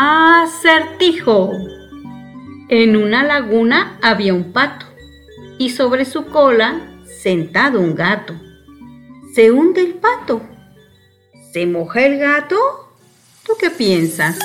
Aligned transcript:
Acertijo. 0.00 1.50
En 2.68 2.94
una 2.94 3.24
laguna 3.24 3.98
había 4.00 4.32
un 4.32 4.52
pato 4.52 4.86
y 5.58 5.70
sobre 5.70 6.04
su 6.04 6.26
cola 6.26 7.02
sentado 7.20 7.80
un 7.80 7.96
gato. 7.96 8.32
Se 9.34 9.50
hunde 9.50 9.80
el 9.80 9.94
pato. 9.94 10.40
¿Se 11.52 11.66
moja 11.66 12.02
el 12.02 12.16
gato? 12.20 12.56
¿Tú 13.44 13.54
qué 13.58 13.70
piensas? 13.70 14.38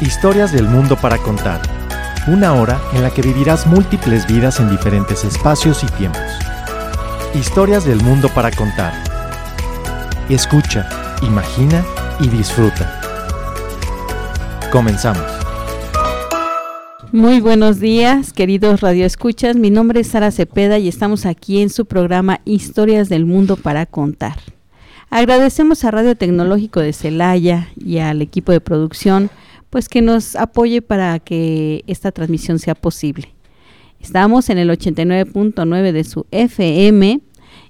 Historias 0.00 0.50
del 0.50 0.64
mundo 0.64 0.96
para 0.96 1.18
contar. 1.18 1.62
Una 2.26 2.54
hora 2.54 2.80
en 2.92 3.04
la 3.04 3.10
que 3.10 3.22
vivirás 3.22 3.68
múltiples 3.68 4.26
vidas 4.26 4.58
en 4.58 4.68
diferentes 4.68 5.22
espacios 5.22 5.84
y 5.84 5.86
tiempos. 5.86 6.53
Historias 7.34 7.84
del 7.84 8.00
mundo 8.00 8.28
para 8.32 8.52
contar. 8.52 8.94
Escucha, 10.28 10.88
imagina 11.20 11.84
y 12.20 12.28
disfruta. 12.28 13.00
Comenzamos. 14.70 15.24
Muy 17.10 17.40
buenos 17.40 17.80
días, 17.80 18.32
queridos 18.32 18.82
radioescuchas. 18.82 19.56
Mi 19.56 19.70
nombre 19.70 20.00
es 20.00 20.06
Sara 20.06 20.30
Cepeda 20.30 20.78
y 20.78 20.86
estamos 20.86 21.26
aquí 21.26 21.60
en 21.60 21.70
su 21.70 21.86
programa 21.86 22.40
Historias 22.44 23.08
del 23.08 23.26
Mundo 23.26 23.56
para 23.56 23.86
Contar. 23.86 24.38
Agradecemos 25.10 25.84
a 25.84 25.90
Radio 25.90 26.14
Tecnológico 26.14 26.78
de 26.78 26.92
Celaya 26.92 27.68
y 27.74 27.98
al 27.98 28.22
equipo 28.22 28.52
de 28.52 28.60
producción, 28.60 29.28
pues 29.70 29.88
que 29.88 30.02
nos 30.02 30.36
apoye 30.36 30.82
para 30.82 31.18
que 31.18 31.82
esta 31.88 32.12
transmisión 32.12 32.60
sea 32.60 32.76
posible. 32.76 33.33
Estamos 34.04 34.50
en 34.50 34.58
el 34.58 34.68
89.9 34.68 35.92
de 35.92 36.04
su 36.04 36.26
FM 36.30 37.20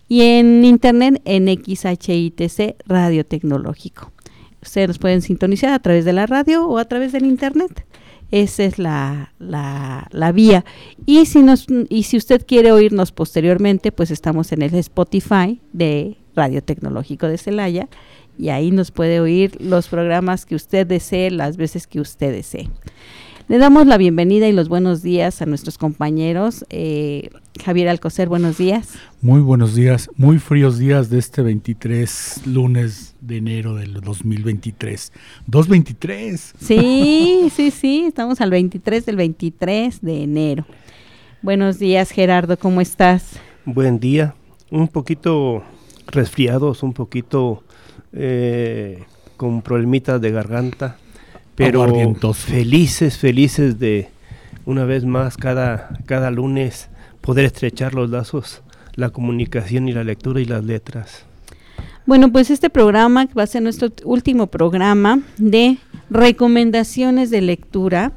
y 0.09 0.23
en 0.23 0.65
internet 0.65 1.23
en 1.25 1.47
XHITC 1.47 2.75
Radio 2.89 3.25
Tecnológico. 3.25 4.11
Ustedes 4.61 4.89
nos 4.89 4.98
pueden 4.98 5.22
sintonizar 5.22 5.72
a 5.72 5.78
través 5.78 6.05
de 6.05 6.12
la 6.12 6.27
radio 6.27 6.67
o 6.67 6.78
a 6.78 6.86
través 6.86 7.12
del 7.12 7.25
internet. 7.25 7.86
Esa 8.33 8.64
es 8.64 8.81
la, 8.81 9.33
la, 9.39 10.33
vía. 10.34 10.64
Y 11.06 11.25
si, 11.27 11.41
nos, 11.41 11.67
y 11.89 12.03
si 12.03 12.17
usted 12.17 12.44
quiere 12.44 12.72
oírnos 12.72 13.12
posteriormente, 13.12 13.92
pues 13.92 14.11
estamos 14.11 14.50
en 14.50 14.62
el 14.62 14.75
Spotify 14.75 15.61
de 15.72 16.16
Radio 16.34 16.64
Tecnológico 16.64 17.28
de 17.28 17.39
Celaya 17.39 17.89
y 18.37 18.48
ahí 18.48 18.72
nos 18.72 18.91
puede 18.91 19.20
oír 19.20 19.56
los 19.61 19.87
programas 19.87 20.47
que 20.47 20.56
usted 20.56 20.84
desee, 20.84 21.31
las 21.31 21.56
veces 21.56 21.87
que 21.87 22.00
usted 22.00 22.33
desee. 22.33 22.69
Le 23.47 23.59
damos 23.59 23.87
la 23.87 23.98
bienvenida 23.98 24.48
y 24.48 24.53
los 24.53 24.70
buenos 24.70 25.03
días 25.03 25.42
a 25.42 25.47
nuestros 25.47 25.77
compañeros. 25.77 26.64
Eh, 26.70 27.28
Javier 27.62 27.91
Alcocer, 27.91 28.27
buenos 28.27 28.56
días. 28.56 28.95
Muy 29.20 29.42
buenos 29.42 29.75
días, 29.75 30.09
muy 30.17 30.39
fríos 30.39 30.78
días 30.78 31.11
de 31.11 31.19
este 31.19 31.42
23 31.42 32.47
lunes 32.47 33.15
de 33.20 33.37
enero 33.37 33.75
del 33.75 34.00
2023. 34.00 35.12
223. 35.47 36.55
Sí, 36.59 37.50
sí, 37.55 37.70
sí, 37.70 38.05
estamos 38.06 38.41
al 38.41 38.50
23 38.50 39.05
del 39.05 39.17
23 39.17 40.00
de 40.00 40.22
enero. 40.22 40.65
Buenos 41.42 41.78
días, 41.78 42.12
Gerardo, 42.12 42.59
¿cómo 42.59 42.81
estás? 42.81 43.39
Buen 43.67 44.00
día, 44.00 44.34
un 44.70 44.89
poquito 44.89 45.62
resfriados, 46.06 46.83
un 46.83 46.95
poquito 46.95 47.62
eh, 48.15 49.05
con 49.37 49.61
problemitas 49.61 50.19
de 50.19 50.31
garganta 50.31 50.97
pero 51.55 51.86
felices, 52.34 53.19
felices 53.19 53.78
de 53.78 54.08
una 54.66 54.84
vez 54.84 55.05
más 55.05 55.36
cada, 55.36 55.98
cada 56.06 56.30
lunes 56.30 56.88
poder 57.20 57.44
estrechar 57.44 57.94
los 57.94 58.10
lazos, 58.10 58.62
la 58.94 59.10
comunicación 59.10 59.88
y 59.88 59.92
la 59.92 60.05
lectura 60.05 60.41
y 60.41 60.44
las 60.44 60.64
letras. 60.64 61.25
Bueno, 62.06 62.30
pues 62.30 62.50
este 62.50 62.69
programa 62.69 63.27
va 63.36 63.44
a 63.44 63.47
ser 63.47 63.62
nuestro 63.62 63.88
último 64.05 64.48
programa 64.48 65.20
de 65.38 65.78
recomendaciones 66.10 67.31
de 67.31 67.41
lectura, 67.41 68.12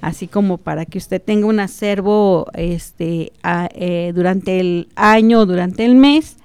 así 0.00 0.28
como 0.28 0.58
para 0.58 0.84
que 0.84 0.98
usted 0.98 1.20
tenga 1.20 1.46
un 1.46 1.58
acervo 1.58 2.46
este, 2.54 3.32
eh, 3.74 4.12
durante 4.14 4.60
el 4.60 4.88
año, 4.94 5.44
durante 5.44 5.84
el 5.84 5.96
mes, 5.96 6.36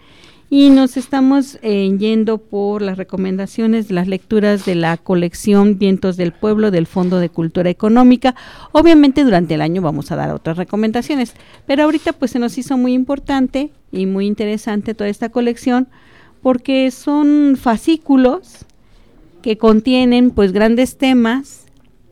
y 0.53 0.69
nos 0.69 0.97
estamos 0.97 1.57
eh, 1.61 1.95
yendo 1.97 2.37
por 2.37 2.81
las 2.81 2.97
recomendaciones 2.97 3.89
las 3.89 4.09
lecturas 4.09 4.65
de 4.65 4.75
la 4.75 4.97
colección 4.97 5.79
Vientos 5.79 6.17
del 6.17 6.33
Pueblo 6.33 6.71
del 6.71 6.87
Fondo 6.87 7.19
de 7.19 7.29
Cultura 7.29 7.69
Económica. 7.69 8.35
Obviamente 8.73 9.23
durante 9.23 9.53
el 9.53 9.61
año 9.61 9.81
vamos 9.81 10.11
a 10.11 10.17
dar 10.17 10.31
otras 10.31 10.57
recomendaciones, 10.57 11.35
pero 11.65 11.83
ahorita 11.83 12.11
pues 12.11 12.31
se 12.31 12.39
nos 12.39 12.57
hizo 12.57 12.77
muy 12.77 12.91
importante 12.91 13.71
y 13.93 14.05
muy 14.07 14.27
interesante 14.27 14.93
toda 14.93 15.09
esta 15.09 15.29
colección 15.29 15.87
porque 16.41 16.91
son 16.91 17.55
fascículos 17.55 18.65
que 19.41 19.57
contienen 19.57 20.31
pues 20.31 20.51
grandes 20.51 20.97
temas 20.97 21.65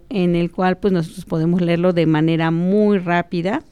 en 0.08 0.38
el 0.38 0.50
cual 0.50 0.78
pues 0.78 0.94
nosotros 0.94 1.26
podemos 1.26 1.60
leerlo 1.60 1.92
de 1.92 2.06
manera 2.06 2.52
muy 2.52 3.00
rápida 3.00 3.64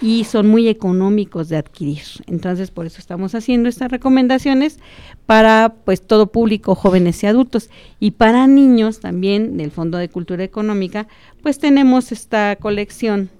y 0.00 0.24
son 0.24 0.48
muy 0.48 0.68
económicos 0.68 1.48
de 1.48 1.56
adquirir. 1.56 2.02
Entonces, 2.26 2.70
por 2.70 2.86
eso 2.86 2.98
estamos 2.98 3.34
haciendo 3.34 3.68
estas 3.68 3.90
recomendaciones 3.90 4.78
para 5.26 5.74
pues 5.84 6.02
todo 6.02 6.28
público, 6.28 6.74
jóvenes 6.74 7.22
y 7.22 7.26
adultos 7.26 7.70
y 7.98 8.12
para 8.12 8.46
niños 8.46 9.00
también 9.00 9.56
del 9.56 9.70
Fondo 9.70 9.98
de 9.98 10.08
Cultura 10.08 10.44
Económica, 10.44 11.08
pues 11.42 11.58
tenemos 11.58 12.12
esta 12.12 12.56
colección 12.56 13.30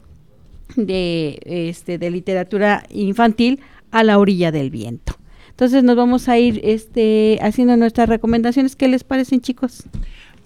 de 0.77 1.41
este 1.45 1.99
de 1.99 2.11
literatura 2.11 2.85
infantil 2.91 3.61
a 3.91 4.05
la 4.05 4.19
orilla 4.19 4.53
del 4.53 4.71
viento. 4.71 5.15
Entonces, 5.51 5.83
nos 5.83 5.97
vamos 5.97 6.29
a 6.29 6.39
ir 6.39 6.61
este 6.63 7.39
haciendo 7.43 7.77
nuestras 7.77 8.09
recomendaciones. 8.09 8.77
¿Qué 8.77 8.87
les 8.87 9.03
parecen, 9.03 9.41
chicos? 9.41 9.85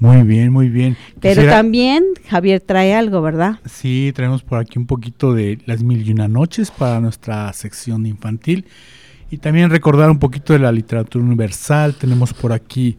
Muy 0.03 0.25
bien, 0.25 0.53
muy 0.53 0.69
bien. 0.69 0.97
Pero 1.21 1.45
también 1.45 2.03
Javier 2.29 2.61
trae 2.61 2.93
algo, 2.93 3.23
¿verdad? 3.23 3.61
Sí, 3.67 4.11
traemos 4.13 4.43
por 4.43 4.59
aquí 4.59 4.77
un 4.77 4.89
poquito 4.89 5.33
de 5.33 5.61
las 5.65 5.85
mil 5.85 6.05
y 6.05 6.11
una 6.11 6.27
noches 6.27 6.73
para 6.73 6.99
nuestra 6.99 7.53
sección 7.53 8.05
infantil 8.05 8.67
y 9.31 9.39
también 9.39 9.71
recordar 9.71 10.11
un 10.11 10.19
poquito 10.19 10.55
de 10.55 10.59
la 10.59 10.73
literatura 10.73 11.25
universal. 11.25 11.95
Tenemos 11.95 12.35
por 12.35 12.53
aquí 12.53 12.99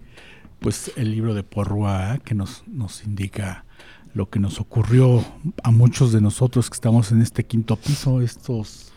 pues 0.59 0.93
el 0.95 1.11
libro 1.11 1.33
de 1.33 1.43
Porrua 1.43 2.19
que 2.23 2.35
nos, 2.35 2.63
nos 2.67 3.03
indica 3.03 3.65
lo 4.13 4.29
que 4.29 4.39
nos 4.39 4.61
ocurrió 4.61 5.25
a 5.61 5.71
muchos 5.71 6.13
de 6.13 6.21
nosotros 6.21 6.69
que 6.69 6.75
estamos 6.75 7.11
en 7.11 7.21
este 7.21 7.43
quinto 7.43 7.75
piso, 7.75 8.21
estos 8.21 8.92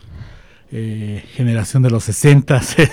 eh, 0.69 1.23
generación 1.33 1.81
de 1.81 1.89
los 1.89 2.03
60, 2.03 2.57
este, 2.77 2.89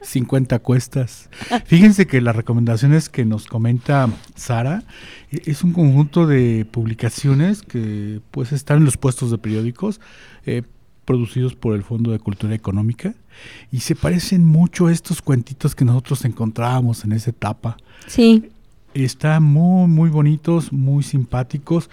50 0.00 0.58
cuestas. 0.60 1.28
Fíjense 1.66 2.06
que 2.06 2.22
las 2.22 2.34
recomendaciones 2.34 3.10
que 3.10 3.26
nos 3.26 3.46
comenta 3.46 4.08
Sara 4.34 4.82
e, 5.30 5.42
es 5.44 5.62
un 5.62 5.72
conjunto 5.72 6.26
de 6.26 6.66
publicaciones 6.70 7.60
que 7.62 8.20
pues 8.30 8.52
están 8.52 8.78
en 8.78 8.86
los 8.86 8.96
puestos 8.96 9.30
de 9.30 9.36
periódicos 9.36 10.00
eh, 10.46 10.62
producidos 11.04 11.54
por 11.54 11.74
el 11.74 11.82
Fondo 11.82 12.12
de 12.12 12.18
Cultura 12.18 12.54
Económica 12.54 13.14
y 13.70 13.80
se 13.80 13.94
parecen 13.94 14.46
mucho 14.46 14.86
a 14.86 14.92
estos 14.92 15.20
cuentitos 15.20 15.74
que 15.74 15.84
nosotros 15.84 16.24
encontrábamos 16.24 17.04
en 17.04 17.12
esa 17.12 17.30
etapa. 17.30 17.76
Sí. 18.06 18.50
Están 18.94 19.42
muy, 19.42 19.86
muy 19.86 20.08
bonitos, 20.08 20.72
muy 20.72 21.02
simpáticos. 21.02 21.90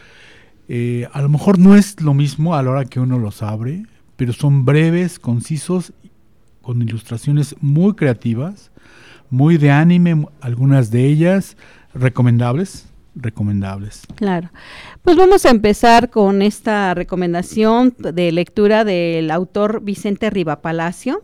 Eh, 0.70 1.08
a 1.12 1.22
lo 1.22 1.30
mejor 1.30 1.60
no 1.60 1.76
es 1.76 2.00
lo 2.02 2.14
mismo 2.14 2.56
a 2.56 2.64
la 2.64 2.72
hora 2.72 2.86
que 2.86 3.00
uno 3.00 3.20
los 3.20 3.44
abre, 3.44 3.86
pero 4.18 4.34
son 4.34 4.66
breves, 4.66 5.20
concisos, 5.20 5.94
con 6.62 6.82
ilustraciones 6.82 7.56
muy 7.62 7.94
creativas, 7.94 8.72
muy 9.30 9.58
de 9.58 9.72
anime, 9.72 10.26
algunas 10.42 10.92
de 10.92 11.06
ellas 11.06 11.56
recomendables, 11.94 12.88
recomendables. 13.16 14.02
Claro. 14.16 14.50
Pues 15.02 15.16
vamos 15.16 15.46
a 15.46 15.50
empezar 15.50 16.10
con 16.10 16.42
esta 16.42 16.94
recomendación 16.94 17.96
de 17.98 18.32
lectura 18.32 18.84
del 18.84 19.32
autor 19.32 19.82
Vicente 19.82 20.30
Rivapalacio, 20.30 21.24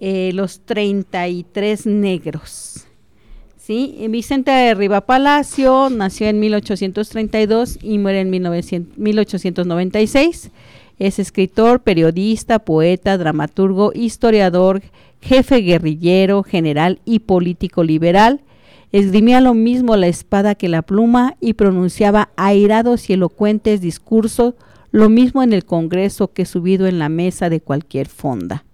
eh, 0.00 0.32
Los 0.34 0.60
33 0.64 1.86
Negros. 1.86 2.84
¿Sí? 3.56 4.06
Vicente 4.08 4.74
Rivapalacio 4.74 5.90
nació 5.90 6.28
en 6.28 6.40
1832 6.40 7.78
y 7.82 7.98
muere 7.98 8.22
en 8.22 8.30
1896. 8.30 10.50
Es 10.98 11.18
escritor, 11.18 11.80
periodista, 11.80 12.58
poeta, 12.58 13.16
dramaturgo, 13.16 13.92
historiador, 13.94 14.82
jefe 15.20 15.58
guerrillero, 15.58 16.42
general 16.42 17.00
y 17.04 17.20
político 17.20 17.84
liberal. 17.84 18.40
Esgrimía 18.90 19.40
lo 19.40 19.54
mismo 19.54 19.96
la 19.96 20.08
espada 20.08 20.54
que 20.54 20.68
la 20.68 20.82
pluma 20.82 21.36
y 21.40 21.54
pronunciaba 21.54 22.30
airados 22.36 23.10
y 23.10 23.12
elocuentes 23.12 23.80
discursos, 23.80 24.54
lo 24.90 25.08
mismo 25.08 25.42
en 25.42 25.52
el 25.52 25.64
Congreso 25.64 26.32
que 26.32 26.46
subido 26.46 26.86
en 26.86 26.98
la 26.98 27.08
mesa 27.08 27.50
de 27.50 27.60
cualquier 27.60 28.08
fonda. 28.08 28.64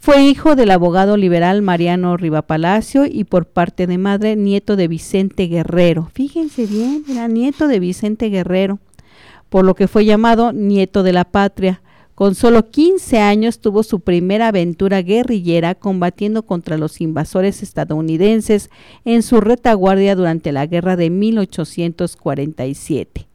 Fue 0.00 0.22
hijo 0.22 0.56
del 0.56 0.70
abogado 0.70 1.16
liberal 1.16 1.62
Mariano 1.62 2.16
Rivapalacio 2.16 3.04
y 3.06 3.24
por 3.24 3.46
parte 3.46 3.86
de 3.86 3.98
madre 3.98 4.36
nieto 4.36 4.76
de 4.76 4.88
Vicente 4.88 5.46
Guerrero. 5.46 6.10
Fíjense 6.12 6.66
bien, 6.66 7.04
era 7.08 7.28
nieto 7.28 7.66
de 7.66 7.80
Vicente 7.80 8.28
Guerrero 8.28 8.78
por 9.48 9.64
lo 9.64 9.74
que 9.74 9.88
fue 9.88 10.04
llamado 10.04 10.52
nieto 10.52 11.02
de 11.02 11.12
la 11.12 11.24
patria, 11.24 11.80
Con 12.18 12.34
solo 12.34 12.68
15 12.68 13.20
años 13.20 13.60
tuvo 13.60 13.84
su 13.84 14.00
primera 14.00 14.48
aventura 14.48 15.02
guerrillera 15.02 15.76
combatiendo 15.76 16.42
contra 16.42 16.76
los 16.76 17.00
invasores 17.00 17.62
estadounidenses 17.62 18.70
en 19.04 19.22
su 19.22 19.40
retaguardia 19.40 20.16
durante 20.16 20.50
la 20.50 20.66
guerra 20.66 20.96
de 20.96 21.10
1847. 21.10 23.28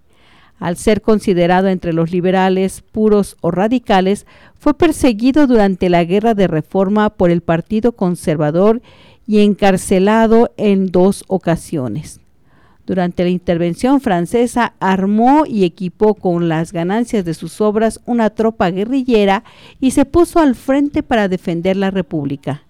Al 0.59 0.75
ser 0.75 1.01
considerado 1.01 1.69
entre 1.69 1.93
los 1.93 2.11
liberales 2.11 2.83
puros 2.91 3.37
o 3.39 3.51
radicales, 3.51 4.27
fue 4.59 4.73
perseguido 4.73 5.47
durante 5.47 5.87
la 5.87 6.03
guerra 6.03 6.33
de 6.33 6.47
reforma 6.47 7.09
por 7.09 7.31
el 7.31 7.39
Partido 7.39 7.93
Conservador 7.93 8.81
y 9.25 9.39
encarcelado 9.39 10.51
en 10.57 10.91
dos 10.91 11.23
ocasiones. 11.27 12.19
Durante 12.85 13.23
la 13.23 13.29
intervención 13.29 14.01
francesa 14.01 14.73
armó 14.79 15.45
y 15.47 15.63
equipó 15.63 16.15
con 16.15 16.49
las 16.49 16.73
ganancias 16.73 17.23
de 17.23 17.33
sus 17.33 17.61
obras 17.61 18.01
una 18.05 18.29
tropa 18.29 18.69
guerrillera 18.71 19.43
y 19.79 19.91
se 19.91 20.05
puso 20.05 20.39
al 20.39 20.55
frente 20.55 21.01
para 21.01 21.29
defender 21.29 21.77
la 21.77 21.91
República. 21.91 22.63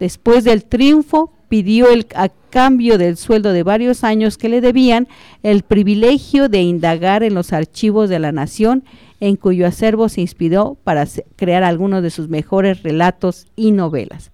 Después 0.00 0.42
del 0.42 0.64
triunfo, 0.64 1.32
pidió 1.52 1.86
a 2.16 2.28
cambio 2.50 2.98
del 2.98 3.16
sueldo 3.16 3.52
de 3.52 3.62
varios 3.62 4.04
años 4.04 4.36
que 4.38 4.48
le 4.48 4.60
debían 4.60 5.06
el 5.42 5.62
privilegio 5.62 6.48
de 6.48 6.62
indagar 6.62 7.22
en 7.22 7.34
los 7.34 7.52
archivos 7.52 8.08
de 8.08 8.18
la 8.18 8.32
nación, 8.32 8.84
en 9.20 9.36
cuyo 9.36 9.66
acervo 9.66 10.08
se 10.08 10.22
inspiró 10.22 10.76
para 10.82 11.06
crear 11.36 11.62
algunos 11.62 12.02
de 12.02 12.10
sus 12.10 12.28
mejores 12.28 12.82
relatos 12.82 13.46
y 13.54 13.70
novelas. 13.70 14.31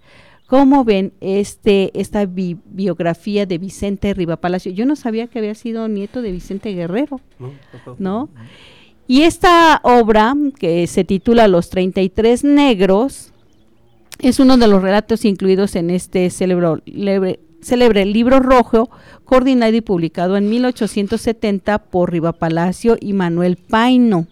¿Cómo 0.48 0.82
ven 0.82 1.12
este, 1.20 1.90
esta 2.00 2.24
biografía 2.24 3.44
de 3.44 3.58
Vicente 3.58 4.14
Riva 4.14 4.38
Palacio? 4.38 4.72
Yo 4.72 4.86
no 4.86 4.96
sabía 4.96 5.26
que 5.26 5.40
había 5.40 5.54
sido 5.54 5.88
nieto 5.88 6.22
de 6.22 6.32
Vicente 6.32 6.72
Guerrero, 6.72 7.20
¿no? 7.98 8.30
Y 9.06 9.22
esta 9.22 9.78
obra, 9.84 10.34
que 10.58 10.86
se 10.86 11.04
titula 11.04 11.48
Los 11.48 11.68
33 11.68 12.44
Negros, 12.44 13.34
es 14.20 14.40
uno 14.40 14.56
de 14.56 14.68
los 14.68 14.80
relatos 14.80 15.26
incluidos 15.26 15.76
en 15.76 15.90
este 15.90 16.30
célebre, 16.30 17.38
célebre 17.60 18.06
libro 18.06 18.40
rojo, 18.40 18.88
coordinado 19.26 19.76
y 19.76 19.82
publicado 19.82 20.38
en 20.38 20.48
1870 20.48 21.78
por 21.78 22.10
Riva 22.10 22.32
Palacio 22.32 22.96
y 22.98 23.12
Manuel 23.12 23.58
Paino. 23.58 24.26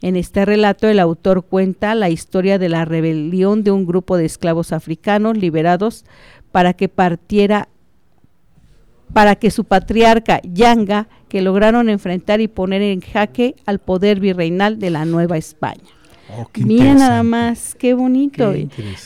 En 0.00 0.16
este 0.16 0.44
relato 0.44 0.86
el 0.88 1.00
autor 1.00 1.44
cuenta 1.44 1.94
la 1.94 2.08
historia 2.08 2.58
de 2.58 2.68
la 2.68 2.84
rebelión 2.84 3.64
de 3.64 3.72
un 3.72 3.84
grupo 3.84 4.16
de 4.16 4.26
esclavos 4.26 4.72
africanos 4.72 5.36
liberados 5.36 6.04
para 6.52 6.72
que 6.72 6.88
partiera 6.88 7.68
para 9.12 9.36
que 9.36 9.50
su 9.50 9.64
patriarca 9.64 10.40
Yanga, 10.42 11.08
que 11.28 11.40
lograron 11.40 11.88
enfrentar 11.88 12.42
y 12.42 12.48
poner 12.48 12.82
en 12.82 13.00
jaque 13.00 13.56
al 13.64 13.78
poder 13.78 14.20
virreinal 14.20 14.78
de 14.78 14.90
la 14.90 15.06
Nueva 15.06 15.38
España. 15.38 15.82
Oh, 16.36 16.46
Miren 16.58 16.98
nada 16.98 17.22
más, 17.22 17.74
qué 17.74 17.94
bonito. 17.94 18.52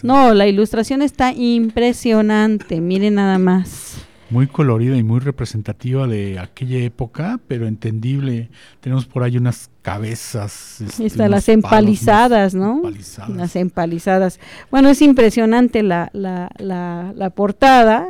no, 0.02 0.34
la 0.34 0.48
ilustración 0.48 1.02
está 1.02 1.32
impresionante, 1.32 2.80
miren 2.80 3.14
nada 3.14 3.38
más 3.38 4.04
muy 4.32 4.46
colorida 4.46 4.96
y 4.96 5.02
muy 5.02 5.20
representativa 5.20 6.06
de 6.06 6.38
aquella 6.38 6.78
época, 6.78 7.38
pero 7.46 7.66
entendible. 7.66 8.48
Tenemos 8.80 9.04
por 9.04 9.22
ahí 9.22 9.36
unas 9.36 9.70
cabezas. 9.82 10.80
Este, 10.80 11.28
las 11.28 11.48
empalizadas, 11.48 12.54
¿no? 12.54 12.82
Las 13.28 13.56
empalizadas. 13.56 14.40
Bueno, 14.70 14.88
es 14.88 15.02
impresionante 15.02 15.82
la, 15.82 16.10
la, 16.14 16.50
la, 16.58 17.12
la, 17.14 17.30
portada 17.30 18.06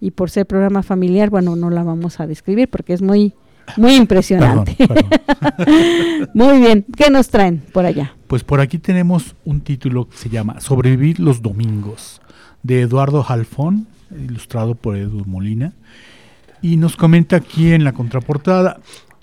y 0.00 0.12
por 0.12 0.30
ser 0.30 0.46
programa 0.46 0.82
familiar, 0.82 1.30
bueno, 1.30 1.56
no 1.56 1.68
la 1.68 1.82
vamos 1.82 2.20
a 2.20 2.26
describir 2.26 2.68
porque 2.68 2.94
es 2.94 3.02
muy, 3.02 3.34
muy 3.76 3.94
impresionante. 3.96 4.76
muy 6.34 6.58
bien, 6.58 6.86
¿qué 6.96 7.10
nos 7.10 7.28
traen 7.28 7.62
por 7.72 7.84
allá? 7.84 8.14
Pues 8.26 8.42
por 8.44 8.60
aquí 8.60 8.78
tenemos 8.78 9.36
un 9.44 9.60
título 9.60 10.08
que 10.08 10.16
se 10.16 10.30
llama 10.30 10.60
Sobrevivir 10.60 11.20
los 11.20 11.42
domingos, 11.42 12.22
de 12.62 12.80
Eduardo 12.80 13.22
Jalfón 13.22 13.86
ilustrado 14.10 14.74
por 14.74 14.96
Edu 14.96 15.24
Molina. 15.24 15.72
Y 16.62 16.76
nos 16.76 16.96
comenta 16.96 17.36
aquí 17.36 17.72
en 17.72 17.84
la 17.84 17.92
contraportada, 17.92 18.80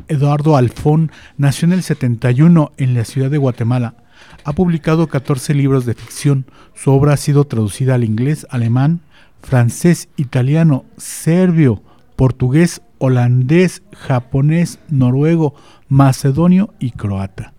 Eduardo 0.08 0.58
Alfón 0.58 1.12
nació 1.38 1.68
en 1.68 1.74
el 1.74 1.84
71 1.84 2.72
en 2.78 2.94
la 2.94 3.06
ciudad 3.06 3.32
de 3.32 3.38
Guatemala. 3.38 3.96
Ha 4.44 4.54
publicado 4.54 5.08
14 5.08 5.54
libros 5.54 5.86
de 5.86 5.94
ficción. 5.94 6.46
Su 6.76 6.92
obra 6.92 7.14
ha 7.14 7.18
sido 7.18 7.46
traducida 7.46 7.96
al 7.96 8.04
inglés, 8.04 8.46
alemán, 8.50 9.02
francés, 9.42 10.10
italiano, 10.18 10.86
serbio, 10.98 11.82
portugués, 12.16 12.82
holandés, 12.98 13.84
japonés, 13.94 14.80
noruego, 14.90 15.56
macedonio 15.90 16.74
y 16.80 16.92
croata. 16.92 17.54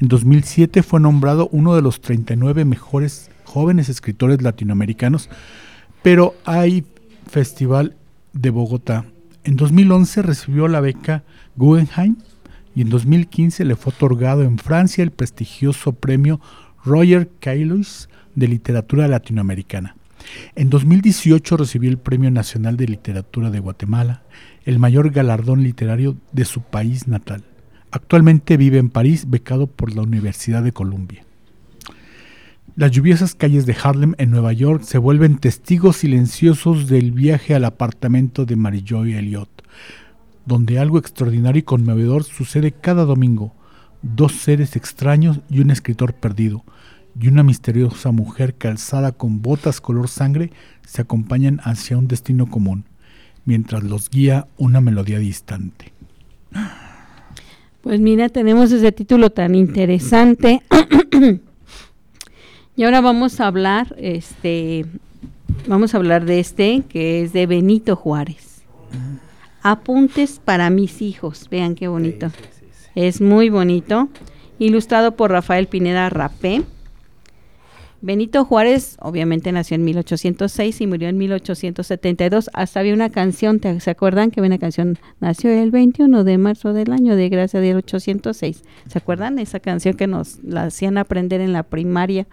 En 0.00 0.08
2007 0.08 0.82
fue 0.82 1.00
nombrado 1.00 1.48
uno 1.52 1.74
de 1.74 1.82
los 1.82 2.00
39 2.00 2.64
mejores 2.64 3.30
jóvenes 3.44 3.88
escritores 3.88 4.42
latinoamericanos 4.42 5.28
pero 6.06 6.36
hay 6.44 6.84
Festival 7.26 7.96
de 8.32 8.50
Bogotá. 8.50 9.06
En 9.42 9.56
2011 9.56 10.22
recibió 10.22 10.68
la 10.68 10.78
beca 10.78 11.24
Guggenheim 11.56 12.14
y 12.76 12.82
en 12.82 12.90
2015 12.90 13.64
le 13.64 13.74
fue 13.74 13.92
otorgado 13.92 14.44
en 14.44 14.58
Francia 14.58 15.02
el 15.02 15.10
prestigioso 15.10 15.94
premio 15.94 16.40
Roger 16.84 17.28
Caillois 17.40 18.08
de 18.36 18.46
Literatura 18.46 19.08
Latinoamericana. 19.08 19.96
En 20.54 20.70
2018 20.70 21.56
recibió 21.56 21.90
el 21.90 21.98
Premio 21.98 22.30
Nacional 22.30 22.76
de 22.76 22.86
Literatura 22.86 23.50
de 23.50 23.58
Guatemala, 23.58 24.22
el 24.64 24.78
mayor 24.78 25.10
galardón 25.10 25.64
literario 25.64 26.16
de 26.30 26.44
su 26.44 26.60
país 26.60 27.08
natal. 27.08 27.42
Actualmente 27.90 28.56
vive 28.56 28.78
en 28.78 28.90
París, 28.90 29.28
becado 29.28 29.66
por 29.66 29.92
la 29.92 30.02
Universidad 30.02 30.62
de 30.62 30.70
Columbia. 30.70 31.25
Las 32.76 32.90
lluviosas 32.90 33.34
calles 33.34 33.64
de 33.64 33.74
Harlem 33.82 34.14
en 34.18 34.30
Nueva 34.30 34.52
York 34.52 34.82
se 34.82 34.98
vuelven 34.98 35.38
testigos 35.38 35.96
silenciosos 35.96 36.88
del 36.88 37.10
viaje 37.10 37.54
al 37.54 37.64
apartamento 37.64 38.44
de 38.44 38.54
Mary 38.54 38.84
Joy 38.86 39.14
Elliott, 39.14 39.48
donde 40.44 40.78
algo 40.78 40.98
extraordinario 40.98 41.60
y 41.60 41.62
conmovedor 41.62 42.24
sucede 42.24 42.72
cada 42.72 43.06
domingo. 43.06 43.54
Dos 44.02 44.32
seres 44.32 44.76
extraños 44.76 45.40
y 45.48 45.60
un 45.60 45.70
escritor 45.70 46.12
perdido, 46.12 46.64
y 47.18 47.28
una 47.28 47.42
misteriosa 47.42 48.12
mujer 48.12 48.56
calzada 48.56 49.12
con 49.12 49.40
botas 49.40 49.80
color 49.80 50.08
sangre 50.08 50.52
se 50.86 51.00
acompañan 51.00 51.60
hacia 51.64 51.96
un 51.96 52.08
destino 52.08 52.44
común, 52.44 52.84
mientras 53.46 53.84
los 53.84 54.10
guía 54.10 54.48
una 54.58 54.82
melodía 54.82 55.18
distante. 55.18 55.94
Pues 57.80 58.00
mira, 58.00 58.28
tenemos 58.28 58.70
ese 58.70 58.92
título 58.92 59.30
tan 59.30 59.54
interesante. 59.54 60.60
Y 62.76 62.84
ahora 62.84 63.00
vamos 63.00 63.40
a 63.40 63.46
hablar, 63.46 63.96
este, 63.98 64.84
vamos 65.66 65.94
a 65.94 65.96
hablar 65.96 66.26
de 66.26 66.40
este, 66.40 66.82
que 66.86 67.22
es 67.22 67.32
de 67.32 67.46
Benito 67.46 67.96
Juárez. 67.96 68.60
Apuntes 69.62 70.40
para 70.44 70.68
mis 70.68 71.00
hijos. 71.00 71.48
Vean 71.50 71.74
qué 71.74 71.88
bonito. 71.88 72.30
es 72.94 73.22
muy 73.22 73.48
bonito. 73.48 74.10
Ilustrado 74.58 75.16
por 75.16 75.30
Rafael 75.30 75.68
Pineda 75.68 76.10
Rapé. 76.10 76.64
Benito 78.02 78.44
Juárez 78.44 78.98
obviamente 79.00 79.52
nació 79.52 79.76
en 79.76 79.84
1806 79.84 80.82
y 80.82 80.86
murió 80.86 81.08
en 81.08 81.16
1872. 81.16 82.50
Hasta 82.52 82.80
había 82.80 82.92
una 82.92 83.08
canción, 83.08 83.58
¿se 83.80 83.90
acuerdan 83.90 84.30
que 84.30 84.40
había 84.40 84.50
una 84.50 84.58
canción? 84.58 84.98
Nació 85.18 85.50
el 85.50 85.70
21 85.70 86.24
de 86.24 86.36
marzo 86.36 86.74
del 86.74 86.92
año 86.92 87.16
de 87.16 87.30
gracia 87.30 87.58
del 87.60 87.78
806. 87.78 88.62
¿Se 88.86 88.98
acuerdan? 88.98 89.38
Esa 89.38 89.60
canción 89.60 89.96
que 89.96 90.06
nos 90.06 90.44
la 90.44 90.64
hacían 90.64 90.98
aprender 90.98 91.40
en 91.40 91.54
la 91.54 91.62
primaria. 91.62 92.26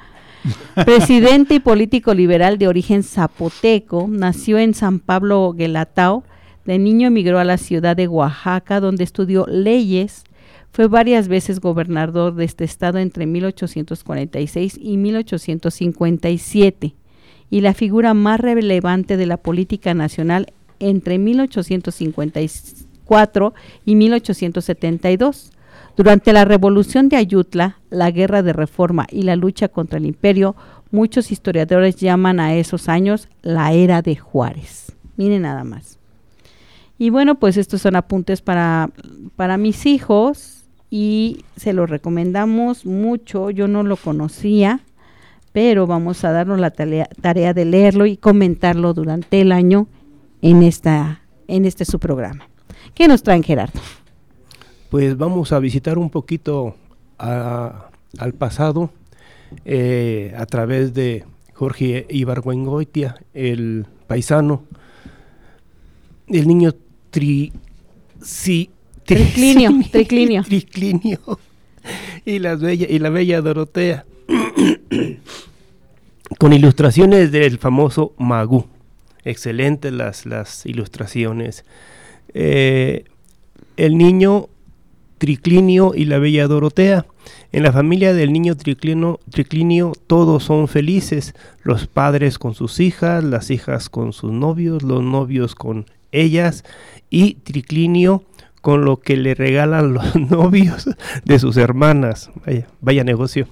Presidente 0.86 1.56
y 1.56 1.60
político 1.60 2.14
liberal 2.14 2.58
de 2.58 2.68
origen 2.68 3.04
zapoteco, 3.04 4.08
nació 4.10 4.60
en 4.60 4.74
San 4.74 5.00
Pablo 5.00 5.54
Guelatao. 5.54 6.24
De 6.66 6.80
niño 6.80 7.08
emigró 7.08 7.40
a 7.40 7.44
la 7.44 7.58
ciudad 7.58 7.96
de 7.96 8.08
Oaxaca, 8.08 8.80
donde 8.80 9.04
estudió 9.04 9.46
leyes. 9.48 10.24
Fue 10.72 10.88
varias 10.88 11.28
veces 11.28 11.60
gobernador 11.60 12.36
de 12.36 12.46
este 12.46 12.64
estado 12.64 13.00
entre 13.00 13.26
1846 13.26 14.80
y 14.82 14.98
1857 14.98 16.96
y 17.50 17.62
la 17.62 17.74
figura 17.74 18.14
más 18.16 18.40
relevante 18.40 19.18
de 19.18 19.26
la 19.28 19.38
política 19.38 19.94
nacional 19.94 20.54
entre 20.80 21.20
1854 21.20 23.54
y 23.86 23.96
1872. 23.96 25.52
Durante 25.96 26.34
la 26.34 26.44
revolución 26.44 27.08
de 27.08 27.18
Ayutla, 27.18 27.78
la 27.92 28.10
guerra 28.10 28.42
de 28.42 28.52
reforma 28.52 29.06
y 29.12 29.24
la 29.24 29.36
lucha 29.36 29.68
contra 29.68 30.00
el 30.00 30.08
imperio, 30.08 30.56
muchos 30.90 31.32
historiadores 31.32 31.98
llaman 31.98 32.40
a 32.40 32.56
esos 32.56 32.90
años 32.90 33.30
la 33.44 33.74
era 33.74 34.02
de 34.02 34.16
Juárez. 34.16 34.96
Miren 35.18 35.44
nada 35.44 35.64
más. 35.64 36.00
Y 36.98 37.12
bueno, 37.12 37.36
pues 37.36 37.58
estos 37.58 37.82
son 37.82 37.96
apuntes 37.96 38.42
para, 38.42 38.90
para 39.36 39.58
mis 39.58 39.86
hijos 39.86 40.64
y 40.90 41.46
se 41.58 41.74
los 41.74 41.90
recomendamos 41.90 42.86
mucho. 42.86 43.52
Yo 43.52 43.68
no 43.68 43.84
lo 43.84 43.96
conocía, 43.96 44.80
pero 45.52 45.86
vamos 45.86 46.24
a 46.24 46.32
darnos 46.32 46.60
la 46.60 46.72
tarea, 46.72 47.08
tarea 47.22 47.54
de 47.54 47.66
leerlo 47.66 48.08
y 48.08 48.18
comentarlo 48.18 48.96
durante 48.96 49.42
el 49.42 49.52
año 49.52 49.88
en, 50.42 50.64
esta, 50.64 51.22
en 51.48 51.66
este 51.66 51.86
su 51.86 52.00
programa. 52.00 52.48
¿Qué 52.96 53.08
nos 53.08 53.22
traen, 53.22 53.44
Gerardo? 53.44 53.80
Pues 54.94 55.18
vamos 55.18 55.52
a 55.54 55.58
visitar 55.58 55.98
un 55.98 56.12
poquito 56.12 56.76
a 57.18 57.90
al 58.20 58.34
pasado 58.34 58.92
eh, 59.66 60.36
a 60.38 60.46
través 60.46 60.94
de 60.94 61.24
Jorge 61.54 62.06
Ibargüengoitia, 62.12 63.16
el 63.34 63.88
paisano, 64.06 64.66
el 66.28 66.48
niño 66.48 66.76
tri, 67.10 67.52
triclinio, 69.04 69.72
triclinio. 69.92 70.44
triclinio 70.44 71.40
y, 72.24 72.38
la 72.38 72.54
bella, 72.54 72.86
y 72.88 73.00
la 73.00 73.10
bella 73.10 73.42
Dorotea, 73.42 74.06
con 76.38 76.54
ilustraciones 76.54 77.32
del 77.32 77.58
famoso 77.58 78.14
Magú. 78.20 78.68
Excelentes 79.26 79.92
las, 79.92 80.28
las 80.28 80.68
ilustraciones. 80.68 81.66
Eh, 82.36 83.06
el 83.76 83.98
niño 83.98 84.50
Triclinio 85.24 85.94
y 85.96 86.04
la 86.04 86.18
bella 86.20 86.50
Dorotea. 86.50 87.06
En 87.54 87.64
la 87.64 87.72
familia 87.72 88.14
del 88.14 88.34
niño 88.34 88.58
triclinio, 88.58 89.22
triclinio 89.32 89.94
todos 90.06 90.44
son 90.44 90.68
felices, 90.68 91.34
los 91.62 91.88
padres 91.88 92.38
con 92.38 92.56
sus 92.56 92.82
hijas, 92.82 93.24
las 93.24 93.50
hijas 93.50 93.88
con 93.88 94.12
sus 94.12 94.34
novios, 94.34 94.84
los 94.84 95.02
novios 95.02 95.56
con 95.56 95.86
ellas 96.12 96.66
y 97.10 97.36
Triclinio 97.36 98.26
con 98.60 98.84
lo 98.84 98.98
que 98.98 99.16
le 99.16 99.34
regalan 99.34 99.94
los 99.94 100.14
novios 100.30 100.90
de 101.24 101.40
sus 101.40 101.56
hermanas. 101.56 102.30
Vaya, 102.46 102.68
vaya 102.82 103.06
negocio. 103.06 103.48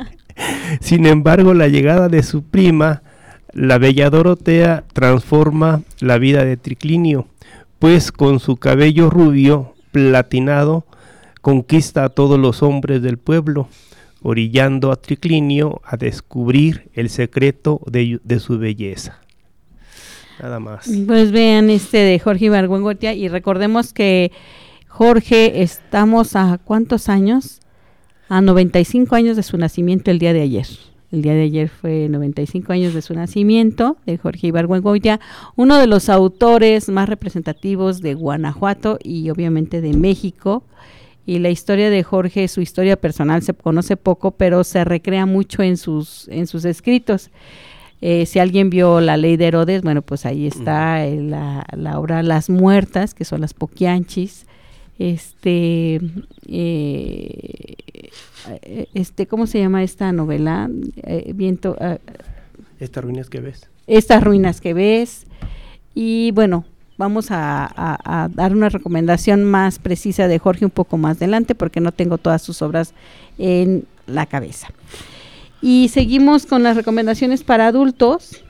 Sin 0.80 1.06
embargo, 1.06 1.54
la 1.54 1.68
llegada 1.68 2.08
de 2.08 2.24
su 2.24 2.42
prima, 2.42 3.04
la 3.52 3.78
bella 3.78 4.10
Dorotea, 4.10 4.82
transforma 4.92 5.82
la 6.00 6.18
vida 6.18 6.44
de 6.44 6.56
Triclinio, 6.56 7.28
pues 7.78 8.10
con 8.10 8.40
su 8.40 8.56
cabello 8.56 9.08
rubio, 9.08 9.76
platinado, 9.92 10.84
conquista 11.40 12.04
a 12.04 12.08
todos 12.08 12.38
los 12.38 12.62
hombres 12.62 13.02
del 13.02 13.18
pueblo, 13.18 13.68
orillando 14.22 14.92
a 14.92 14.96
Triclinio 14.96 15.80
a 15.84 15.96
descubrir 15.96 16.90
el 16.94 17.08
secreto 17.08 17.80
de, 17.86 18.20
su 18.38 18.58
belleza 18.58 19.20
nada 20.42 20.58
más. 20.58 20.90
Pues 21.06 21.32
vean 21.32 21.68
este 21.68 21.98
de 21.98 22.18
Jorge 22.18 22.46
Ibargüengoitia 22.46 23.12
y 23.12 23.28
recordemos 23.28 23.92
que 23.92 24.32
Jorge, 24.90 25.62
estamos 25.62 26.34
a 26.34 26.58
cuántos 26.62 27.08
años? 27.08 27.60
A 28.28 28.40
95 28.40 29.14
años 29.14 29.36
de 29.36 29.42
su 29.42 29.56
nacimiento 29.56 30.10
el 30.10 30.18
día 30.18 30.32
de 30.32 30.42
ayer. 30.42 30.66
El 31.12 31.22
día 31.22 31.34
de 31.34 31.42
ayer 31.42 31.68
fue 31.68 32.08
95 32.08 32.72
años 32.72 32.94
de 32.94 33.02
su 33.02 33.14
nacimiento, 33.14 33.96
de 34.06 34.16
Jorge 34.16 34.48
Ibargüengoitia, 34.48 35.18
uno 35.56 35.78
de 35.78 35.88
los 35.88 36.08
autores 36.08 36.88
más 36.88 37.08
representativos 37.08 38.00
de 38.00 38.14
Guanajuato 38.14 38.98
y 39.02 39.28
obviamente 39.30 39.80
de 39.80 39.92
México. 39.92 40.62
Y 41.26 41.40
la 41.40 41.50
historia 41.50 41.90
de 41.90 42.02
Jorge, 42.02 42.46
su 42.48 42.60
historia 42.60 42.96
personal 42.96 43.42
se 43.42 43.54
conoce 43.54 43.96
poco, 43.96 44.30
pero 44.30 44.62
se 44.62 44.84
recrea 44.84 45.26
mucho 45.26 45.62
en 45.62 45.76
sus, 45.76 46.28
en 46.28 46.46
sus 46.46 46.64
escritos. 46.64 47.30
Eh, 48.00 48.24
si 48.26 48.38
alguien 48.38 48.70
vio 48.70 49.00
la 49.00 49.16
ley 49.16 49.36
de 49.36 49.46
Herodes, 49.46 49.82
bueno, 49.82 50.02
pues 50.02 50.24
ahí 50.26 50.46
está 50.46 51.04
eh, 51.04 51.20
la, 51.20 51.66
la, 51.76 51.98
obra 51.98 52.22
Las 52.22 52.48
Muertas, 52.48 53.14
que 53.14 53.24
son 53.24 53.40
las 53.40 53.52
poquianchis. 53.52 54.46
Este, 54.98 56.00
eh, 56.46 57.74
este, 58.94 59.26
¿cómo 59.26 59.46
se 59.46 59.58
llama 59.58 59.82
esta 59.82 60.12
novela? 60.12 60.68
viento. 61.34 61.76
Ah, 61.80 61.98
Estas 62.78 63.04
ruinas 63.04 63.28
que 63.28 63.40
ves. 63.40 63.68
Estas 63.86 64.22
ruinas 64.22 64.60
que 64.60 64.74
ves. 64.74 65.26
Y 65.94 66.30
bueno, 66.32 66.64
vamos 66.96 67.30
a, 67.30 67.70
a, 67.76 68.28
dar 68.28 68.54
una 68.54 68.68
recomendación 68.68 69.44
más 69.44 69.78
precisa 69.78 70.28
de 70.28 70.38
Jorge 70.38 70.64
un 70.64 70.70
poco 70.70 70.98
más 70.98 71.16
adelante, 71.16 71.54
porque 71.54 71.80
no 71.80 71.92
tengo 71.92 72.18
todas 72.18 72.42
sus 72.42 72.62
obras 72.62 72.94
en 73.38 73.84
la 74.06 74.26
cabeza. 74.26 74.68
Y 75.62 75.88
seguimos 75.88 76.46
con 76.46 76.62
las 76.62 76.76
recomendaciones 76.76 77.42
para 77.42 77.66
adultos. 77.66 78.42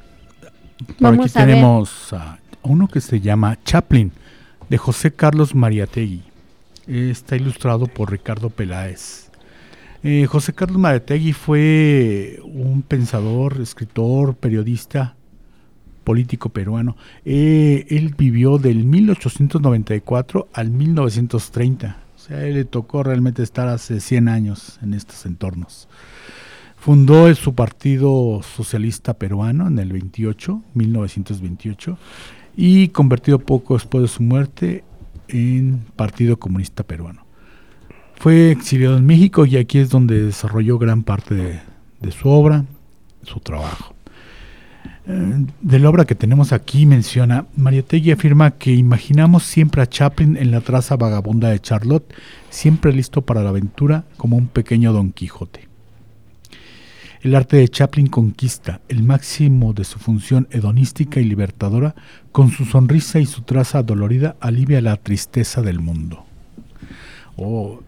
Vamos 0.99 1.37
aquí 1.37 1.47
tenemos 1.47 2.13
a 2.13 2.39
uno 2.63 2.89
que 2.89 3.01
se 3.01 3.21
llama 3.21 3.59
Chaplin, 3.65 4.13
de 4.69 4.79
José 4.79 5.13
Carlos 5.13 5.55
Mariategui. 5.55 6.23
Está 6.87 7.37
ilustrado 7.37 7.87
por 7.87 8.11
Ricardo 8.11 8.51
Peláez. 8.51 9.30
Eh, 10.03 10.27
José 10.27 10.55
Carlos 10.55 10.79
Mariategui 10.79 11.35
fue 11.35 12.41
un 12.43 12.83
pensador, 12.83 13.61
escritor, 13.61 14.35
periodista, 14.35 15.15
político 16.05 16.49
peruano. 16.49 16.97
Eh, 17.25 17.87
él 17.91 18.15
vivió 18.17 18.57
del 18.57 18.85
1894 18.85 20.49
al 20.55 20.71
1930. 20.71 21.99
O 22.17 22.19
sea, 22.19 22.47
él 22.47 22.55
le 22.55 22.65
tocó 22.65 23.03
realmente 23.03 23.43
estar 23.43 23.69
hace 23.69 24.01
100 24.01 24.29
años 24.29 24.79
en 24.83 24.95
estos 24.95 25.27
entornos. 25.27 25.87
Fundó 26.77 27.33
su 27.35 27.55
Partido 27.55 28.41
Socialista 28.43 29.13
Peruano 29.15 29.69
en 29.69 29.79
el 29.79 29.93
28, 29.93 30.63
1928, 30.73 31.99
y 32.57 32.89
convertido 32.89 33.39
poco 33.39 33.75
después 33.75 34.03
de 34.03 34.09
su 34.09 34.23
muerte 34.23 34.83
en 35.29 35.85
Partido 35.95 36.39
Comunista 36.39 36.83
Peruano. 36.85 37.30
Fue 38.21 38.51
exiliado 38.51 38.99
en 38.99 39.07
México 39.07 39.47
y 39.47 39.57
aquí 39.57 39.79
es 39.79 39.89
donde 39.89 40.23
desarrolló 40.23 40.79
gran 40.79 41.05
parte 41.05 41.35
de, 41.35 42.13
su 42.13 42.29
obra, 42.29 42.67
su 43.23 43.41
trabajo. 43.41 43.95
Eh, 45.07 45.47
de 45.63 45.79
la 45.79 45.89
obra 45.89 46.05
que 46.05 46.15
tenemos 46.15 46.53
aquí 46.53 46.85
menciona, 46.85 47.47
Mariategui 47.57 48.11
afirma 48.11 48.51
que 48.51 48.73
imaginamos 48.73 49.45
siempre 49.45 49.81
a 49.81 49.87
Chaplin 49.87 50.37
en 50.37 50.51
la 50.51 50.61
traza 50.61 50.97
vagabunda 50.97 51.49
de 51.49 51.61
Charlotte, 51.61 52.13
siempre 52.51 52.93
listo 52.93 53.23
para 53.23 53.43
la 53.43 53.49
aventura 53.49 54.05
como 54.19 54.37
un 54.37 54.49
pequeño 54.49 54.93
Don 54.93 55.13
Quijote. 55.13 55.67
El 57.23 57.35
arte 57.35 57.57
de 57.57 57.71
Chaplin 57.71 58.09
conquista 58.09 58.83
el 58.91 59.03
máximo 59.03 59.73
de 59.73 59.85
su 59.85 59.99
función 59.99 60.47
hedonística 60.51 61.21
y 61.21 61.25
libertadora, 61.25 61.95
con 62.33 62.51
su 62.51 62.67
sonrisa 62.67 63.19
y 63.19 63.25
su 63.25 63.41
traza 63.41 63.83
dolorida 63.83 64.37
alivia 64.41 64.83
la 64.83 64.99
tristeza 64.99 65.63
del 65.63 65.81
mundo. 65.81 66.27
Oh, 67.37 67.81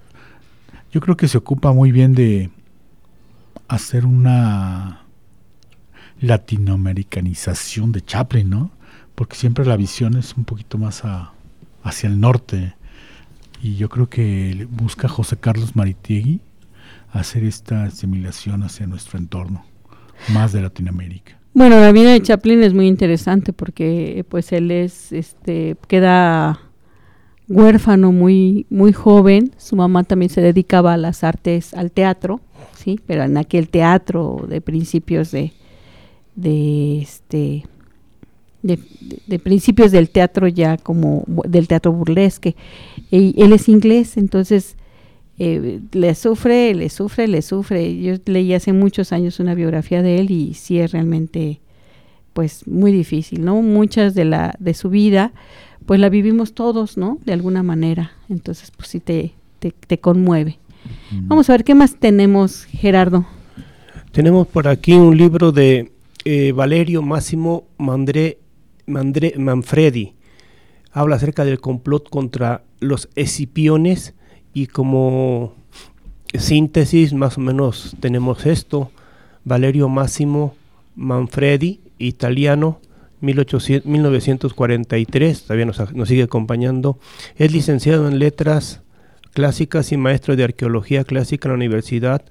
yo 0.93 1.01
creo 1.01 1.17
que 1.17 1.27
se 1.27 1.39
ocupa 1.39 1.73
muy 1.73 1.91
bien 1.91 2.15
de 2.15 2.51
hacer 3.67 4.05
una 4.05 5.03
latinoamericanización 6.21 7.93
de 7.93 8.03
Chaplin, 8.03 8.51
¿no? 8.51 8.71
Porque 9.15 9.37
siempre 9.37 9.65
la 9.65 9.77
visión 9.77 10.17
es 10.17 10.35
un 10.37 10.45
poquito 10.45 10.79
más 10.79 11.03
hacia 11.83 12.09
el 12.09 12.21
norte. 12.21 12.75
Y 13.63 13.77
yo 13.77 13.89
creo 13.89 14.09
que 14.09 14.69
busca 14.71 15.09
José 15.09 15.37
Carlos 15.39 15.75
Maritiegui 15.77 16.41
hacer 17.13 17.45
esta 17.45 17.85
asimilación 17.85 18.63
hacia 18.63 18.87
nuestro 18.87 19.19
entorno, 19.19 19.65
más 20.33 20.53
de 20.53 20.63
Latinoamérica. 20.63 21.39
Bueno, 21.55 21.81
la 21.81 21.93
vida 21.93 22.13
de 22.13 22.23
Chaplin 22.23 22.63
es 22.63 22.73
muy 22.73 22.87
interesante 22.87 23.53
porque 23.53 24.25
pues 24.29 24.53
él 24.53 24.71
es 24.71 25.13
este 25.13 25.77
queda 25.87 26.61
huérfano 27.49 28.13
muy 28.13 28.67
muy 28.71 28.93
joven, 28.93 29.53
su 29.59 29.77
mamá 29.77 30.05
también 30.05 30.31
se 30.31 30.41
dedicaba 30.41 30.95
a 30.95 30.97
las 30.97 31.25
artes, 31.25 31.75
al 31.75 31.91
teatro, 31.91 32.41
sí, 32.77 33.01
pero 33.07 33.25
en 33.25 33.37
aquel 33.37 33.69
teatro 33.69 34.45
de 34.49 34.61
principios 34.61 35.31
de 35.31 35.53
de 36.35 37.03
este 37.03 37.65
de, 38.63 39.39
principios 39.39 39.91
del 39.91 40.09
teatro 40.09 40.47
ya 40.49 40.77
como 40.77 41.25
del 41.27 41.69
teatro 41.69 41.93
burlesque. 41.93 42.55
Y 43.11 43.35
él 43.43 43.53
es 43.53 43.69
inglés, 43.69 44.17
entonces 44.17 44.77
eh, 45.39 45.81
le 45.93 46.15
sufre, 46.15 46.75
le 46.75 46.89
sufre, 46.89 47.29
le 47.29 47.43
sufre. 47.43 48.01
Yo 48.01 48.15
leí 48.27 48.55
hace 48.55 48.73
muchos 48.73 49.13
años 49.13 49.41
una 49.41 49.55
biografía 49.55 50.03
de 50.03 50.19
él 50.19 50.31
y 50.31 50.55
sí 50.55 50.79
es 50.79 50.93
realmente 50.93 51.61
pues 52.33 52.67
muy 52.67 52.93
difícil, 52.93 53.45
¿no? 53.45 53.61
Muchas 53.63 54.15
de 54.15 54.25
la 54.25 54.55
de 54.59 54.75
su 54.75 54.91
vida 54.91 55.33
pues 55.87 56.01
la 56.01 56.09
vivimos 56.09 56.55
todos, 56.55 56.97
¿no? 56.97 57.19
De 57.25 57.33
alguna 57.33 57.63
manera. 57.63 58.13
Entonces 58.29 58.71
pues 58.71 58.89
sí 58.89 59.01
te, 59.01 59.33
te, 59.59 59.99
conmueve. 59.99 60.59
Vamos 61.13 61.49
a 61.49 61.53
ver 61.53 61.65
qué 61.65 61.75
más 61.75 61.97
tenemos, 61.97 62.65
Gerardo. 62.65 63.27
Tenemos 64.11 64.47
por 64.47 64.69
aquí 64.69 64.93
un 64.93 65.17
libro 65.17 65.53
de 65.53 65.93
eh, 66.25 66.53
Valerio 66.53 67.03
Máximo 67.03 67.65
Mandré, 67.79 68.39
Mandré, 68.87 69.35
Manfredi. 69.39 70.15
Habla 70.93 71.17
acerca 71.17 71.45
del 71.45 71.61
complot 71.61 72.09
contra 72.11 72.65
los 72.81 73.09
escipiones 73.15 74.15
y 74.53 74.67
como 74.67 75.55
síntesis 76.35 77.13
más 77.13 77.39
o 77.39 77.41
menos 77.41 77.97
tenemos 78.01 78.47
esto. 78.47 78.91
Valerio 79.45 79.89
Massimo 79.89 80.55
Manfredi, 80.95 81.81
italiano, 82.07 82.81
1943, 83.21 85.43
todavía 85.43 85.67
nos, 85.67 85.95
nos, 85.95 86.09
sigue 86.09 86.25
acompañando. 86.25 86.99
Es 87.37 87.53
licenciado 87.53 88.09
en 88.09 88.19
letras 88.19 88.83
clásicas 89.33 89.93
y 89.93 89.97
maestro 89.97 90.37
de 90.37 90.45
arqueología 90.45 91.05
clásica 91.05 91.49
en 91.49 91.53
la 91.53 91.57
Universidad 91.57 92.23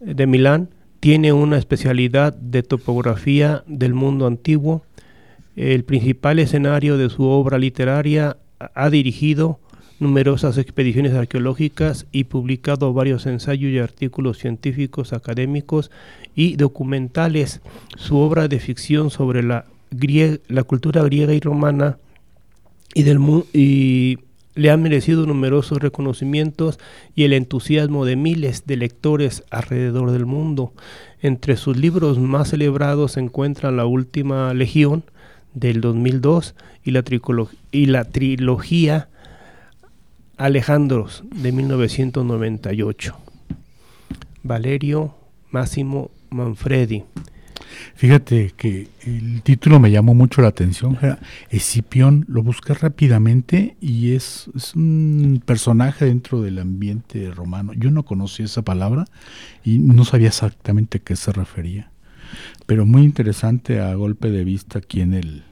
de 0.00 0.26
Milán. 0.26 0.70
Tiene 1.00 1.32
una 1.32 1.58
especialidad 1.58 2.34
de 2.34 2.62
topografía 2.62 3.64
del 3.66 3.94
mundo 3.94 4.26
antiguo. 4.26 4.82
El 5.56 5.84
principal 5.84 6.38
escenario 6.38 6.96
de 6.96 7.10
su 7.10 7.24
obra 7.24 7.58
literaria 7.58 8.36
ha 8.74 8.90
dirigido 8.90 9.58
numerosas 10.00 10.58
expediciones 10.58 11.12
arqueológicas 11.12 12.06
y 12.10 12.24
publicado 12.24 12.92
varios 12.92 13.26
ensayos 13.26 13.70
y 13.70 13.78
artículos 13.78 14.38
científicos, 14.38 15.12
académicos 15.12 15.90
y 16.34 16.56
documentales. 16.56 17.60
Su 17.96 18.16
obra 18.16 18.48
de 18.48 18.58
ficción 18.58 19.10
sobre 19.10 19.42
la, 19.42 19.66
la 20.48 20.62
cultura 20.64 21.02
griega 21.04 21.34
y 21.34 21.40
romana 21.40 21.98
y, 22.94 23.02
del, 23.02 23.20
y 23.52 24.18
le 24.54 24.70
ha 24.70 24.76
merecido 24.78 25.26
numerosos 25.26 25.78
reconocimientos 25.78 26.78
y 27.14 27.24
el 27.24 27.34
entusiasmo 27.34 28.06
de 28.06 28.16
miles 28.16 28.66
de 28.66 28.76
lectores 28.78 29.44
alrededor 29.50 30.12
del 30.12 30.24
mundo. 30.24 30.72
Entre 31.20 31.56
sus 31.56 31.76
libros 31.76 32.18
más 32.18 32.48
celebrados 32.48 33.12
se 33.12 33.20
encuentra 33.20 33.70
La 33.70 33.84
Última 33.84 34.54
Legión 34.54 35.04
del 35.52 35.82
2002 35.82 36.54
y 36.84 36.92
la, 36.92 37.04
y 37.70 37.86
la 37.86 38.04
trilogía 38.04 39.08
Alejandros 40.40 41.22
de 41.34 41.52
1998. 41.52 43.14
Valerio 44.42 45.14
Máximo 45.50 46.10
Manfredi. 46.30 47.04
Fíjate 47.94 48.54
que 48.56 48.88
el 49.02 49.42
título 49.42 49.78
me 49.80 49.90
llamó 49.90 50.14
mucho 50.14 50.40
la 50.40 50.48
atención. 50.48 50.98
Escipión 51.50 52.24
lo 52.26 52.42
busqué 52.42 52.72
rápidamente 52.72 53.76
y 53.82 54.14
es, 54.14 54.48
es, 54.56 54.74
un 54.74 55.42
personaje 55.44 56.06
dentro 56.06 56.40
del 56.40 56.58
ambiente 56.58 57.30
romano. 57.30 57.74
Yo 57.74 57.90
no 57.90 58.06
conocía 58.06 58.46
esa 58.46 58.62
palabra 58.62 59.04
y 59.62 59.78
no 59.78 60.06
sabía 60.06 60.28
exactamente 60.28 60.98
a 60.98 61.00
qué 61.02 61.16
se 61.16 61.32
refería. 61.32 61.90
Pero 62.64 62.86
muy 62.86 63.02
interesante 63.02 63.78
a 63.78 63.94
golpe 63.94 64.30
de 64.30 64.42
vista 64.44 64.78
aquí 64.78 65.02
en 65.02 65.12
el, 65.12 65.42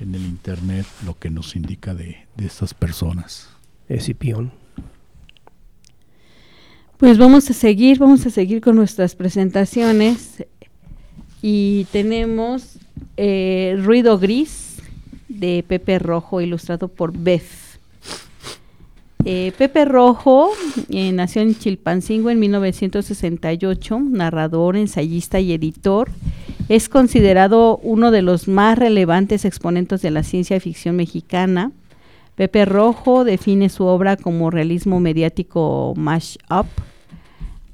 en 0.00 0.16
el 0.16 0.22
internet 0.22 0.84
lo 1.06 1.16
que 1.16 1.30
nos 1.30 1.54
indica 1.54 1.94
de, 1.94 2.26
de 2.36 2.46
estas 2.46 2.74
personas. 2.74 3.59
Escipión. 3.90 4.52
Pues 6.96 7.18
vamos 7.18 7.48
a 7.50 7.54
seguir, 7.54 7.98
vamos 7.98 8.26
a 8.26 8.30
seguir 8.30 8.60
con 8.60 8.76
nuestras 8.76 9.14
presentaciones 9.14 10.44
y 11.42 11.86
tenemos 11.92 12.78
eh, 13.16 13.76
Ruido 13.82 14.18
Gris 14.18 14.76
de 15.28 15.64
Pepe 15.66 15.98
Rojo, 15.98 16.40
ilustrado 16.40 16.88
por 16.88 17.16
Beth. 17.16 17.42
Eh, 19.24 19.52
Pepe 19.58 19.84
Rojo 19.84 20.50
eh, 20.88 21.12
nació 21.12 21.42
en 21.42 21.54
Chilpancingo 21.54 22.30
en 22.30 22.38
1968, 22.38 23.98
narrador, 23.98 24.76
ensayista 24.76 25.40
y 25.40 25.52
editor. 25.52 26.10
Es 26.68 26.88
considerado 26.88 27.78
uno 27.78 28.10
de 28.10 28.22
los 28.22 28.46
más 28.46 28.78
relevantes 28.78 29.44
exponentes 29.44 30.02
de 30.02 30.10
la 30.10 30.22
ciencia 30.22 30.60
ficción 30.60 30.96
mexicana. 30.96 31.72
Pepe 32.40 32.64
Rojo 32.64 33.24
define 33.24 33.68
su 33.68 33.84
obra 33.84 34.16
como 34.16 34.50
realismo 34.50 34.98
mediático 34.98 35.92
mash-up, 35.94 36.64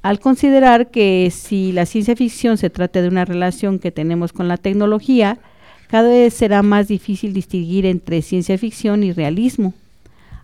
al 0.01 0.19
considerar 0.19 0.91
que 0.91 1.31
si 1.31 1.71
la 1.71 1.85
ciencia 1.85 2.17
ficción 2.17 2.57
se 2.57 2.69
trata 2.69 3.01
de 3.01 3.07
una 3.07 3.23
relación 3.23 3.79
que 3.79 3.93
tenemos 3.93 4.33
con 4.33 4.49
la 4.49 4.57
tecnología, 4.57 5.39
cada 5.87 6.09
vez 6.09 6.33
será 6.33 6.63
más 6.63 6.89
difícil 6.89 7.31
distinguir 7.31 7.85
entre 7.85 8.21
ciencia 8.21 8.57
ficción 8.57 9.05
y 9.05 9.13
realismo. 9.13 9.73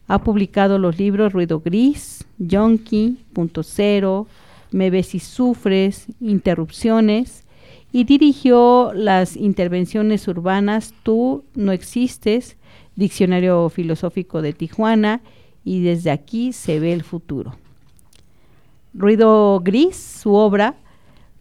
Ha 0.08 0.20
publicado 0.20 0.80
los 0.80 0.98
libros 0.98 1.34
Ruido 1.34 1.60
Gris, 1.60 2.24
Yonki, 2.38 3.18
Punto 3.34 3.62
Cero, 3.62 4.28
Me 4.72 4.90
ves 4.90 5.16
y 5.16 5.20
sufres, 5.20 6.06
Interrupciones, 6.22 7.44
y 7.92 8.06
dirigió 8.06 8.94
las 8.96 9.36
intervenciones 9.36 10.30
urbanas 10.30 10.94
Tú 11.04 11.44
no 11.56 11.74
existes, 11.74 12.56
Diccionario 12.96 13.70
Filosófico 13.70 14.42
de 14.42 14.54
Tijuana, 14.54 15.22
y 15.64 15.82
desde 15.82 16.12
aquí 16.12 16.54
se 16.54 16.80
ve 16.80 16.94
el 16.94 17.04
futuro. 17.04 17.56
Ruido 18.94 19.60
Gris, 19.64 19.96
su 19.96 20.34
obra, 20.34 20.76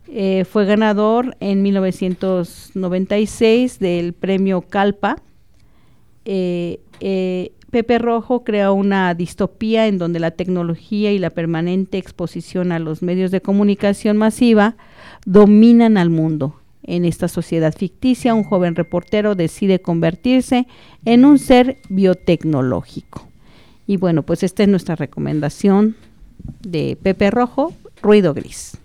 eh, 0.09 0.45
fue 0.45 0.65
ganador 0.65 1.37
en 1.41 1.63
1996 1.63 3.79
del 3.79 4.13
premio 4.13 4.63
Calpa. 4.63 5.17
Eh, 6.25 6.81
eh, 7.01 7.53
Pepe 7.71 7.99
Rojo 7.99 8.45
crea 8.45 8.71
una 8.73 9.15
distopía 9.15 9.87
en 9.87 9.99
donde 9.99 10.19
la 10.21 10.33
tecnología 10.33 11.13
y 11.13 11.19
la 11.19 11.31
permanente 11.31 11.97
exposición 11.99 12.73
a 12.73 12.79
los 12.79 13.03
medios 13.03 13.31
de 13.31 13.41
comunicación 13.41 14.19
masiva 14.19 14.77
dominan 15.25 15.97
al 15.97 16.11
mundo. 16.11 16.62
En 16.85 17.05
esta 17.05 17.29
sociedad 17.29 17.75
ficticia, 17.77 18.35
un 18.35 18.45
joven 18.45 18.75
reportero 18.75 19.35
decide 19.35 19.81
convertirse 19.81 20.67
en 21.05 21.25
un 21.25 21.39
ser 21.39 21.79
biotecnológico. 21.89 23.29
Y 23.87 23.97
bueno, 23.97 24.23
pues 24.23 24.43
esta 24.43 24.63
es 24.63 24.69
nuestra 24.69 24.97
recomendación 24.97 25.97
de 26.61 26.97
Pepe 27.01 27.31
Rojo, 27.31 27.73
Ruido 28.03 28.35
Gris. 28.35 28.79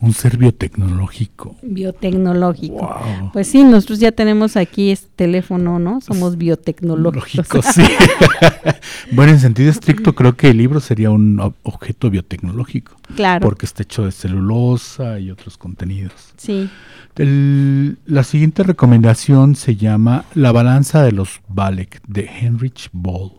Un 0.00 0.12
ser 0.12 0.36
biotecnológico. 0.36 1.56
Biotecnológico. 1.62 2.94
Pues 3.32 3.48
sí, 3.48 3.64
nosotros 3.64 3.98
ya 3.98 4.12
tenemos 4.12 4.56
aquí 4.56 4.90
este 4.90 5.08
teléfono, 5.16 5.78
¿no? 5.78 6.00
Somos 6.00 6.36
biotecnológicos. 6.36 7.64
sí. 7.74 7.82
bueno, 9.12 9.32
en 9.32 9.40
sentido 9.40 9.70
estricto, 9.70 10.14
creo 10.14 10.36
que 10.36 10.50
el 10.50 10.58
libro 10.58 10.80
sería 10.80 11.10
un 11.10 11.40
objeto 11.62 12.10
biotecnológico. 12.10 12.96
Claro. 13.14 13.40
Porque 13.40 13.66
está 13.66 13.82
hecho 13.82 14.04
de 14.04 14.12
celulosa 14.12 15.18
y 15.20 15.30
otros 15.30 15.56
contenidos. 15.56 16.34
Sí. 16.36 16.68
la 17.16 18.24
siguiente 18.24 18.62
recomendación 18.62 19.56
se 19.56 19.76
llama 19.76 20.24
La 20.34 20.52
balanza 20.52 21.02
de 21.02 21.12
los 21.12 21.40
Balek 21.48 22.02
de 22.06 22.26
Heinrich 22.26 22.90
Ball, 22.92 23.32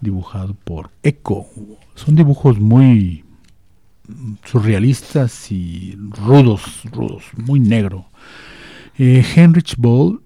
dibujado 0.00 0.54
por 0.64 0.90
Eco 1.02 1.48
son 1.94 2.14
dibujos 2.16 2.58
muy 2.58 3.24
surrealistas 4.44 5.50
y 5.50 5.96
rudos, 6.10 6.82
rudos, 6.90 7.24
muy 7.36 7.60
negro. 7.60 8.06
Eh, 8.98 9.24
Heinrich 9.34 9.76
Ball 9.76 10.20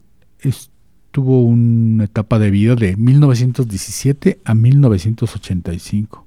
tuvo 1.17 1.41
una 1.41 2.05
etapa 2.05 2.39
de 2.39 2.51
vida 2.51 2.75
de 2.75 2.95
1917 2.95 4.41
a 4.45 4.55
1985. 4.55 6.27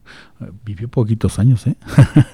Vivió 0.66 0.88
poquitos 0.88 1.38
años, 1.38 1.68
¿eh? 1.68 1.76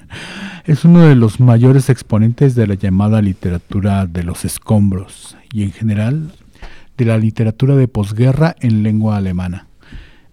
es 0.64 0.84
uno 0.86 1.00
de 1.00 1.16
los 1.16 1.38
mayores 1.38 1.90
exponentes 1.90 2.54
de 2.54 2.66
la 2.66 2.74
llamada 2.74 3.20
literatura 3.20 4.06
de 4.06 4.22
los 4.22 4.46
escombros 4.46 5.36
y 5.52 5.64
en 5.64 5.72
general 5.72 6.32
de 6.96 7.04
la 7.04 7.18
literatura 7.18 7.76
de 7.76 7.88
posguerra 7.88 8.56
en 8.60 8.82
lengua 8.82 9.18
alemana. 9.18 9.66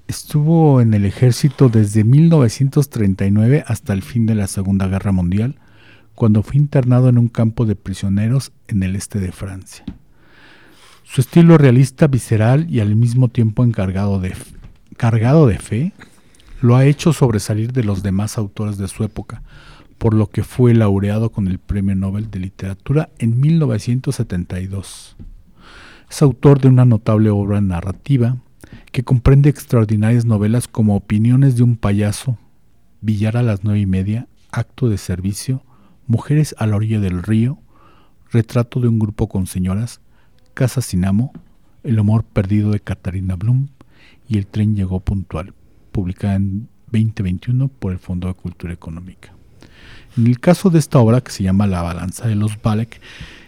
Estuvo 0.07 0.81
en 0.81 0.93
el 0.93 1.05
ejército 1.05 1.69
desde 1.69 2.03
1939 2.03 3.63
hasta 3.65 3.93
el 3.93 4.01
fin 4.01 4.25
de 4.25 4.35
la 4.35 4.47
Segunda 4.47 4.87
Guerra 4.87 5.11
Mundial, 5.11 5.55
cuando 6.13 6.43
fue 6.43 6.57
internado 6.57 7.09
en 7.09 7.17
un 7.17 7.29
campo 7.29 7.65
de 7.65 7.75
prisioneros 7.75 8.51
en 8.67 8.83
el 8.83 8.95
este 8.95 9.19
de 9.19 9.31
Francia. 9.31 9.85
Su 11.03 11.21
estilo 11.21 11.57
realista, 11.57 12.07
visceral 12.07 12.69
y 12.69 12.79
al 12.79 12.95
mismo 12.95 13.29
tiempo 13.29 13.63
encargado 13.63 14.19
de, 14.19 14.33
cargado 14.97 15.47
de 15.47 15.59
fe, 15.59 15.93
lo 16.61 16.75
ha 16.75 16.85
hecho 16.85 17.13
sobresalir 17.13 17.71
de 17.71 17.83
los 17.83 18.03
demás 18.03 18.37
autores 18.37 18.77
de 18.77 18.87
su 18.87 19.03
época, 19.03 19.41
por 19.97 20.13
lo 20.13 20.29
que 20.29 20.43
fue 20.43 20.73
laureado 20.73 21.31
con 21.31 21.47
el 21.47 21.59
Premio 21.59 21.95
Nobel 21.95 22.29
de 22.29 22.39
Literatura 22.39 23.09
en 23.19 23.39
1972. 23.39 25.15
Es 26.09 26.21
autor 26.21 26.59
de 26.59 26.67
una 26.67 26.85
notable 26.85 27.29
obra 27.29 27.61
narrativa, 27.61 28.37
que 28.93 29.03
comprende 29.03 29.49
extraordinarias 29.49 30.23
novelas 30.23 30.67
como 30.67 30.95
Opiniones 30.95 31.58
de 31.58 31.63
un 31.63 31.77
payaso, 31.77 32.38
Villar 33.01 33.36
a 33.38 33.41
las 33.41 33.63
nueve 33.63 33.79
y 33.79 33.86
media, 33.88 34.27
Acto 34.51 34.88
de 34.88 34.99
servicio, 34.99 35.63
Mujeres 36.06 36.53
a 36.60 36.67
la 36.67 36.75
orilla 36.75 36.99
del 36.99 37.23
río, 37.23 37.58
Retrato 38.32 38.79
de 38.79 38.88
un 38.88 38.99
grupo 38.99 39.27
con 39.27 39.47
señoras, 39.47 39.99
Casa 40.53 40.82
sin 40.82 41.06
amo, 41.06 41.34
El 41.84 41.97
amor 41.97 42.23
perdido 42.23 42.69
de 42.69 42.79
Catarina 42.79 43.36
Blum 43.36 43.69
y 44.29 44.38
El 44.38 44.45
tren 44.45 44.75
llegó 44.75 44.99
puntual, 44.99 45.56
publicada 45.91 46.36
en 46.36 46.67
2021 46.91 47.69
por 47.69 47.93
el 47.93 47.99
Fondo 47.99 48.27
de 48.27 48.36
Cultura 48.36 48.73
Económica. 48.73 49.34
En 50.15 50.27
el 50.27 50.39
caso 50.39 50.69
de 50.69 50.77
esta 50.77 50.99
obra, 50.99 51.21
que 51.21 51.32
se 51.32 51.41
llama 51.41 51.65
La 51.65 51.82
balanza 51.82 52.27
de 52.27 52.36
los 52.36 52.62
Balek, 52.62 53.01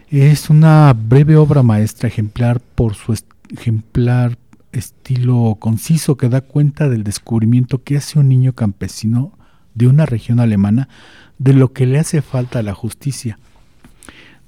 es 0.09 0.49
una 0.49 0.91
breve 0.93 1.35
obra 1.35 1.61
maestra 1.61 2.07
ejemplar 2.07 2.59
por 2.59 2.95
su 2.95 3.15
ejemplar 3.51 4.39
estilo 4.79 5.57
conciso 5.59 6.17
que 6.17 6.29
da 6.29 6.41
cuenta 6.41 6.89
del 6.89 7.03
descubrimiento 7.03 7.83
que 7.83 7.97
hace 7.97 8.19
un 8.19 8.29
niño 8.29 8.53
campesino 8.53 9.33
de 9.73 9.87
una 9.87 10.05
región 10.05 10.39
alemana 10.39 10.89
de 11.37 11.53
lo 11.53 11.73
que 11.73 11.85
le 11.85 11.99
hace 11.99 12.21
falta 12.21 12.59
a 12.59 12.63
la 12.63 12.73
justicia. 12.73 13.37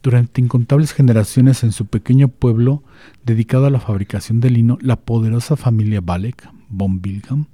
Durante 0.04 0.42
incontables 0.42 0.94
generaciones 0.94 1.64
en 1.64 1.72
su 1.72 1.86
pequeño 1.86 2.30
pueblo 2.30 2.84
dedicado 3.26 3.66
a 3.66 3.70
la 3.70 3.80
fabricación 3.80 4.40
de 4.40 4.50
lino, 4.50 4.78
la 4.82 4.96
poderosa 4.96 5.56
familia 5.56 6.02
Balek, 6.02 6.50
von 6.70 7.02
Bilgam, 7.02 7.48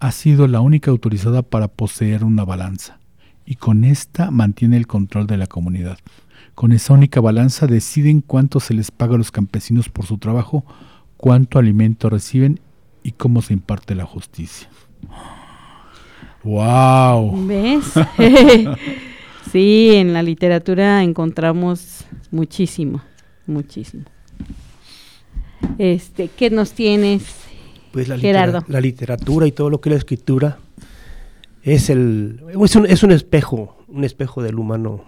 ha 0.00 0.12
sido 0.12 0.46
la 0.46 0.60
única 0.60 0.90
autorizada 0.90 1.42
para 1.42 1.68
poseer 1.68 2.24
una 2.24 2.44
balanza, 2.44 2.98
y 3.46 3.56
con 3.56 3.84
esta 3.84 4.30
mantiene 4.30 4.76
el 4.76 4.86
control 4.86 5.26
de 5.26 5.36
la 5.36 5.46
comunidad. 5.46 5.98
Con 6.54 6.72
esa 6.72 6.94
única 6.94 7.20
balanza 7.20 7.66
deciden 7.66 8.20
cuánto 8.20 8.60
se 8.60 8.74
les 8.74 8.90
paga 8.90 9.14
a 9.14 9.18
los 9.18 9.30
campesinos 9.30 9.88
por 9.88 10.06
su 10.06 10.18
trabajo 10.18 10.64
cuánto 11.16 11.58
alimento 11.58 12.10
reciben 12.10 12.60
y 13.02 13.12
cómo 13.12 13.42
se 13.42 13.52
imparte 13.52 13.94
la 13.94 14.04
justicia. 14.04 14.68
Wow. 16.42 17.46
¿Ves? 17.46 17.84
sí, 19.52 19.90
en 19.94 20.12
la 20.12 20.22
literatura 20.22 21.02
encontramos 21.02 22.04
muchísimo, 22.30 23.02
muchísimo. 23.46 24.04
Este, 25.78 26.28
¿qué 26.28 26.50
nos 26.50 26.72
tienes? 26.72 27.24
Pues 27.92 28.08
la, 28.08 28.18
Gerardo. 28.18 28.64
la 28.68 28.80
literatura 28.80 29.46
y 29.46 29.52
todo 29.52 29.70
lo 29.70 29.80
que 29.80 29.88
es 29.88 29.94
la 29.94 29.98
escritura 29.98 30.58
es 31.62 31.90
el 31.90 32.42
es 32.62 32.76
un, 32.76 32.86
es 32.86 33.02
un 33.02 33.10
espejo, 33.10 33.76
un 33.88 34.04
espejo 34.04 34.42
del 34.42 34.58
humano. 34.58 35.04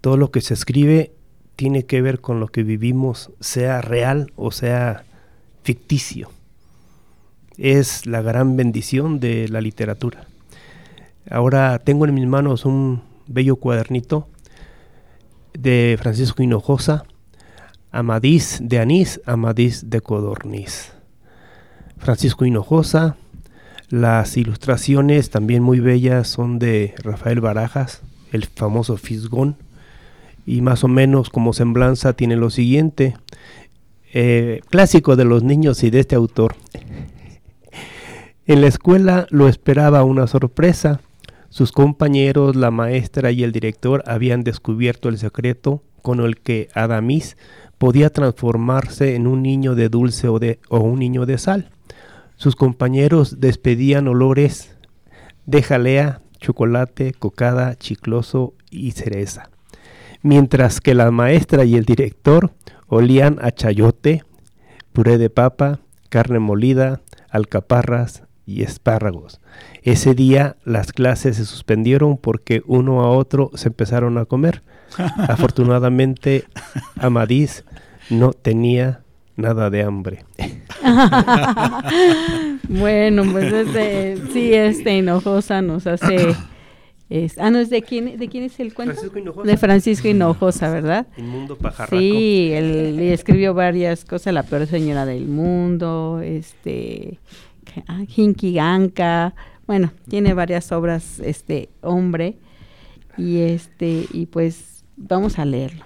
Todo 0.00 0.16
lo 0.16 0.30
que 0.30 0.40
se 0.40 0.54
escribe 0.54 1.12
tiene 1.56 1.84
que 1.84 2.02
ver 2.02 2.20
con 2.20 2.40
lo 2.40 2.48
que 2.48 2.62
vivimos, 2.62 3.30
sea 3.40 3.80
real 3.80 4.32
o 4.36 4.50
sea 4.50 5.04
ficticio. 5.62 6.30
Es 7.56 8.06
la 8.06 8.22
gran 8.22 8.56
bendición 8.56 9.20
de 9.20 9.48
la 9.48 9.60
literatura. 9.60 10.26
Ahora 11.30 11.78
tengo 11.78 12.06
en 12.06 12.14
mis 12.14 12.26
manos 12.26 12.64
un 12.64 13.02
bello 13.26 13.56
cuadernito 13.56 14.28
de 15.52 15.98
Francisco 16.00 16.42
Hinojosa, 16.42 17.04
Amadís 17.92 18.58
de 18.62 18.78
Anís, 18.78 19.20
Amadís 19.26 19.90
de 19.90 20.00
Codorniz. 20.00 20.92
Francisco 21.98 22.44
Hinojosa, 22.44 23.16
las 23.90 24.36
ilustraciones 24.36 25.30
también 25.30 25.62
muy 25.62 25.80
bellas 25.80 26.28
son 26.28 26.58
de 26.58 26.94
Rafael 27.02 27.40
Barajas, 27.40 28.02
el 28.32 28.46
famoso 28.46 28.96
Fisgón, 28.96 29.56
y 30.46 30.62
más 30.62 30.84
o 30.84 30.88
menos 30.88 31.28
como 31.28 31.52
semblanza 31.52 32.14
tiene 32.14 32.36
lo 32.36 32.50
siguiente, 32.50 33.16
eh, 34.12 34.60
clásico 34.70 35.16
de 35.16 35.24
los 35.24 35.42
niños 35.42 35.82
y 35.82 35.90
de 35.90 36.00
este 36.00 36.16
autor. 36.16 36.56
En 38.46 38.60
la 38.60 38.66
escuela 38.66 39.26
lo 39.30 39.48
esperaba 39.48 40.02
una 40.02 40.26
sorpresa. 40.26 41.00
Sus 41.50 41.72
compañeros, 41.72 42.56
la 42.56 42.70
maestra 42.70 43.30
y 43.30 43.44
el 43.44 43.52
director 43.52 44.02
habían 44.06 44.42
descubierto 44.42 45.08
el 45.08 45.18
secreto 45.18 45.82
con 46.02 46.20
el 46.20 46.38
que 46.38 46.68
Adamis 46.74 47.36
podía 47.78 48.10
transformarse 48.10 49.14
en 49.14 49.26
un 49.26 49.42
niño 49.42 49.74
de 49.74 49.88
dulce 49.88 50.28
o, 50.28 50.38
de, 50.38 50.58
o 50.68 50.80
un 50.80 50.98
niño 50.98 51.26
de 51.26 51.38
sal. 51.38 51.70
Sus 52.36 52.56
compañeros 52.56 53.40
despedían 53.40 54.08
olores 54.08 54.76
de 55.46 55.62
jalea, 55.62 56.22
chocolate, 56.38 57.12
cocada, 57.12 57.76
chicloso 57.76 58.54
y 58.70 58.92
cereza, 58.92 59.50
mientras 60.22 60.80
que 60.80 60.94
la 60.94 61.10
maestra 61.10 61.64
y 61.64 61.76
el 61.76 61.84
director 61.84 62.52
olían 62.90 63.38
a 63.40 63.52
chayote, 63.52 64.24
puré 64.92 65.16
de 65.16 65.30
papa, 65.30 65.78
carne 66.10 66.40
molida, 66.40 67.00
alcaparras 67.30 68.24
y 68.44 68.62
espárragos. 68.62 69.40
Ese 69.82 70.14
día 70.14 70.56
las 70.64 70.92
clases 70.92 71.36
se 71.36 71.46
suspendieron 71.46 72.18
porque 72.18 72.62
uno 72.66 73.00
a 73.00 73.10
otro 73.10 73.50
se 73.54 73.68
empezaron 73.68 74.18
a 74.18 74.26
comer. 74.26 74.62
Afortunadamente, 75.28 76.44
Amadís 76.98 77.64
no 78.10 78.32
tenía 78.32 79.02
nada 79.36 79.70
de 79.70 79.82
hambre. 79.84 80.24
bueno, 82.68 83.22
pues 83.30 83.52
este, 83.52 84.16
sí, 84.32 84.52
este 84.52 84.98
Hinojosa 84.98 85.62
nos 85.62 85.86
hace... 85.86 86.34
ah, 87.38 87.50
no, 87.50 87.58
es 87.58 87.70
de 87.70 87.82
quién, 87.82 88.18
¿de 88.18 88.28
quién 88.28 88.44
es 88.44 88.60
el 88.60 88.72
cuento? 88.72 88.94
Francisco 88.94 89.18
Hinojosa. 89.18 89.50
De 89.50 89.56
Francisco 89.56 90.08
Hinojosa, 90.08 90.70
¿verdad? 90.70 91.06
El 91.16 91.24
mundo 91.24 91.56
pajarraco. 91.56 91.98
Sí, 91.98 92.50
él 92.52 92.98
escribió 93.00 93.52
varias 93.54 94.04
cosas, 94.04 94.32
La 94.32 94.44
peor 94.44 94.66
señora 94.66 95.04
del 95.06 95.26
mundo, 95.26 96.20
este, 96.22 97.18
ah, 97.86 98.04
Ganka, 98.16 99.34
bueno, 99.66 99.92
tiene 100.08 100.34
varias 100.34 100.72
obras, 100.72 101.20
este, 101.20 101.68
hombre, 101.80 102.36
y 103.16 103.38
este, 103.38 104.06
y 104.12 104.26
pues 104.26 104.84
vamos 104.96 105.38
a 105.38 105.44
leerlo. 105.44 105.84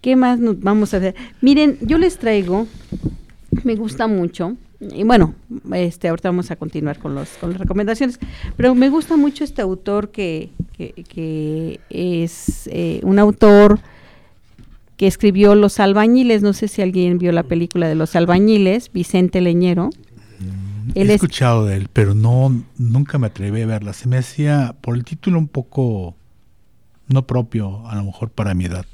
¿Qué 0.00 0.14
más 0.14 0.38
nos 0.38 0.60
vamos 0.60 0.94
a 0.94 0.98
hacer? 0.98 1.14
Miren, 1.40 1.78
yo 1.80 1.98
les 1.98 2.18
traigo, 2.18 2.66
me 3.64 3.74
gusta 3.74 4.06
mucho, 4.06 4.56
y 4.80 5.02
bueno, 5.02 5.34
este, 5.72 6.08
ahorita 6.08 6.28
vamos 6.28 6.50
a 6.50 6.56
continuar 6.56 6.98
con, 6.98 7.14
los, 7.14 7.28
con 7.40 7.50
las 7.50 7.58
recomendaciones, 7.58 8.18
pero 8.56 8.74
me 8.74 8.88
gusta 8.90 9.16
mucho 9.16 9.42
este 9.42 9.60
autor 9.60 10.10
que, 10.10 10.50
que, 10.76 10.92
que 11.08 11.80
es 11.90 12.68
eh, 12.72 13.00
un 13.02 13.18
autor 13.18 13.80
que 14.96 15.06
escribió 15.06 15.54
Los 15.54 15.80
albañiles, 15.80 16.42
no 16.42 16.52
sé 16.52 16.68
si 16.68 16.82
alguien 16.82 17.18
vio 17.18 17.32
la 17.32 17.44
película 17.44 17.88
de 17.88 17.94
Los 17.94 18.16
albañiles, 18.16 18.92
Vicente 18.92 19.40
Leñero. 19.40 19.90
Él 20.94 21.10
He 21.10 21.14
escuchado 21.14 21.66
de 21.66 21.76
él, 21.76 21.88
pero 21.92 22.14
no 22.14 22.64
nunca 22.76 23.18
me 23.18 23.28
atreví 23.28 23.62
a 23.62 23.66
verla. 23.66 23.92
Se 23.92 24.08
me 24.08 24.16
hacía 24.16 24.74
por 24.80 24.96
el 24.96 25.04
título 25.04 25.38
un 25.38 25.48
poco 25.48 26.16
no 27.06 27.26
propio, 27.26 27.86
a 27.88 27.96
lo 27.96 28.04
mejor 28.04 28.30
para 28.30 28.54
mi 28.54 28.64
edad. 28.64 28.86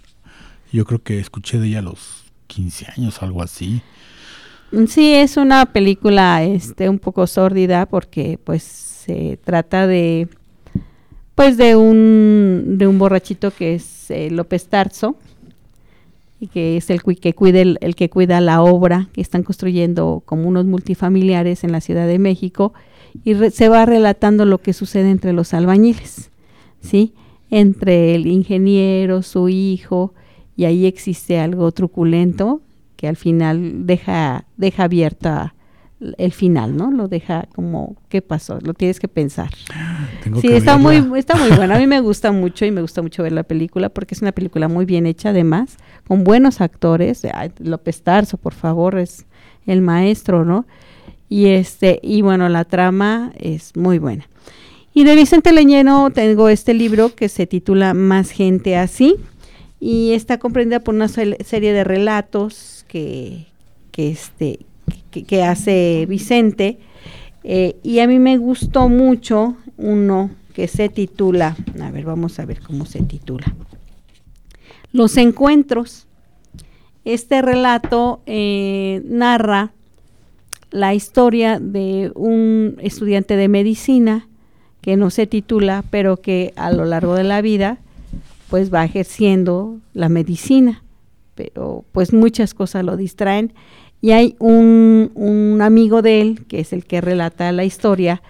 Yo 0.73 0.85
creo 0.85 1.03
que 1.03 1.19
escuché 1.19 1.59
de 1.59 1.69
ella 1.69 1.79
a 1.79 1.83
los 1.83 2.25
15 2.49 2.87
años, 2.97 3.23
algo 3.23 3.43
así. 3.43 3.83
Sí, 4.89 5.15
es 5.15 5.37
una 5.37 5.67
película 5.67 6.43
este 6.43 6.89
un 6.89 6.99
poco 6.99 7.27
sórdida 7.27 7.87
porque 7.87 8.39
pues 8.43 8.63
se 8.63 9.39
trata 9.45 9.87
de 9.87 10.29
pues 11.35 11.57
de 11.57 11.77
un 11.77 12.77
de 12.77 12.89
un 12.89 12.99
borrachito 12.99 13.53
que 13.53 13.75
es 13.75 14.11
eh, 14.11 14.31
López 14.31 14.67
Tarso 14.67 15.17
y 16.41 16.49
que 16.49 16.77
es 16.77 16.91
el 16.91 17.03
que 17.03 17.35
cuida 17.35 17.61
el, 17.61 17.79
el, 17.83 17.95
que 17.95 18.11
cuida 18.11 18.41
la 18.41 18.63
obra 18.63 19.09
que 19.13 19.21
están 19.21 19.45
construyendo 19.45 20.23
como 20.25 20.49
unos 20.49 20.67
multifamiliares 20.67 21.63
en 21.63 21.71
la 21.71 21.81
Ciudad 21.81 22.09
de 22.09 22.19
México 22.19 22.75
y 23.23 23.35
re, 23.35 23.51
se 23.51 23.69
va 23.69 23.87
relatando 23.87 24.45
lo 24.45 24.59
que 24.59 24.73
sucede 24.73 25.11
entre 25.11 25.33
los 25.33 25.55
albañiles, 25.55 26.31
¿sí? 26.81 27.13
Entre 27.51 28.17
el 28.17 28.27
ingeniero, 28.27 29.23
su 29.23 29.49
hijo, 29.49 30.13
y 30.57 30.65
ahí 30.65 30.87
existe 30.87 31.39
algo 31.39 31.71
truculento 31.71 32.61
que 33.05 33.09
al 33.09 33.17
final 33.17 33.85
deja, 33.85 34.47
deja 34.57 34.85
abierta 34.85 35.55
el 36.17 36.33
final, 36.33 36.75
¿no? 36.75 36.91
Lo 36.91 37.07
deja 37.07 37.47
como, 37.55 37.97
¿qué 38.09 38.23
pasó? 38.23 38.59
Lo 38.63 38.73
tienes 38.73 38.99
que 38.99 39.09
pensar. 39.09 39.51
Tengo 40.23 40.41
sí, 40.41 40.49
que 40.49 40.57
está 40.57 40.79
verla. 40.79 41.03
muy, 41.03 41.19
está 41.19 41.37
muy 41.37 41.51
buena. 41.51 41.77
A 41.77 41.79
mí 41.79 41.87
me 41.87 42.01
gusta 42.09 42.33
mucho 42.33 42.65
y 42.65 42.71
me 42.71 42.81
gusta 42.81 43.03
mucho 43.03 43.23
ver 43.23 43.33
la 43.33 43.43
película 43.43 43.91
porque 43.91 44.15
es 44.15 44.23
una 44.23 44.33
película 44.33 44.69
muy 44.69 44.87
bien 44.87 45.05
hecha 45.05 45.29
además, 45.29 45.77
con 46.09 46.25
buenos 46.25 46.63
actores. 46.63 47.27
Ay, 47.35 47.53
López 47.59 48.01
Tarso, 48.01 48.39
por 48.39 48.55
favor, 48.55 48.99
es 48.99 49.27
el 49.67 49.83
maestro, 49.83 50.47
¿no? 50.47 50.65
Y 51.29 51.49
este, 51.49 52.01
y 52.03 52.23
bueno, 52.23 52.49
la 52.49 52.65
trama 52.65 53.33
es 53.39 53.77
muy 53.77 53.99
buena. 53.99 54.31
Y 54.95 55.05
de 55.05 55.15
Vicente 55.15 55.53
Leñero 55.53 56.09
tengo 56.09 56.49
este 56.49 56.73
libro 56.73 57.15
que 57.15 57.29
se 57.29 57.47
titula 57.47 57.93
Más 57.93 58.31
gente 58.31 58.79
así 58.79 59.17
y 59.79 60.13
está 60.13 60.39
comprendida 60.39 60.81
por 60.81 60.95
una 60.95 61.09
serie 61.09 61.75
de 61.75 61.85
relatos 61.85 62.74
que, 62.95 63.47
que, 63.91 64.09
este, 64.09 64.61
que, 65.11 65.43
hace 65.43 66.07
Vicente. 66.09 66.79
Eh, 67.43 67.75
y 67.83 67.99
a 67.99 68.07
mí 68.07 68.21
me 68.21 68.39
gustó 68.39 68.89
mucho 68.89 69.57
uno 69.77 70.31
que 70.53 70.69
se 70.69 70.89
titula, 70.89 71.57
a 71.81 71.91
ver, 71.91 72.05
vamos 72.05 72.39
a 72.39 72.45
ver 72.45 72.61
cómo 72.61 72.87
se 72.87 73.03
titula. 73.03 73.53
Los 74.93 75.17
encuentros. 75.17 76.07
Este 77.05 77.43
relato 77.43 78.23
eh, 78.27 79.03
narra 79.05 79.73
la 80.71 80.95
historia 80.95 81.59
de 81.59 82.13
un 82.15 82.77
estudiante 82.81 83.37
de 83.37 83.49
medicina 83.49 84.29
que 84.83 84.97
no 84.97 85.11
se 85.11 85.27
titula, 85.27 85.85
pero 85.91 86.19
que 86.19 86.53
a 86.55 86.71
lo 86.71 86.85
largo 86.85 87.17
de 87.17 87.25
la 87.25 87.43
vida 87.43 87.79
pues 88.49 88.73
va 88.73 88.85
ejerciendo 88.85 89.81
la 89.95 90.09
medicina, 90.09 90.84
pero 91.35 91.85
pues 91.93 92.13
muchas 92.13 92.55
cosas 92.55 92.85
lo 92.85 92.97
distraen. 92.97 93.53
Y 94.01 94.13
hay 94.13 94.37
un, 94.39 95.11
un, 95.15 95.63
amigo 95.63 96.03
de 96.03 96.21
él, 96.21 96.47
que 96.47 96.61
es 96.61 96.73
el 96.73 96.85
que 96.85 97.01
relata 97.01 97.51
la 97.53 97.65
historia 97.65 98.23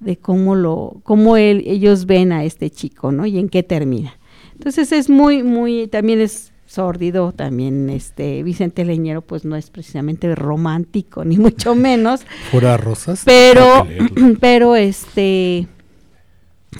de 0.00 0.16
cómo 0.16 0.54
lo, 0.54 1.00
cómo 1.02 1.36
él, 1.36 1.62
ellos 1.66 2.06
ven 2.06 2.32
a 2.32 2.44
este 2.44 2.70
chico, 2.70 3.12
¿no? 3.12 3.26
Y 3.26 3.38
en 3.38 3.48
qué 3.48 3.62
termina. 3.62 4.18
Entonces 4.54 4.90
es 4.92 5.10
muy, 5.10 5.42
muy, 5.42 5.86
también 5.86 6.20
es 6.20 6.52
sórdido, 6.68 7.32
también 7.32 7.88
este 7.90 8.42
Vicente 8.42 8.84
Leñero, 8.84 9.22
pues 9.22 9.44
no 9.44 9.56
es 9.56 9.70
precisamente 9.70 10.34
romántico, 10.34 11.24
ni 11.26 11.38
mucho 11.38 11.74
menos. 11.74 12.22
Fuera 12.50 12.76
rosas. 12.76 13.22
Pero, 13.24 13.86
pero 14.40 14.76
este, 14.76 15.66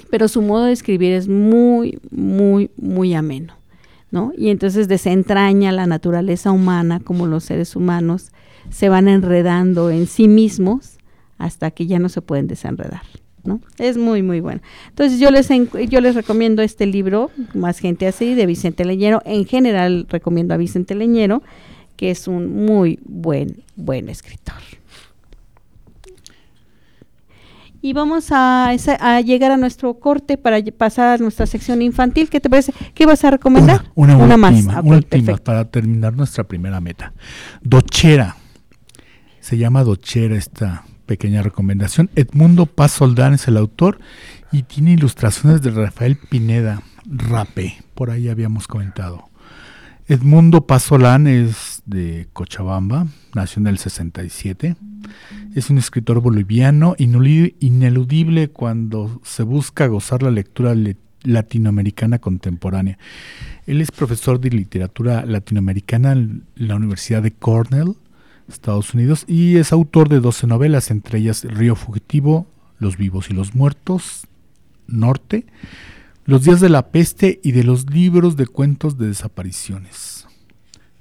pero 0.09 0.27
su 0.27 0.41
modo 0.41 0.65
de 0.65 0.73
escribir 0.73 1.13
es 1.13 1.27
muy, 1.27 1.99
muy, 2.11 2.69
muy 2.77 3.13
ameno, 3.13 3.55
¿no? 4.11 4.31
Y 4.37 4.49
entonces 4.49 4.87
desentraña 4.87 5.71
la 5.71 5.87
naturaleza 5.87 6.51
humana, 6.51 6.99
como 6.99 7.27
los 7.27 7.43
seres 7.43 7.75
humanos 7.75 8.31
se 8.69 8.89
van 8.89 9.07
enredando 9.07 9.89
en 9.89 10.07
sí 10.07 10.27
mismos 10.27 10.97
hasta 11.37 11.71
que 11.71 11.87
ya 11.87 11.99
no 11.99 12.09
se 12.09 12.21
pueden 12.21 12.47
desenredar, 12.47 13.01
¿no? 13.43 13.61
Es 13.77 13.97
muy, 13.97 14.21
muy 14.21 14.41
bueno. 14.41 14.61
Entonces 14.89 15.19
yo 15.19 15.31
les, 15.31 15.47
yo 15.89 16.01
les 16.01 16.15
recomiendo 16.15 16.61
este 16.61 16.85
libro, 16.85 17.31
Más 17.53 17.79
gente 17.79 18.07
así, 18.07 18.35
de 18.35 18.45
Vicente 18.45 18.85
Leñero. 18.85 19.21
En 19.25 19.45
general 19.45 20.05
recomiendo 20.09 20.53
a 20.53 20.57
Vicente 20.57 20.95
Leñero, 20.95 21.41
que 21.95 22.11
es 22.11 22.27
un 22.27 22.65
muy 22.65 22.99
buen, 23.05 23.63
buen 23.75 24.09
escritor. 24.09 24.55
Y 27.81 27.93
vamos 27.93 28.27
a, 28.31 28.73
llegar 29.23 29.51
a 29.51 29.57
nuestro 29.57 29.99
corte 29.99 30.37
para 30.37 30.61
pasar 30.77 31.07
a 31.07 31.17
nuestra 31.17 31.45
sección 31.45 31.81
infantil. 31.81 32.29
¿Qué 32.29 32.39
te 32.39 32.49
parece? 32.49 32.73
¿Qué 32.93 33.05
vas 33.05 33.23
a 33.23 33.31
recomendar? 33.31 33.85
Una, 33.95 34.17
última, 34.17 34.37
más. 34.37 34.65
una 34.65 34.81
última 34.81 35.37
para 35.37 35.65
terminar 35.65 36.13
nuestra 36.13 36.43
primera 36.43 36.81
meta. 36.81 37.13
Dochera. 37.61 38.35
Se 39.39 39.57
llama 39.57 39.83
Dochera 39.83 40.35
esta 40.35 40.83
pequeña 41.05 41.41
recomendación. 41.41 42.09
Edmundo 42.15 42.65
Paz 42.65 42.91
Soldán 42.91 43.33
es 43.33 43.47
el 43.47 43.57
autor 43.57 43.99
y 44.51 44.63
tiene 44.63 44.91
ilustraciones 44.91 45.61
de 45.61 45.71
Rafael 45.71 46.17
Pineda, 46.17 46.81
Rape, 47.05 47.77
por 47.95 48.11
ahí 48.11 48.29
habíamos 48.29 48.67
comentado. 48.67 49.28
Edmundo 50.09 50.65
Paz 50.65 50.85
Solán 50.85 51.27
es 51.27 51.83
de 51.85 52.27
Cochabamba, 52.33 53.05
nació 53.35 53.59
en 53.59 53.67
el 53.67 53.77
67. 53.77 54.75
Es 55.53 55.69
un 55.69 55.77
escritor 55.77 56.19
boliviano 56.19 56.95
ineludible 56.97 58.49
cuando 58.49 59.21
se 59.23 59.43
busca 59.43 59.85
gozar 59.85 60.23
la 60.23 60.31
lectura 60.31 60.73
latinoamericana 61.21 62.17
contemporánea. 62.17 62.97
Él 63.67 63.81
es 63.81 63.91
profesor 63.91 64.39
de 64.39 64.49
literatura 64.49 65.27
latinoamericana 65.27 66.13
en 66.13 66.43
la 66.55 66.75
Universidad 66.75 67.21
de 67.21 67.29
Cornell 67.29 67.93
Estados 68.47 68.95
Unidos, 68.95 69.25
y 69.27 69.57
es 69.57 69.71
autor 69.71 70.09
de 70.09 70.21
12 70.21 70.47
novelas, 70.47 70.89
entre 70.89 71.19
ellas 71.19 71.43
Río 71.43 71.75
Fugitivo, 71.75 72.47
Los 72.79 72.97
vivos 72.97 73.29
y 73.29 73.35
los 73.35 73.53
muertos, 73.53 74.25
Norte, 74.87 75.45
Los 76.29 76.43
días 76.43 76.59
de 76.59 76.69
la 76.69 76.91
peste 76.91 77.39
y 77.43 77.53
de 77.53 77.63
los 77.63 77.89
libros 77.89 78.37
de 78.37 78.45
cuentos 78.45 78.99
de 78.99 79.07
desapariciones. 79.07 80.27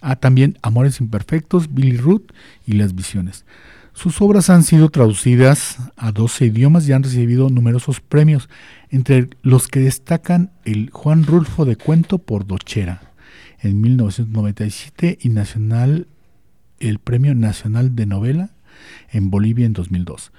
Ah, 0.01 0.17
también 0.17 0.57
Amores 0.63 1.01
Imperfectos, 1.01 1.75
Billy 1.75 1.99
Ruth 1.99 2.33
y 2.67 2.73
Las 2.73 2.95
Visiones. 2.95 3.45
Sus 3.93 4.23
obras 4.23 4.49
han 4.49 4.63
sido 4.63 4.89
traducidas 4.89 5.81
a 5.99 6.13
12 6.13 6.47
idiomas 6.47 6.89
y 6.89 6.95
han 6.95 7.03
recibido 7.03 7.51
numerosos 7.51 8.01
premios, 8.01 8.49
entre 8.89 9.29
los 9.43 9.69
que 9.69 9.81
destacan 9.81 10.51
el 10.65 10.89
Juan 10.89 11.27
Rulfo 11.27 11.67
de 11.67 11.77
Cuento 11.77 12.17
por 12.17 12.47
Dochera 12.47 13.13
en 13.61 13.83
1997 13.83 15.19
y 15.21 15.29
Nacional 15.29 16.07
el 16.81 17.01
Premio 17.01 17.35
Nacional 17.35 17.95
de 17.95 18.07
Novela 18.07 18.49
en 19.11 19.29
Bolivia 19.29 19.67
en 19.67 19.75
2002. 19.75 20.33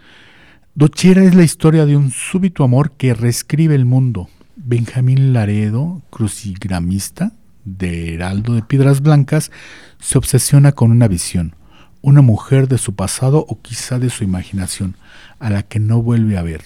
Dochera 0.73 1.23
es 1.25 1.36
la 1.36 1.43
historia 1.43 1.86
de 1.86 1.95
un 1.95 2.10
súbito 2.10 2.63
amor 2.63 2.93
que 2.93 3.13
reescribe 3.13 3.75
el 3.75 3.86
mundo. 3.86 4.30
Benjamín 4.62 5.32
Laredo, 5.32 6.02
crucigramista 6.10 7.32
de 7.63 8.13
Heraldo 8.13 8.56
de 8.56 8.62
Piedras 8.62 9.02
Blancas, 9.02 9.52
se 10.00 10.17
obsesiona 10.17 10.74
con 10.74 10.91
una 10.91 11.08
visión, 11.08 11.56
una 12.02 12.22
mujer 12.22 12.67
de 12.67 12.78
su 12.78 12.93
pasado 12.93 13.45
o 13.48 13.62
quizá 13.62 14.00
de 14.00 14.10
su 14.10 14.26
imaginación, 14.26 14.98
a 15.39 15.50
la 15.50 15.63
que 15.63 15.80
no 15.80 16.02
vuelve 16.02 16.38
a 16.38 16.41
ver. 16.41 16.62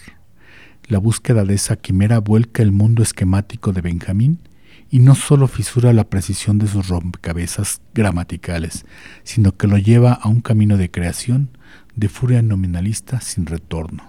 La 0.88 0.98
búsqueda 0.98 1.46
de 1.46 1.54
esa 1.54 1.76
quimera 1.76 2.18
vuelca 2.18 2.64
el 2.64 2.72
mundo 2.72 3.04
esquemático 3.04 3.74
de 3.74 3.82
Benjamín 3.82 4.40
y 4.90 4.98
no 4.98 5.14
solo 5.14 5.48
fisura 5.48 5.94
la 5.94 6.10
precisión 6.10 6.58
de 6.58 6.68
sus 6.68 6.88
rompecabezas 6.88 7.80
gramaticales, 7.94 8.86
sino 9.24 9.56
que 9.56 9.68
lo 9.68 9.78
lleva 9.78 10.14
a 10.14 10.30
un 10.30 10.42
camino 10.42 10.78
de 10.78 10.90
creación, 10.90 11.50
de 11.96 12.10
furia 12.10 12.42
nominalista 12.42 13.22
sin 13.22 13.46
retorno. 13.46 14.04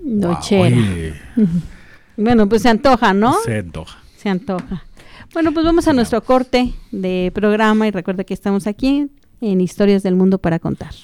Nochera. 0.00 1.16
bueno, 2.16 2.48
pues 2.48 2.62
se 2.62 2.68
antoja, 2.68 3.12
¿no? 3.14 3.34
Se 3.44 3.58
antoja. 3.58 3.98
Se 4.16 4.28
antoja. 4.28 4.84
Bueno, 5.32 5.52
pues 5.52 5.66
vamos 5.66 5.88
a 5.88 5.92
nuestro 5.92 6.22
corte 6.22 6.72
de 6.92 7.30
programa 7.34 7.86
y 7.86 7.90
recuerda 7.90 8.24
que 8.24 8.34
estamos 8.34 8.66
aquí 8.66 9.10
en 9.40 9.60
Historias 9.60 10.02
del 10.02 10.14
Mundo 10.14 10.38
para 10.38 10.58
contar. 10.58 10.94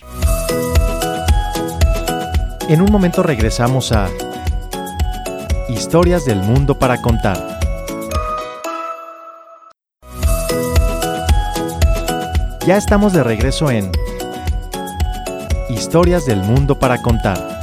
En 2.68 2.81
un 2.81 2.92
momento 2.92 3.23
regresamos 3.23 3.90
a 3.92 4.09
Historias 5.68 6.25
del 6.25 6.38
Mundo 6.38 6.79
para 6.79 7.03
contar. 7.03 7.59
Ya 12.66 12.77
estamos 12.77 13.12
de 13.12 13.25
regreso 13.25 13.70
en 13.70 13.90
Historias 15.70 16.27
del 16.27 16.38
Mundo 16.42 16.79
para 16.79 17.01
Contar. 17.03 17.60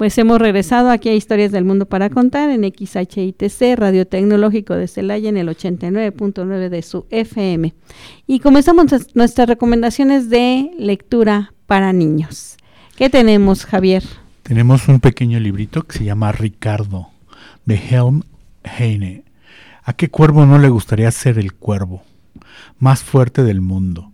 Pues 0.00 0.16
hemos 0.16 0.38
regresado 0.38 0.88
aquí 0.88 1.10
a 1.10 1.14
Historias 1.14 1.52
del 1.52 1.66
Mundo 1.66 1.84
para 1.84 2.08
Contar 2.08 2.48
en 2.48 2.62
XHITC, 2.62 3.76
Radio 3.76 4.06
Tecnológico 4.06 4.74
de 4.74 4.88
Celaya, 4.88 5.28
en 5.28 5.36
el 5.36 5.46
89.9 5.46 6.70
de 6.70 6.80
su 6.80 7.04
FM. 7.10 7.74
Y 8.26 8.40
comenzamos 8.40 8.86
nuestras 9.12 9.46
recomendaciones 9.46 10.30
de 10.30 10.70
lectura 10.78 11.52
para 11.66 11.92
niños. 11.92 12.56
¿Qué 12.96 13.10
tenemos, 13.10 13.66
Javier? 13.66 14.02
Tenemos 14.42 14.88
un 14.88 15.00
pequeño 15.00 15.38
librito 15.38 15.82
que 15.82 15.98
se 15.98 16.04
llama 16.04 16.32
Ricardo, 16.32 17.08
de 17.66 17.74
Helm 17.74 18.22
Heine. 18.64 19.24
¿A 19.84 19.92
qué 19.92 20.08
cuervo 20.08 20.46
no 20.46 20.58
le 20.58 20.70
gustaría 20.70 21.10
ser 21.10 21.38
el 21.38 21.52
cuervo? 21.52 22.02
más 22.78 23.02
fuerte 23.02 23.44
del 23.44 23.60
mundo. 23.60 24.10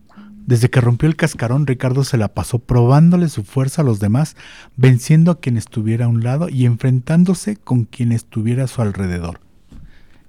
Desde 0.46 0.70
que 0.70 0.80
rompió 0.80 1.08
el 1.08 1.16
cascarón, 1.16 1.66
Ricardo 1.66 2.04
se 2.04 2.16
la 2.16 2.28
pasó 2.28 2.60
probándole 2.60 3.28
su 3.28 3.42
fuerza 3.42 3.82
a 3.82 3.84
los 3.84 3.98
demás, 3.98 4.36
venciendo 4.76 5.32
a 5.32 5.40
quien 5.40 5.56
estuviera 5.56 6.04
a 6.04 6.08
un 6.08 6.22
lado 6.22 6.48
y 6.48 6.66
enfrentándose 6.66 7.56
con 7.56 7.84
quien 7.84 8.12
estuviera 8.12 8.64
a 8.64 8.68
su 8.68 8.80
alrededor. 8.80 9.40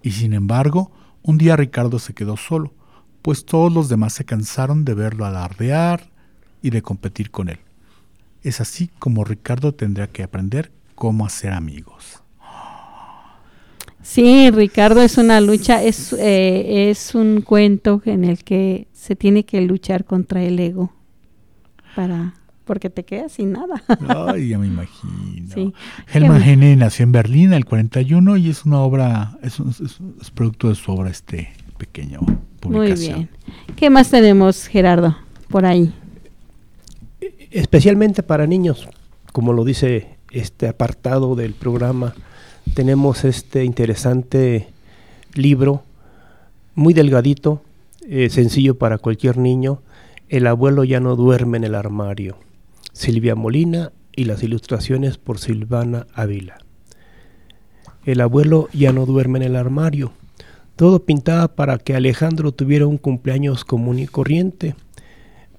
Y 0.01 0.11
sin 0.11 0.33
embargo, 0.33 0.91
un 1.21 1.37
día 1.37 1.55
Ricardo 1.55 1.99
se 1.99 2.15
quedó 2.15 2.35
solo, 2.35 2.73
pues 3.21 3.45
todos 3.45 3.71
los 3.71 3.89
demás 3.89 4.13
se 4.13 4.25
cansaron 4.25 4.85
de 4.85 4.95
verlo 4.95 5.23
alardear 5.23 6.09
y 6.63 6.71
de 6.71 6.81
competir 6.81 7.29
con 7.29 7.49
él. 7.49 7.59
Es 8.41 8.59
así 8.59 8.89
como 8.97 9.23
Ricardo 9.23 9.75
tendrá 9.75 10.07
que 10.07 10.23
aprender 10.23 10.71
cómo 10.95 11.27
hacer 11.27 11.53
amigos. 11.53 12.23
Sí, 14.01 14.49
Ricardo, 14.51 15.01
es 15.01 15.17
una 15.17 15.41
lucha, 15.41 15.83
es, 15.83 16.13
eh, 16.13 16.89
es 16.89 17.13
un 17.13 17.41
cuento 17.41 18.01
en 18.05 18.23
el 18.23 18.43
que 18.43 18.86
se 18.97 19.15
tiene 19.15 19.45
que 19.45 19.61
luchar 19.61 20.05
contra 20.05 20.41
el 20.41 20.59
ego 20.59 20.91
para 21.95 22.33
porque 22.65 22.89
te 22.89 23.05
quedas 23.05 23.31
sin 23.31 23.53
nada. 23.53 23.81
Ay, 24.27 24.49
ya 24.49 24.57
me 24.57 24.67
imagino. 24.67 25.53
Sí. 25.53 25.73
Helma 26.11 26.45
Hene 26.45 26.75
nació 26.75 27.03
en 27.03 27.13
Berlín 27.13 27.45
en 27.47 27.53
el 27.53 27.65
41 27.65 28.35
y 28.37 28.49
es 28.49 28.65
una 28.65 28.79
obra, 28.79 29.37
es, 29.41 29.59
es, 29.59 30.31
producto 30.31 30.67
de 30.67 30.75
su 30.75 30.91
obra 30.91 31.09
este 31.09 31.53
pequeño 31.77 32.19
publicación. 32.59 33.15
Muy 33.15 33.27
bien. 33.27 33.29
¿Qué 33.77 33.89
más 33.89 34.09
tenemos, 34.09 34.67
Gerardo, 34.67 35.15
por 35.47 35.65
ahí? 35.65 35.93
Especialmente 37.51 38.21
para 38.23 38.47
niños, 38.47 38.89
como 39.31 39.53
lo 39.53 39.63
dice 39.63 40.17
este 40.31 40.67
apartado 40.67 41.37
del 41.37 41.53
programa 41.53 42.13
tenemos 42.73 43.23
este 43.23 43.63
interesante 43.63 44.67
libro, 45.33 45.83
muy 46.75 46.93
delgadito, 46.93 47.61
eh, 48.01 48.29
sencillo 48.29 48.77
para 48.77 48.97
cualquier 48.97 49.37
niño. 49.37 49.81
El 50.29 50.47
abuelo 50.47 50.83
ya 50.83 50.99
no 50.99 51.15
duerme 51.15 51.57
en 51.57 51.63
el 51.63 51.75
armario. 51.75 52.37
Silvia 52.93 53.35
Molina 53.35 53.91
y 54.15 54.25
las 54.25 54.43
ilustraciones 54.43 55.17
por 55.17 55.39
Silvana 55.39 56.07
Ávila. 56.13 56.57
El 58.05 58.21
abuelo 58.21 58.69
ya 58.73 58.91
no 58.91 59.05
duerme 59.05 59.39
en 59.39 59.43
el 59.45 59.55
armario. 59.55 60.11
Todo 60.75 61.05
pintaba 61.05 61.47
para 61.55 61.77
que 61.77 61.95
Alejandro 61.95 62.51
tuviera 62.51 62.87
un 62.87 62.97
cumpleaños 62.97 63.65
común 63.65 63.99
y 63.99 64.07
corriente, 64.07 64.75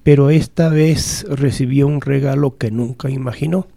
pero 0.03 0.29
esta 0.29 0.69
vez 0.69 1.25
recibió 1.29 1.87
un 1.87 2.01
regalo 2.01 2.57
que 2.57 2.71
nunca 2.71 3.09
imaginó. 3.09 3.67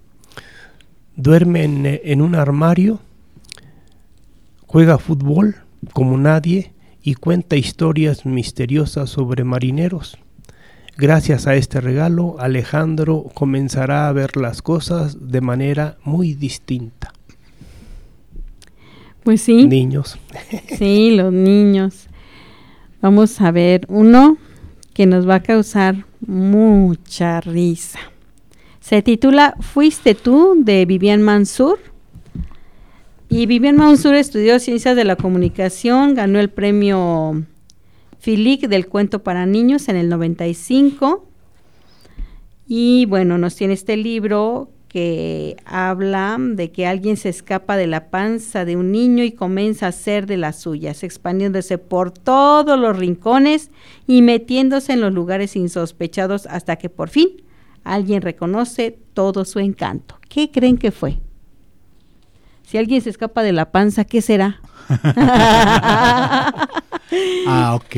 Duerme 1.16 1.64
en 1.64 2.22
un 2.22 2.34
armario 2.34 3.00
Juega 4.72 4.96
fútbol 4.96 5.56
como 5.92 6.16
nadie 6.16 6.72
y 7.02 7.14
cuenta 7.14 7.56
historias 7.56 8.24
misteriosas 8.24 9.10
sobre 9.10 9.44
marineros. 9.44 10.18
Gracias 10.96 11.46
a 11.46 11.54
este 11.56 11.80
regalo, 11.80 12.36
Alejandro 12.38 13.24
comenzará 13.34 14.08
a 14.08 14.12
ver 14.12 14.36
las 14.36 14.62
cosas 14.62 15.30
de 15.30 15.40
manera 15.40 15.96
muy 16.04 16.34
distinta. 16.34 17.12
Pues 19.24 19.42
sí. 19.42 19.66
Niños. 19.66 20.18
Sí, 20.78 21.12
los 21.16 21.32
niños. 21.32 22.08
Vamos 23.00 23.40
a 23.40 23.50
ver 23.50 23.86
uno 23.88 24.36
que 24.94 25.06
nos 25.06 25.28
va 25.28 25.36
a 25.36 25.42
causar 25.42 26.04
mucha 26.26 27.40
risa. 27.40 27.98
Se 28.80 29.02
titula 29.02 29.54
Fuiste 29.60 30.14
tú 30.14 30.54
de 30.58 30.84
Vivian 30.86 31.22
Mansur 31.22 31.78
y 33.32 33.46
Vivian 33.46 33.76
Mansur 33.76 34.14
estudió 34.14 34.58
Ciencias 34.58 34.94
de 34.94 35.04
la 35.04 35.16
Comunicación, 35.16 36.14
ganó 36.14 36.38
el 36.38 36.50
premio 36.50 37.44
Filic 38.18 38.68
del 38.68 38.88
cuento 38.88 39.22
para 39.22 39.46
niños 39.46 39.88
en 39.88 39.96
el 39.96 40.10
95. 40.10 41.24
Y 42.68 43.06
bueno, 43.06 43.38
nos 43.38 43.56
tiene 43.56 43.72
este 43.72 43.96
libro 43.96 44.68
que 44.86 45.56
habla 45.64 46.36
de 46.38 46.72
que 46.72 46.86
alguien 46.86 47.16
se 47.16 47.30
escapa 47.30 47.78
de 47.78 47.86
la 47.86 48.10
panza 48.10 48.66
de 48.66 48.76
un 48.76 48.92
niño 48.92 49.24
y 49.24 49.32
comienza 49.32 49.86
a 49.86 49.88
hacer 49.88 50.26
de 50.26 50.36
las 50.36 50.60
suyas, 50.60 51.02
expandiéndose 51.02 51.78
por 51.78 52.10
todos 52.10 52.78
los 52.78 52.98
rincones 52.98 53.70
y 54.06 54.20
metiéndose 54.20 54.92
en 54.92 55.00
los 55.00 55.14
lugares 55.14 55.56
insospechados 55.56 56.44
hasta 56.44 56.76
que 56.76 56.90
por 56.90 57.08
fin 57.08 57.30
alguien 57.82 58.20
reconoce 58.20 58.98
todo 59.14 59.46
su 59.46 59.58
encanto. 59.58 60.18
¿Qué 60.28 60.50
creen 60.50 60.76
que 60.76 60.90
fue? 60.90 61.16
Si 62.72 62.78
alguien 62.78 63.02
se 63.02 63.10
escapa 63.10 63.42
de 63.42 63.52
la 63.52 63.70
panza, 63.70 64.06
¿qué 64.06 64.22
será? 64.22 64.58
ah, 67.46 67.74
ok. 67.74 67.96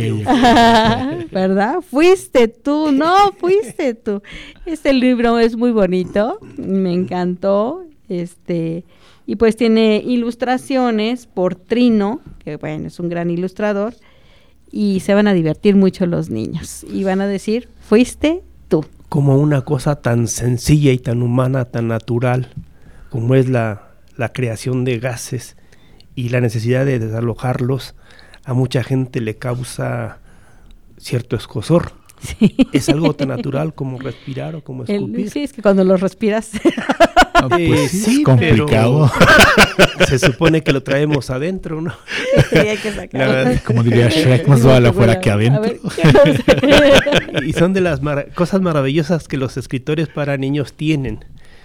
¿Verdad? 1.31 1.77
Fuiste 1.89 2.49
tú, 2.49 2.91
no, 2.91 3.31
fuiste 3.39 3.95
tú. 3.95 4.21
Este 4.67 4.93
libro 4.93 5.39
es 5.39 5.55
muy 5.57 5.71
bonito, 5.71 6.41
me 6.57 6.93
encantó. 6.93 7.85
Este, 8.09 8.83
y 9.29 9.37
pues 9.37 9.55
tiene 9.55 10.03
ilustraciones 10.05 11.29
por 11.29 11.55
Trino, 11.55 12.19
que 12.41 12.57
bueno, 12.57 12.89
es 12.89 12.99
un 12.99 13.09
gran 13.09 13.31
ilustrador, 13.31 13.95
y 14.73 14.99
se 14.99 15.15
van 15.15 15.29
a 15.29 15.35
divertir 15.35 15.77
mucho 15.77 16.05
los 16.07 16.31
niños. 16.31 16.85
Y 16.93 17.05
van 17.05 17.21
a 17.21 17.29
decir, 17.29 17.69
fuiste 17.81 18.43
tú. 18.67 18.85
Como 19.09 19.39
una 19.39 19.61
cosa 19.61 20.03
tan 20.03 20.27
sencilla 20.27 20.91
y 20.91 20.99
tan 20.99 21.23
humana, 21.23 21.65
tan 21.65 21.87
natural, 21.87 22.49
como 23.11 23.37
es 23.37 23.49
la, 23.49 23.84
la 24.17 24.33
creación 24.33 24.85
de 24.85 24.99
gases 24.99 25.57
y 26.15 26.29
la 26.29 26.41
necesidad 26.41 26.87
de 26.87 26.99
desalojarlos, 26.99 27.95
a 28.45 28.55
mucha 28.55 28.85
gente 28.85 29.21
le 29.21 29.37
causa 29.37 30.19
cierto 30.99 31.37
escosor. 31.37 31.93
Es 32.73 32.89
algo 32.89 33.15
tan 33.15 33.29
natural 33.29 33.75
como 33.75 33.99
respirar 33.99 34.55
o 34.55 34.65
como 34.65 34.85
escupir. 34.85 35.31
sí, 35.31 35.45
es 35.45 35.53
que 35.53 35.63
cuando 35.63 35.85
lo 35.85 35.97
respiras. 35.97 36.51
Ah, 37.37 37.49
pues 37.49 37.91
sí, 37.91 38.21
es 38.21 38.25
complicado. 38.25 39.11
se 40.09 40.19
supone 40.21 40.63
que 40.63 40.73
lo 40.73 40.85
traemos 40.85 41.31
adentro, 41.31 41.83
¿no? 41.83 41.93
Sí, 42.49 42.59
hay 42.59 42.77
que 42.79 42.93
sacarlo. 42.93 43.61
Como 43.67 43.83
diría 43.83 44.09
Shrek, 44.09 44.47
más 44.47 44.63
vale 44.63 44.89
afuera 44.89 45.21
que 45.21 45.31
adentro. 45.31 45.75
y 47.45 47.53
son 47.53 47.73
de 47.73 47.81
las 47.81 48.01
cosas 48.35 48.63
maravillosas 48.63 49.27
que 49.27 49.37
los 49.37 49.57
escritores 49.57 50.09
para 50.09 50.39
niños 50.39 50.75
tienen. 50.75 51.25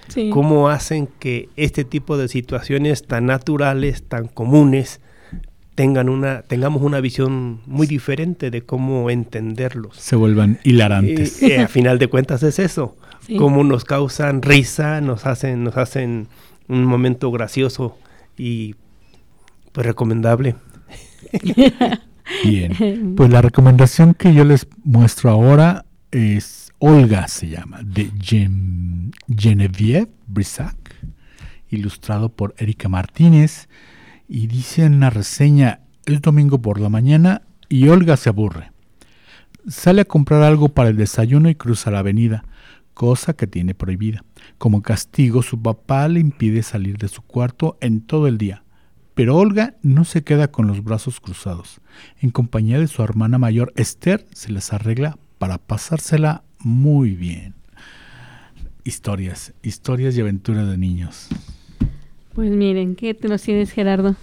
Sí. 0.09 0.29
Cómo 0.31 0.69
hacen 0.69 1.07
que 1.19 1.49
este 1.55 1.85
tipo 1.85 2.17
de 2.17 2.27
situaciones 2.27 3.03
tan 3.03 3.27
naturales, 3.27 4.03
tan 4.03 4.27
comunes, 4.27 4.99
tengan 5.79 6.09
una, 6.09 6.41
tengamos 6.41 6.81
una 6.81 6.99
visión 6.99 7.61
muy 7.65 7.87
diferente 7.87 8.51
de 8.51 8.63
cómo 8.63 9.09
entenderlos. 9.09 9.95
Se 9.95 10.17
vuelvan 10.17 10.59
hilarantes. 10.65 11.41
Y, 11.41 11.53
a 11.53 11.69
final 11.69 11.99
de 11.99 12.07
cuentas 12.07 12.43
es 12.43 12.59
eso, 12.59 12.97
cómo 13.37 13.63
nos 13.63 13.85
causan 13.85 14.41
risa, 14.41 14.99
nos 14.99 15.25
hacen, 15.25 15.63
nos 15.63 15.77
hacen 15.77 16.27
un 16.67 16.83
momento 16.83 17.31
gracioso 17.31 17.97
y 18.37 18.75
pues 19.71 19.87
recomendable. 19.87 20.57
Bien, 22.43 23.13
pues 23.15 23.29
la 23.29 23.41
recomendación 23.41 24.13
que 24.13 24.33
yo 24.33 24.43
les 24.43 24.67
muestro 24.83 25.29
ahora 25.29 25.85
es 26.11 26.58
Olga 26.81 27.27
se 27.27 27.49
llama, 27.49 27.81
de 27.83 28.09
Genevieve 29.27 30.07
Brisac, 30.27 30.77
ilustrado 31.69 32.29
por 32.29 32.55
Erika 32.57 32.87
Martínez. 32.87 33.67
Y 34.29 34.47
dice 34.47 34.85
en 34.85 35.01
la 35.01 35.09
reseña, 35.09 35.81
es 36.05 36.21
domingo 36.21 36.61
por 36.61 36.79
la 36.79 36.87
mañana 36.87 37.41
y 37.67 37.89
Olga 37.89 38.15
se 38.15 38.29
aburre. 38.29 38.71
Sale 39.67 40.01
a 40.01 40.05
comprar 40.05 40.41
algo 40.41 40.69
para 40.69 40.89
el 40.89 40.95
desayuno 40.95 41.49
y 41.49 41.55
cruza 41.55 41.91
la 41.91 41.99
avenida, 41.99 42.45
cosa 42.93 43.33
que 43.33 43.45
tiene 43.45 43.75
prohibida. 43.75 44.23
Como 44.57 44.81
castigo, 44.81 45.43
su 45.43 45.61
papá 45.61 46.07
le 46.07 46.21
impide 46.21 46.63
salir 46.63 46.97
de 46.97 47.09
su 47.09 47.23
cuarto 47.23 47.77
en 47.81 47.99
todo 47.99 48.27
el 48.27 48.37
día. 48.37 48.63
Pero 49.15 49.35
Olga 49.35 49.75
no 49.81 50.05
se 50.05 50.23
queda 50.23 50.49
con 50.49 50.67
los 50.67 50.81
brazos 50.81 51.19
cruzados. 51.19 51.81
En 52.21 52.29
compañía 52.29 52.79
de 52.79 52.87
su 52.87 53.03
hermana 53.03 53.37
mayor 53.37 53.73
Esther, 53.75 54.25
se 54.31 54.49
les 54.49 54.71
arregla 54.71 55.17
para 55.39 55.57
pasársela 55.57 56.43
muy 56.59 57.11
bien. 57.11 57.53
Historias, 58.83 59.53
historias 59.61 60.17
y 60.17 60.21
aventuras 60.21 60.69
de 60.69 60.77
niños. 60.77 61.27
Pues 62.33 62.51
miren, 62.51 62.95
¿qué 62.95 63.13
te 63.13 63.27
nos 63.27 63.41
tienes, 63.41 63.71
Gerardo? 63.71 64.15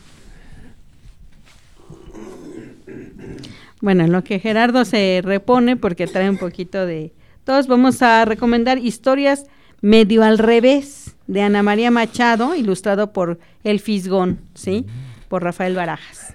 Bueno, 3.80 4.04
en 4.04 4.12
lo 4.12 4.24
que 4.24 4.38
Gerardo 4.38 4.84
se 4.84 5.20
repone, 5.22 5.76
porque 5.76 6.06
trae 6.06 6.30
un 6.30 6.38
poquito 6.38 6.86
de... 6.86 7.12
Todos 7.44 7.66
vamos 7.66 8.02
a 8.02 8.24
recomendar 8.24 8.78
historias 8.78 9.44
medio 9.80 10.24
al 10.24 10.38
revés 10.38 11.14
de 11.26 11.42
Ana 11.42 11.62
María 11.62 11.90
Machado, 11.90 12.54
ilustrado 12.56 13.12
por 13.12 13.38
El 13.64 13.80
Fisgón, 13.80 14.40
¿sí? 14.54 14.86
Por 15.28 15.42
Rafael 15.42 15.74
Barajas. 15.74 16.34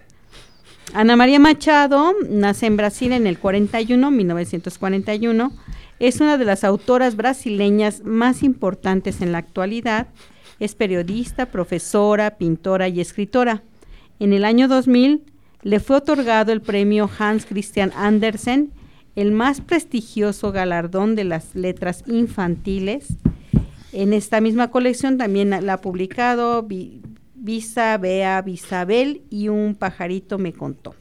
Ana 0.94 1.16
María 1.16 1.40
Machado 1.40 2.14
nace 2.30 2.66
en 2.66 2.78
Brasil 2.78 3.12
en 3.14 3.26
el 3.26 3.40
41, 3.40 4.12
1941. 4.12 5.52
Es 6.02 6.20
una 6.20 6.40
de 6.40 6.46
las 6.46 6.64
autoras 6.64 7.16
brasileñas 7.16 8.02
más 8.04 8.42
importantes 8.42 9.22
en 9.22 9.32
la 9.32 9.38
actualidad 9.38 10.08
es 10.60 10.74
periodista, 10.74 11.46
profesora, 11.46 12.40
pintora 12.40 12.88
y 12.88 13.02
escritora. 13.02 13.62
En 14.20 14.34
el 14.34 14.44
año 14.44 14.68
2000 14.68 15.24
le 15.62 15.80
fue 15.80 15.98
otorgado 15.98 16.52
el 16.54 16.62
premio 16.62 17.08
Hans 17.20 17.46
Christian 17.46 17.92
Andersen, 17.96 18.72
el 19.16 19.32
más 19.32 19.62
prestigioso 19.62 20.52
galardón 20.52 21.16
de 21.16 21.24
las 21.24 21.54
letras 21.54 22.04
infantiles. 22.08 23.18
En 23.92 24.14
esta 24.14 24.42
misma 24.42 24.72
colección 24.72 25.20
también 25.20 25.52
la 25.52 25.74
ha 25.74 25.82
publicado 25.82 26.68
Visa, 27.36 27.96
Bea, 28.00 28.42
Visabel 28.42 29.22
y 29.30 29.50
Un 29.50 29.76
pajarito 29.76 30.40
me 30.40 30.52
contó. 30.52 30.96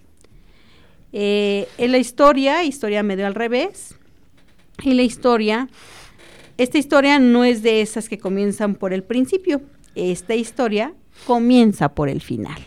Eh, 1.15 1.69
en 1.79 1.91
la 1.91 1.99
historia, 1.99 2.65
historia 2.65 3.03
medio 3.03 3.27
al 3.27 3.35
revés, 3.35 3.97
y 4.83 4.95
la 4.95 5.03
historia 5.03 5.69
esta 6.61 6.77
historia 6.77 7.19
no 7.19 7.43
es 7.43 7.63
de 7.63 7.81
esas 7.81 8.11
que 8.11 8.19
comienzan 8.19 8.75
por 8.75 8.93
el 8.93 9.03
principio. 9.03 9.63
Esta 9.95 10.35
historia 10.35 10.93
comienza 11.27 11.95
por 11.95 12.11
el 12.11 12.21
final. 12.21 12.61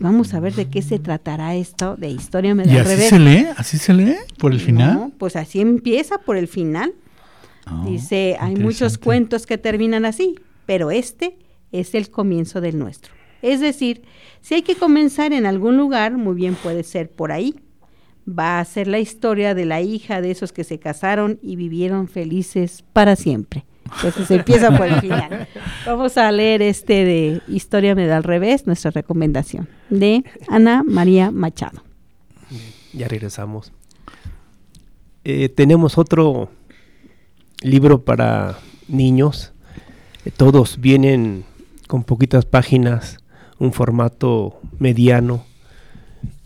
Y 0.00 0.02
vamos 0.02 0.32
a 0.32 0.40
ver 0.40 0.54
de 0.54 0.70
qué 0.70 0.80
se 0.80 0.98
tratará 0.98 1.54
esto 1.54 1.94
de 1.96 2.08
historia 2.08 2.54
medio 2.54 2.72
¿Y 2.72 2.78
así 2.78 3.02
se 3.02 3.18
lee? 3.18 3.46
¿Así 3.58 3.76
se 3.76 3.92
lee? 3.92 4.16
¿Por 4.38 4.52
el 4.52 4.60
final? 4.60 4.94
No, 4.94 5.12
pues 5.18 5.36
así 5.36 5.60
empieza 5.60 6.16
por 6.16 6.38
el 6.38 6.48
final. 6.48 6.94
Ah, 7.66 7.84
Dice, 7.86 8.38
hay 8.40 8.56
muchos 8.56 8.96
cuentos 8.96 9.44
que 9.44 9.58
terminan 9.58 10.06
así, 10.06 10.36
pero 10.64 10.90
este 10.90 11.36
es 11.70 11.94
el 11.94 12.08
comienzo 12.08 12.62
del 12.62 12.78
nuestro. 12.78 13.12
Es 13.42 13.60
decir, 13.60 14.04
si 14.40 14.54
hay 14.54 14.62
que 14.62 14.74
comenzar 14.74 15.34
en 15.34 15.44
algún 15.44 15.76
lugar, 15.76 16.16
muy 16.16 16.34
bien 16.34 16.54
puede 16.54 16.82
ser 16.82 17.10
por 17.10 17.30
ahí 17.30 17.56
va 18.28 18.60
a 18.60 18.64
ser 18.64 18.88
la 18.88 18.98
historia 18.98 19.54
de 19.54 19.64
la 19.64 19.80
hija 19.80 20.20
de 20.20 20.30
esos 20.30 20.52
que 20.52 20.64
se 20.64 20.78
casaron 20.78 21.38
y 21.42 21.56
vivieron 21.56 22.08
felices 22.08 22.84
para 22.92 23.16
siempre. 23.16 23.64
Entonces 23.96 24.26
se 24.26 24.34
empieza 24.36 24.76
por 24.76 24.86
el 24.86 25.00
final. 25.00 25.48
Vamos 25.86 26.16
a 26.18 26.30
leer 26.30 26.60
este 26.60 27.04
de 27.04 27.42
Historia 27.48 27.94
me 27.94 28.06
da 28.06 28.18
al 28.18 28.24
revés, 28.24 28.66
nuestra 28.66 28.90
recomendación, 28.90 29.68
de 29.88 30.24
Ana 30.48 30.82
María 30.84 31.30
Machado. 31.30 31.82
Ya 32.92 33.08
regresamos. 33.08 33.72
Eh, 35.24 35.48
tenemos 35.48 35.98
otro 35.98 36.50
libro 37.62 38.04
para 38.04 38.58
niños. 38.88 39.52
Eh, 40.24 40.30
todos 40.36 40.80
vienen 40.80 41.44
con 41.86 42.04
poquitas 42.04 42.44
páginas, 42.44 43.18
un 43.58 43.72
formato 43.72 44.60
mediano. 44.78 45.44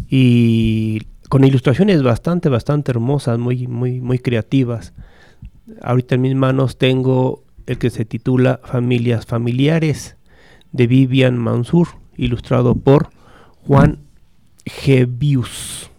Y 0.09 1.03
con 1.33 1.45
ilustraciones 1.45 2.03
bastante, 2.03 2.51
bastante 2.51 2.91
hermosas, 2.91 3.39
muy, 3.39 3.67
muy, 3.67 4.03
muy 4.03 4.19
creativas. 4.19 4.93
Ahorita 5.81 6.17
en 6.17 6.21
mis 6.21 6.35
manos 6.35 6.77
tengo 6.77 7.43
el 7.65 7.79
que 7.79 7.89
se 7.89 8.05
titula 8.05 8.61
Familias 8.63 9.25
Familiares 9.25 10.19
de 10.73 10.87
Vivian 10.87 11.39
Mansur, 11.39 11.89
ilustrado 12.19 12.75
por 12.75 13.09
Juan 13.67 14.01
Gebius. 14.67 15.91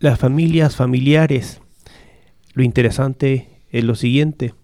Las 0.00 0.18
familias 0.18 0.74
familiares. 0.74 1.60
Lo 2.54 2.64
interesante 2.64 3.60
es 3.70 3.84
lo 3.84 3.94
siguiente. 3.94 4.54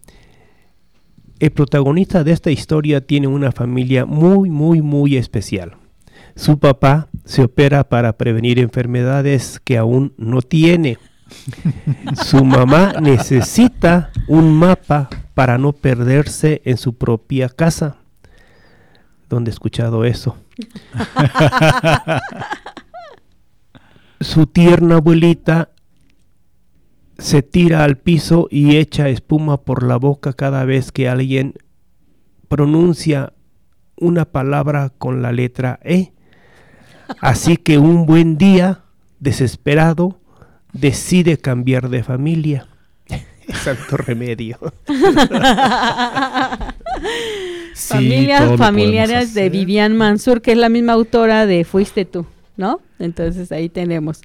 El 1.38 1.53
protagonista 1.53 2.24
de 2.24 2.32
esta 2.32 2.51
historia 2.51 3.01
tiene 3.01 3.28
una 3.28 3.53
familia 3.53 4.07
muy, 4.07 4.51
muy, 4.51 4.82
muy 4.82 5.16
especial. 5.16 5.76
Su 6.37 6.59
papá 6.59 7.09
se 7.24 7.43
opera 7.43 7.85
para 7.85 8.16
prevenir 8.16 8.59
enfermedades 8.59 9.61
que 9.62 9.78
aún 9.78 10.14
no 10.16 10.43
tiene. 10.43 10.99
Su 12.24 12.45
mamá 12.45 12.95
necesita 13.01 14.11
un 14.26 14.53
mapa 14.53 15.09
para 15.35 15.59
no 15.59 15.72
perderse 15.72 16.61
en 16.64 16.76
su 16.76 16.97
propia 16.97 17.49
casa. 17.49 17.97
¿Dónde 19.28 19.51
he 19.51 19.53
escuchado 19.53 20.05
eso? 20.05 20.37
su 24.20 24.47
tierna 24.47 24.97
abuelita 24.97 25.70
se 27.18 27.43
tira 27.43 27.85
al 27.85 27.99
piso 27.99 28.49
y 28.51 28.76
echa 28.76 29.09
espuma 29.09 29.59
por 29.59 29.83
la 29.83 29.97
boca 29.97 30.33
cada 30.33 30.64
vez 30.64 30.91
que 30.91 31.09
alguien 31.09 31.55
pronuncia 32.49 33.35
una 33.97 34.24
palabra 34.24 34.91
con 34.99 35.22
la 35.22 35.31
letra 35.31 35.78
E. 35.85 36.12
Así 37.21 37.57
que 37.57 37.79
un 37.79 38.07
buen 38.07 38.39
día, 38.39 38.81
desesperado, 39.19 40.19
decide 40.73 41.39
cambiar 41.39 41.89
de 41.89 42.03
familia. 42.03 42.67
Santo 43.53 43.97
remedio. 43.97 44.59
Familias 47.75 48.59
familiares 48.59 49.33
de 49.35 49.49
Vivian 49.49 49.97
Mansur, 49.97 50.43
que 50.43 50.53
es 50.53 50.59
la 50.59 50.69
misma 50.69 50.93
autora 50.93 51.47
de 51.47 51.65
Fuiste 51.65 52.05
tú, 52.05 52.27
¿no? 52.57 52.81
Entonces 52.99 53.51
ahí 53.53 53.69
tenemos. 53.69 54.21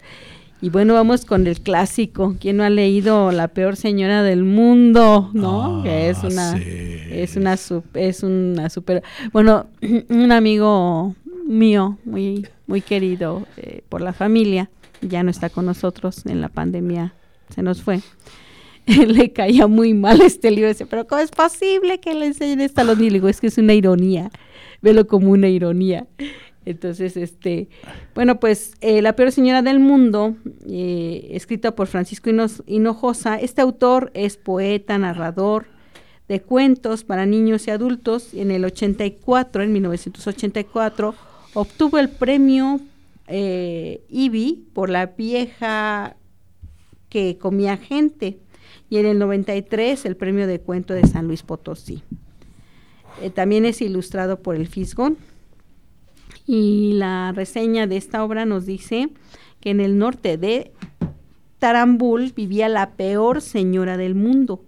Y 0.61 0.69
bueno, 0.69 0.93
vamos 0.93 1.25
con 1.25 1.47
el 1.47 1.61
clásico. 1.61 2.35
¿Quién 2.39 2.57
no 2.57 2.63
ha 2.63 2.69
leído 2.69 3.31
La 3.31 3.47
peor 3.49 3.75
señora 3.75 4.23
del 4.23 4.43
mundo? 4.43 5.29
¿No? 5.33 5.83
que 5.83 6.09
es 6.09 6.17
ah, 6.23 6.27
una 6.27 6.57
es 6.57 7.35
una 7.35 7.55
es 7.93 8.23
una 8.23 8.69
super 8.69 9.03
bueno, 9.31 9.67
un 10.09 10.31
amigo 10.31 11.15
mío 11.45 11.97
muy 12.03 12.47
muy 12.67 12.81
querido 12.81 13.45
eh, 13.57 13.83
por 13.89 14.01
la 14.01 14.13
familia, 14.13 14.69
ya 15.01 15.23
no 15.23 15.29
está 15.29 15.49
con 15.49 15.65
nosotros 15.65 16.25
en 16.25 16.41
la 16.41 16.49
pandemia, 16.49 17.13
se 17.53 17.61
nos 17.61 17.81
fue. 17.81 18.01
le 18.85 19.31
caía 19.31 19.67
muy 19.67 19.93
mal 19.93 20.21
este 20.21 20.51
libro. 20.51 20.69
Dice, 20.69 20.85
pero 20.85 21.07
¿cómo 21.07 21.21
es 21.21 21.31
posible 21.31 21.99
que 21.99 22.13
le 22.13 22.27
enseñen 22.27 22.61
esto 22.61 22.81
a 22.81 22.83
los 22.83 22.97
niños? 22.97 23.23
es 23.29 23.41
que 23.41 23.47
es 23.47 23.57
una 23.57 23.73
ironía. 23.73 24.31
Velo 24.81 25.07
como 25.07 25.31
una 25.31 25.47
ironía. 25.47 26.07
Entonces, 26.65 27.15
este, 27.17 27.69
bueno, 28.15 28.39
pues 28.39 28.73
eh, 28.81 29.01
La 29.01 29.15
peor 29.15 29.31
señora 29.31 29.61
del 29.61 29.79
mundo, 29.79 30.35
eh, 30.67 31.29
escrita 31.31 31.75
por 31.75 31.87
Francisco 31.87 32.29
Hinojosa. 32.65 33.39
Este 33.39 33.61
autor 33.61 34.11
es 34.13 34.37
poeta, 34.37 34.97
narrador 34.97 35.67
de 36.27 36.41
cuentos 36.41 37.03
para 37.03 37.25
niños 37.25 37.67
y 37.67 37.71
adultos. 37.71 38.33
En 38.33 38.51
el 38.51 38.65
84, 38.65 39.63
en 39.63 39.73
1984, 39.73 41.15
obtuvo 41.55 41.97
el 41.97 42.09
premio 42.09 42.79
eh, 43.27 44.03
IBI 44.09 44.67
por 44.73 44.89
la 44.89 45.07
vieja 45.07 46.15
que 47.09 47.37
comía 47.39 47.77
gente 47.77 48.37
y 48.89 48.97
en 48.97 49.07
el 49.07 49.17
93 49.17 50.05
el 50.05 50.15
premio 50.15 50.45
de 50.45 50.59
cuento 50.59 50.93
de 50.93 51.07
San 51.07 51.27
Luis 51.27 51.41
Potosí. 51.41 52.03
Eh, 53.21 53.29
también 53.29 53.65
es 53.65 53.81
ilustrado 53.81 54.39
por 54.39 54.55
el 54.55 54.67
Fisgón 54.67 55.17
y 56.45 56.93
la 56.93 57.31
reseña 57.31 57.87
de 57.87 57.97
esta 57.97 58.23
obra 58.23 58.45
nos 58.45 58.65
dice 58.65 59.09
que 59.61 59.71
en 59.71 59.79
el 59.79 59.97
norte 59.97 60.37
de 60.37 60.73
Tarambul 61.59 62.33
vivía 62.33 62.69
la 62.69 62.91
peor 62.91 63.41
señora 63.41 63.97
del 63.97 64.13
mundo. 64.13 64.63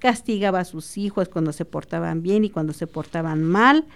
Castigaba 0.00 0.60
a 0.60 0.64
sus 0.64 0.98
hijos 0.98 1.28
cuando 1.28 1.52
se 1.52 1.64
portaban 1.64 2.22
bien 2.22 2.44
y 2.44 2.50
cuando 2.50 2.72
se 2.72 2.88
portaban 2.88 3.44
mal. 3.44 3.86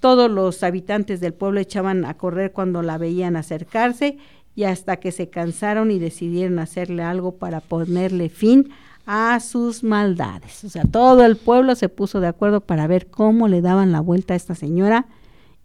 Todos 0.00 0.30
los 0.30 0.62
habitantes 0.62 1.20
del 1.20 1.34
pueblo 1.34 1.60
echaban 1.60 2.04
a 2.04 2.14
correr 2.14 2.52
cuando 2.52 2.82
la 2.82 2.98
veían 2.98 3.36
acercarse 3.36 4.18
y 4.54 4.64
hasta 4.64 4.96
que 4.96 5.12
se 5.12 5.28
cansaron 5.28 5.90
y 5.90 5.98
decidieron 5.98 6.58
hacerle 6.58 7.02
algo 7.02 7.36
para 7.36 7.60
ponerle 7.60 8.28
fin 8.28 8.70
a 9.06 9.40
sus 9.40 9.82
maldades. 9.82 10.64
O 10.64 10.68
sea, 10.68 10.84
todo 10.84 11.24
el 11.24 11.36
pueblo 11.36 11.74
se 11.74 11.88
puso 11.88 12.20
de 12.20 12.28
acuerdo 12.28 12.60
para 12.60 12.86
ver 12.86 13.06
cómo 13.06 13.48
le 13.48 13.60
daban 13.60 13.92
la 13.92 14.00
vuelta 14.00 14.34
a 14.34 14.36
esta 14.36 14.54
señora 14.54 15.06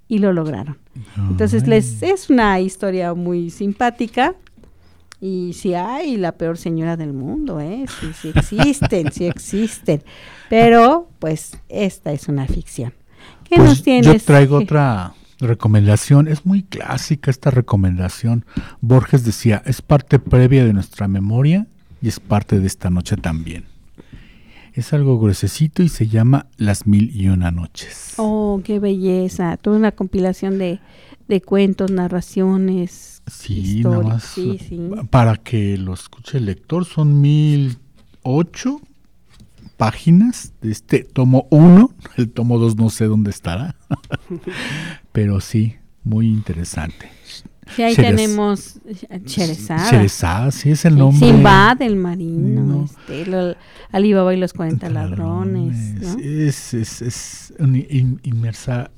y 0.07 0.19
lo 0.19 0.33
lograron. 0.33 0.77
Entonces 1.17 1.67
les 1.67 2.03
es 2.03 2.29
una 2.29 2.59
historia 2.59 3.13
muy 3.13 3.49
simpática 3.49 4.35
y 5.19 5.53
si 5.53 5.73
hay 5.73 6.17
la 6.17 6.33
peor 6.33 6.57
señora 6.57 6.97
del 6.97 7.13
mundo, 7.13 7.59
¿eh? 7.59 7.85
Sí, 7.99 8.11
sí 8.13 8.31
existen, 8.35 9.11
sí 9.11 9.25
existen. 9.25 10.03
Pero 10.49 11.09
pues 11.19 11.57
esta 11.69 12.11
es 12.11 12.27
una 12.27 12.45
ficción. 12.47 12.93
¿Qué 13.49 13.55
pues 13.57 13.69
nos 13.69 13.83
tienes? 13.83 14.05
Yo 14.05 14.19
traigo 14.19 14.57
otra 14.57 15.13
recomendación. 15.39 16.27
Es 16.27 16.45
muy 16.45 16.63
clásica 16.63 17.31
esta 17.31 17.51
recomendación. 17.51 18.45
Borges 18.81 19.23
decía, 19.23 19.61
es 19.65 19.81
parte 19.81 20.19
previa 20.19 20.65
de 20.65 20.73
nuestra 20.73 21.07
memoria 21.07 21.67
y 22.01 22.07
es 22.07 22.19
parte 22.19 22.59
de 22.59 22.67
esta 22.67 22.89
noche 22.89 23.17
también. 23.17 23.65
Es 24.73 24.91
algo 24.91 25.17
gruesecito 25.19 25.83
y 25.83 25.89
se 25.89 26.07
llama 26.07 26.47
Las 26.57 26.85
Mil 26.85 27.09
y 27.15 27.29
Una 27.29 27.49
Noches. 27.49 28.13
Oh, 28.17 28.61
qué 28.63 28.79
belleza. 28.79 29.55
Toda 29.57 29.77
una 29.77 29.93
compilación 29.93 30.57
de, 30.57 30.79
cuentos, 31.45 31.91
narraciones. 31.91 33.21
Sí, 33.25 33.83
nada 33.83 34.01
más. 34.01 34.35
Para 35.09 35.37
que 35.37 35.77
lo 35.77 35.93
escuche 35.93 36.39
el 36.39 36.45
lector, 36.45 36.83
son 36.83 37.21
mil 37.21 37.77
ocho 38.21 38.81
páginas 39.77 40.53
de 40.61 40.71
este 40.71 41.03
tomo 41.03 41.47
uno. 41.49 41.91
El 42.17 42.29
tomo 42.29 42.57
dos 42.57 42.75
no 42.75 42.89
sé 42.89 43.05
dónde 43.05 43.31
estará. 43.31 43.75
Pero 45.11 45.41
sí, 45.41 45.75
muy 46.03 46.27
interesante. 46.27 47.09
Sí, 47.75 47.81
ahí 47.81 47.95
tenemos 47.95 48.79
Cherezada. 49.25 49.89
Cherezada, 49.89 50.51
sí 50.51 50.69
es 50.69 50.85
el 50.85 50.97
nombre. 50.97 51.27
Simbad, 51.27 51.81
el 51.81 51.95
marino, 51.95 52.85
este, 52.85 53.57
Alibaba 53.91 54.33
y 54.35 54.37
los 54.37 54.53
40 54.53 54.87
ladrones. 54.89 56.17
Es, 56.19 56.75
es, 56.75 57.01
es 57.01 57.53
inmersa, 58.23 58.91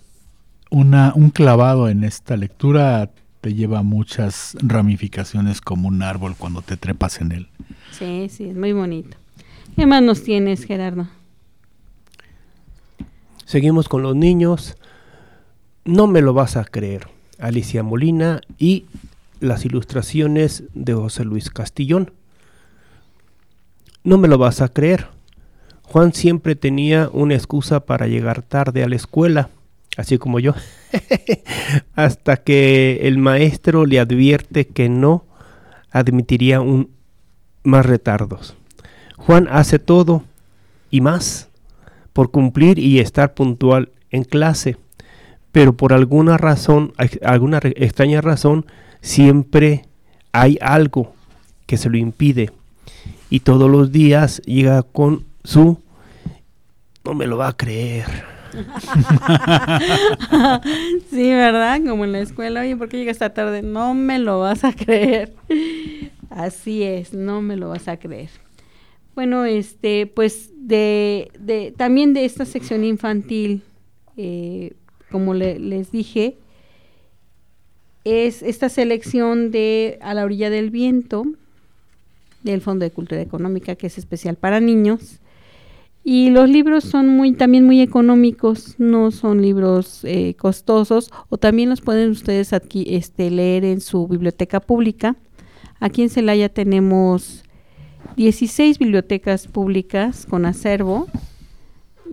una, 0.69 1.13
un 1.15 1.29
clavado 1.29 1.87
en 1.87 2.03
esta 2.03 2.35
lectura 2.35 3.09
te 3.41 3.53
lleva 3.53 3.83
muchas 3.83 4.57
ramificaciones 4.61 5.61
como 5.61 5.87
un 5.87 6.01
árbol 6.01 6.35
cuando 6.37 6.61
te 6.61 6.75
trepas 6.75 7.21
en 7.21 7.31
él. 7.31 7.47
Sí, 7.91 8.27
sí, 8.29 8.49
es 8.49 8.55
muy 8.55 8.73
bonito. 8.73 9.17
¿Qué 9.77 9.85
más 9.85 10.01
nos 10.01 10.23
tienes, 10.23 10.63
Gerardo? 10.63 11.07
Seguimos 13.45 13.87
con 13.87 14.01
los 14.01 14.15
niños. 14.15 14.75
No 15.85 16.07
me 16.07 16.21
lo 16.21 16.33
vas 16.33 16.57
a 16.57 16.65
creer. 16.65 17.07
Alicia 17.37 17.83
Molina 17.83 18.41
y 18.57 18.85
las 19.39 19.65
ilustraciones 19.65 20.63
de 20.73 20.95
José 20.95 21.25
Luis 21.25 21.51
Castillón. 21.51 22.11
No 24.03 24.17
me 24.17 24.27
lo 24.27 24.39
vas 24.39 24.61
a 24.61 24.69
creer. 24.69 25.09
Juan 25.83 26.11
siempre 26.11 26.55
tenía 26.55 27.11
una 27.13 27.35
excusa 27.35 27.81
para 27.81 28.07
llegar 28.07 28.41
tarde 28.41 28.83
a 28.83 28.89
la 28.89 28.95
escuela, 28.95 29.51
así 29.95 30.17
como 30.17 30.39
yo, 30.39 30.55
hasta 31.93 32.37
que 32.37 33.01
el 33.03 33.19
maestro 33.19 33.85
le 33.85 33.99
advierte 33.99 34.65
que 34.65 34.89
no 34.89 35.23
admitiría 35.91 36.61
un, 36.61 36.89
más 37.61 37.85
retardos. 37.85 38.57
Juan 39.17 39.47
hace 39.49 39.79
todo 39.79 40.23
y 40.89 41.01
más 41.01 41.49
por 42.13 42.31
cumplir 42.31 42.79
y 42.79 42.99
estar 42.99 43.33
puntual 43.33 43.91
en 44.09 44.23
clase 44.23 44.77
pero 45.57 45.73
por 45.73 45.91
alguna 45.91 46.37
razón, 46.37 46.93
alguna 47.23 47.59
extraña 47.63 48.21
razón, 48.21 48.67
siempre 49.01 49.85
hay 50.31 50.59
algo 50.61 51.15
que 51.65 51.77
se 51.77 51.89
lo 51.89 51.97
impide. 51.97 52.51
Y 53.31 53.39
todos 53.39 53.67
los 53.67 53.91
días 53.91 54.39
llega 54.45 54.83
con 54.83 55.25
su, 55.43 55.81
no 57.03 57.15
me 57.15 57.25
lo 57.25 57.37
va 57.37 57.47
a 57.47 57.57
creer. 57.57 58.05
sí, 61.09 61.31
¿verdad? 61.31 61.81
Como 61.83 62.05
en 62.05 62.11
la 62.11 62.19
escuela, 62.19 62.61
oye, 62.61 62.77
¿por 62.77 62.87
qué 62.87 62.97
llegas 62.97 63.15
esta 63.15 63.33
tarde? 63.33 63.63
No 63.63 63.95
me 63.95 64.19
lo 64.19 64.41
vas 64.41 64.63
a 64.63 64.73
creer. 64.73 65.33
Así 66.29 66.83
es, 66.83 67.13
no 67.13 67.41
me 67.41 67.55
lo 67.55 67.69
vas 67.69 67.87
a 67.87 67.97
creer. 67.97 68.29
Bueno, 69.17 69.45
este, 69.45 70.05
pues 70.05 70.51
de, 70.55 71.31
de 71.39 71.73
también 71.75 72.13
de 72.13 72.23
esta 72.23 72.45
sección 72.45 72.83
infantil, 72.83 73.63
eh, 74.15 74.73
como 75.09 75.33
les 75.33 75.91
dije, 75.91 76.37
es 78.03 78.43
esta 78.43 78.69
selección 78.69 79.49
de 79.49 79.97
A 80.03 80.13
la 80.13 80.23
orilla 80.23 80.51
del 80.51 80.69
viento, 80.69 81.25
del 82.43 82.61
Fondo 82.61 82.83
de 82.83 82.91
Cultura 82.91 83.19
Económica, 83.19 83.75
que 83.75 83.87
es 83.87 83.97
especial 83.97 84.35
para 84.35 84.59
niños. 84.59 85.19
Y 86.03 86.29
los 86.29 86.47
libros 86.47 86.83
son 86.83 87.07
muy, 87.07 87.31
también 87.31 87.65
muy 87.65 87.81
económicos, 87.81 88.75
no 88.77 89.09
son 89.09 89.41
libros 89.41 90.01
eh, 90.03 90.35
costosos, 90.35 91.09
o 91.29 91.39
también 91.39 91.71
los 91.71 91.81
pueden 91.81 92.11
ustedes 92.11 92.53
aquí, 92.53 92.85
este, 92.87 93.31
leer 93.31 93.65
en 93.65 93.81
su 93.81 94.07
biblioteca 94.07 94.59
pública. 94.59 95.15
Aquí 95.79 96.03
en 96.03 96.09
Celaya 96.09 96.49
tenemos 96.49 97.46
16 98.15 98.79
bibliotecas 98.79 99.47
públicas 99.47 100.25
con 100.27 100.45
acervo 100.45 101.07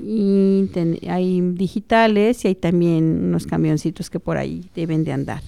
y 0.03 0.69
hay 1.09 1.41
digitales 1.41 2.45
y 2.45 2.49
hay 2.49 2.55
también 2.55 3.25
unos 3.25 3.47
camioncitos 3.47 4.11
que 4.11 4.21
por 4.21 4.37
ahí 4.37 4.65
deben 4.75 5.05
de 5.05 5.13
andar. 5.13 5.43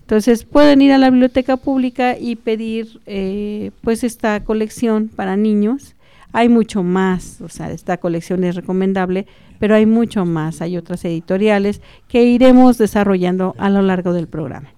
Entonces 0.00 0.44
pueden 0.44 0.82
ir 0.82 0.92
a 0.92 0.98
la 0.98 1.10
biblioteca 1.10 1.56
pública 1.56 2.16
y 2.16 2.36
pedir 2.36 3.00
eh, 3.06 3.72
pues 3.82 4.04
esta 4.04 4.42
colección 4.44 5.08
para 5.08 5.36
niños. 5.36 5.96
Hay 6.32 6.48
mucho 6.48 6.82
más, 6.82 7.40
o 7.40 7.48
sea, 7.48 7.72
esta 7.72 7.96
colección 7.96 8.44
es 8.44 8.54
recomendable, 8.54 9.26
pero 9.58 9.74
hay 9.74 9.84
mucho 9.84 10.24
más. 10.24 10.62
Hay 10.62 10.76
otras 10.76 11.04
editoriales 11.04 11.80
que 12.08 12.22
iremos 12.24 12.78
desarrollando 12.78 13.54
a 13.58 13.68
lo 13.68 13.82
largo 13.82 14.12
del 14.12 14.28
programa. 14.28 14.68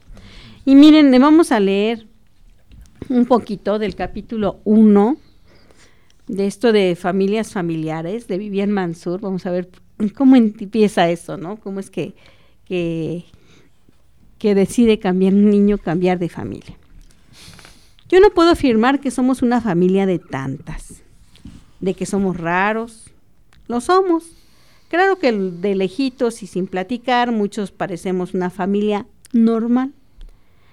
Y 0.64 0.74
miren, 0.74 1.10
le 1.10 1.18
vamos 1.18 1.52
a 1.52 1.60
leer 1.60 2.07
un 3.08 3.26
poquito 3.26 3.78
del 3.78 3.94
capítulo 3.94 4.60
1 4.64 5.16
de 6.28 6.46
esto 6.46 6.72
de 6.72 6.94
familias 6.94 7.52
familiares, 7.52 8.28
de 8.28 8.38
Vivian 8.38 8.70
Mansur. 8.70 9.20
Vamos 9.20 9.46
a 9.46 9.50
ver 9.50 9.68
cómo 10.14 10.36
empieza 10.36 11.08
eso, 11.10 11.36
¿no? 11.36 11.56
Cómo 11.56 11.80
es 11.80 11.90
que, 11.90 12.14
que, 12.66 13.24
decide 14.54 14.98
cambiar 14.98 15.34
un 15.34 15.50
niño, 15.50 15.78
cambiar 15.78 16.18
de 16.18 16.28
familia. 16.28 16.76
Yo 18.08 18.20
no 18.20 18.30
puedo 18.30 18.50
afirmar 18.50 19.00
que 19.00 19.10
somos 19.10 19.42
una 19.42 19.60
familia 19.60 20.06
de 20.06 20.18
tantas, 20.18 21.02
de 21.80 21.94
que 21.94 22.06
somos 22.06 22.36
raros. 22.36 23.10
Lo 23.66 23.80
somos. 23.80 24.24
Claro 24.88 25.18
que 25.18 25.32
de 25.32 25.74
lejitos 25.74 26.42
y 26.42 26.46
sin 26.46 26.66
platicar, 26.66 27.32
muchos 27.32 27.70
parecemos 27.70 28.32
una 28.32 28.48
familia 28.48 29.06
normal. 29.32 29.92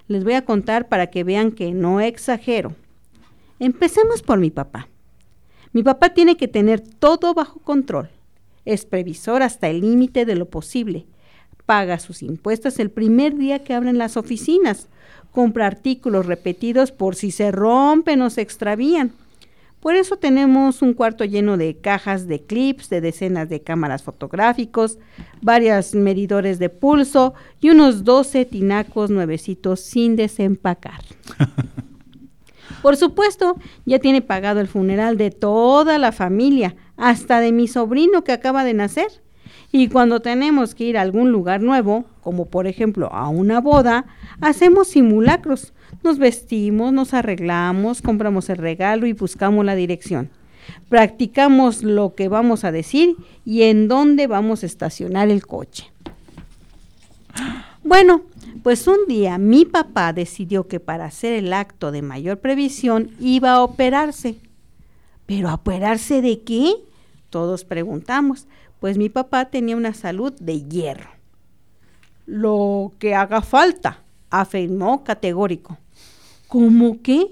Les 0.07 0.23
voy 0.23 0.33
a 0.33 0.45
contar 0.45 0.87
para 0.87 1.07
que 1.07 1.23
vean 1.23 1.51
que 1.51 1.71
no 1.71 1.99
exagero. 1.99 2.75
Empecemos 3.59 4.21
por 4.21 4.37
mi 4.37 4.51
papá. 4.51 4.87
Mi 5.73 5.81
papá 5.81 6.13
tiene 6.13 6.37
que 6.37 6.47
tener 6.47 6.79
todo 6.81 7.33
bajo 7.33 7.59
control. 7.59 8.09
Es 8.65 8.85
previsor 8.85 9.41
hasta 9.43 9.67
el 9.67 9.81
límite 9.81 10.25
de 10.25 10.35
lo 10.35 10.45
posible. 10.45 11.05
Paga 11.65 11.99
sus 11.99 12.21
impuestos 12.21 12.79
el 12.79 12.91
primer 12.91 13.35
día 13.35 13.59
que 13.59 13.73
abren 13.73 13.97
las 13.97 14.15
oficinas. 14.17 14.87
Compra 15.31 15.65
artículos 15.65 16.27
repetidos 16.27 16.91
por 16.91 17.15
si 17.15 17.31
se 17.31 17.51
rompen 17.51 18.21
o 18.21 18.29
se 18.29 18.41
extravían. 18.41 19.11
Por 19.85 19.95
eso 19.95 20.17
tenemos 20.17 20.81
un 20.81 20.95
cuarto 20.95 21.25
lleno 21.25 21.57
de 21.57 21.77
cajas 21.77 22.27
de 22.27 22.41
clips, 22.41 22.89
de 22.89 23.01
decenas 23.01 23.49
de 23.49 23.61
cámaras 23.61 24.01
fotográficos, 24.01 24.97
varios 25.43 25.93
medidores 25.93 26.57
de 26.57 26.69
pulso 26.69 27.35
y 27.61 27.69
unos 27.69 28.03
12 28.03 28.45
tinacos 28.45 29.11
nuevecitos 29.11 29.81
sin 29.81 30.15
desempacar. 30.15 31.01
Por 32.81 32.97
supuesto, 32.97 33.59
ya 33.85 33.99
tiene 33.99 34.23
pagado 34.23 34.59
el 34.59 34.67
funeral 34.67 35.17
de 35.17 35.29
toda 35.29 35.99
la 35.99 36.11
familia, 36.11 36.75
hasta 36.97 37.39
de 37.39 37.51
mi 37.51 37.67
sobrino 37.67 38.23
que 38.23 38.31
acaba 38.31 38.63
de 38.63 38.73
nacer. 38.73 39.21
Y 39.71 39.89
cuando 39.89 40.19
tenemos 40.19 40.73
que 40.73 40.85
ir 40.85 40.97
a 40.97 41.01
algún 41.01 41.31
lugar 41.31 41.61
nuevo, 41.61 42.05
como 42.21 42.49
por 42.49 42.65
ejemplo 42.65 43.13
a 43.13 43.29
una 43.29 43.61
boda, 43.61 44.07
hacemos 44.41 44.87
simulacros 44.87 45.74
nos 46.05 46.19
vestimos, 46.19 46.93
nos 46.93 47.13
arreglamos, 47.13 48.01
compramos 48.01 48.49
el 48.49 48.57
regalo 48.57 49.07
y 49.07 49.13
buscamos 49.13 49.65
la 49.65 49.75
dirección. 49.75 50.29
Practicamos 50.87 51.83
lo 51.83 52.15
que 52.15 52.29
vamos 52.29 52.63
a 52.63 52.71
decir 52.71 53.17
y 53.43 53.63
en 53.63 53.87
dónde 53.87 54.27
vamos 54.27 54.63
a 54.63 54.67
estacionar 54.67 55.29
el 55.29 55.45
coche. 55.45 55.91
Bueno, 57.83 58.21
pues 58.63 58.87
un 58.87 58.99
día 59.07 59.37
mi 59.37 59.65
papá 59.65 60.13
decidió 60.13 60.67
que 60.67 60.79
para 60.79 61.05
hacer 61.05 61.33
el 61.33 61.51
acto 61.53 61.91
de 61.91 62.01
mayor 62.01 62.39
previsión 62.39 63.11
iba 63.19 63.53
a 63.53 63.63
operarse. 63.63 64.37
¿Pero 65.25 65.53
operarse 65.53 66.21
de 66.21 66.41
qué? 66.41 66.71
Todos 67.29 67.65
preguntamos, 67.65 68.47
pues 68.79 68.97
mi 68.97 69.09
papá 69.09 69.45
tenía 69.45 69.75
una 69.75 69.93
salud 69.93 70.33
de 70.39 70.61
hierro. 70.61 71.09
Lo 72.27 72.93
que 72.99 73.15
haga 73.15 73.41
falta, 73.41 74.03
afirmó 74.29 75.03
categórico. 75.03 75.77
¿Cómo 76.47 77.01
qué? 77.01 77.27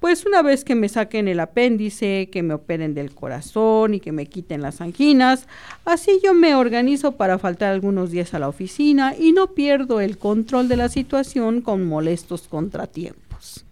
Pues 0.00 0.26
una 0.26 0.42
vez 0.42 0.64
que 0.64 0.74
me 0.74 0.90
saquen 0.90 1.28
el 1.28 1.40
apéndice, 1.40 2.28
que 2.30 2.42
me 2.42 2.52
operen 2.52 2.92
del 2.92 3.14
corazón 3.14 3.94
y 3.94 4.00
que 4.00 4.12
me 4.12 4.26
quiten 4.26 4.60
las 4.60 4.82
anginas, 4.82 5.48
así 5.86 6.20
yo 6.22 6.34
me 6.34 6.54
organizo 6.54 7.12
para 7.12 7.38
faltar 7.38 7.72
algunos 7.72 8.10
días 8.10 8.34
a 8.34 8.38
la 8.38 8.48
oficina 8.48 9.14
y 9.18 9.32
no 9.32 9.54
pierdo 9.54 10.02
el 10.02 10.18
control 10.18 10.68
de 10.68 10.76
la 10.76 10.90
situación 10.90 11.62
con 11.62 11.86
molestos 11.86 12.48
contratiempos. 12.48 13.64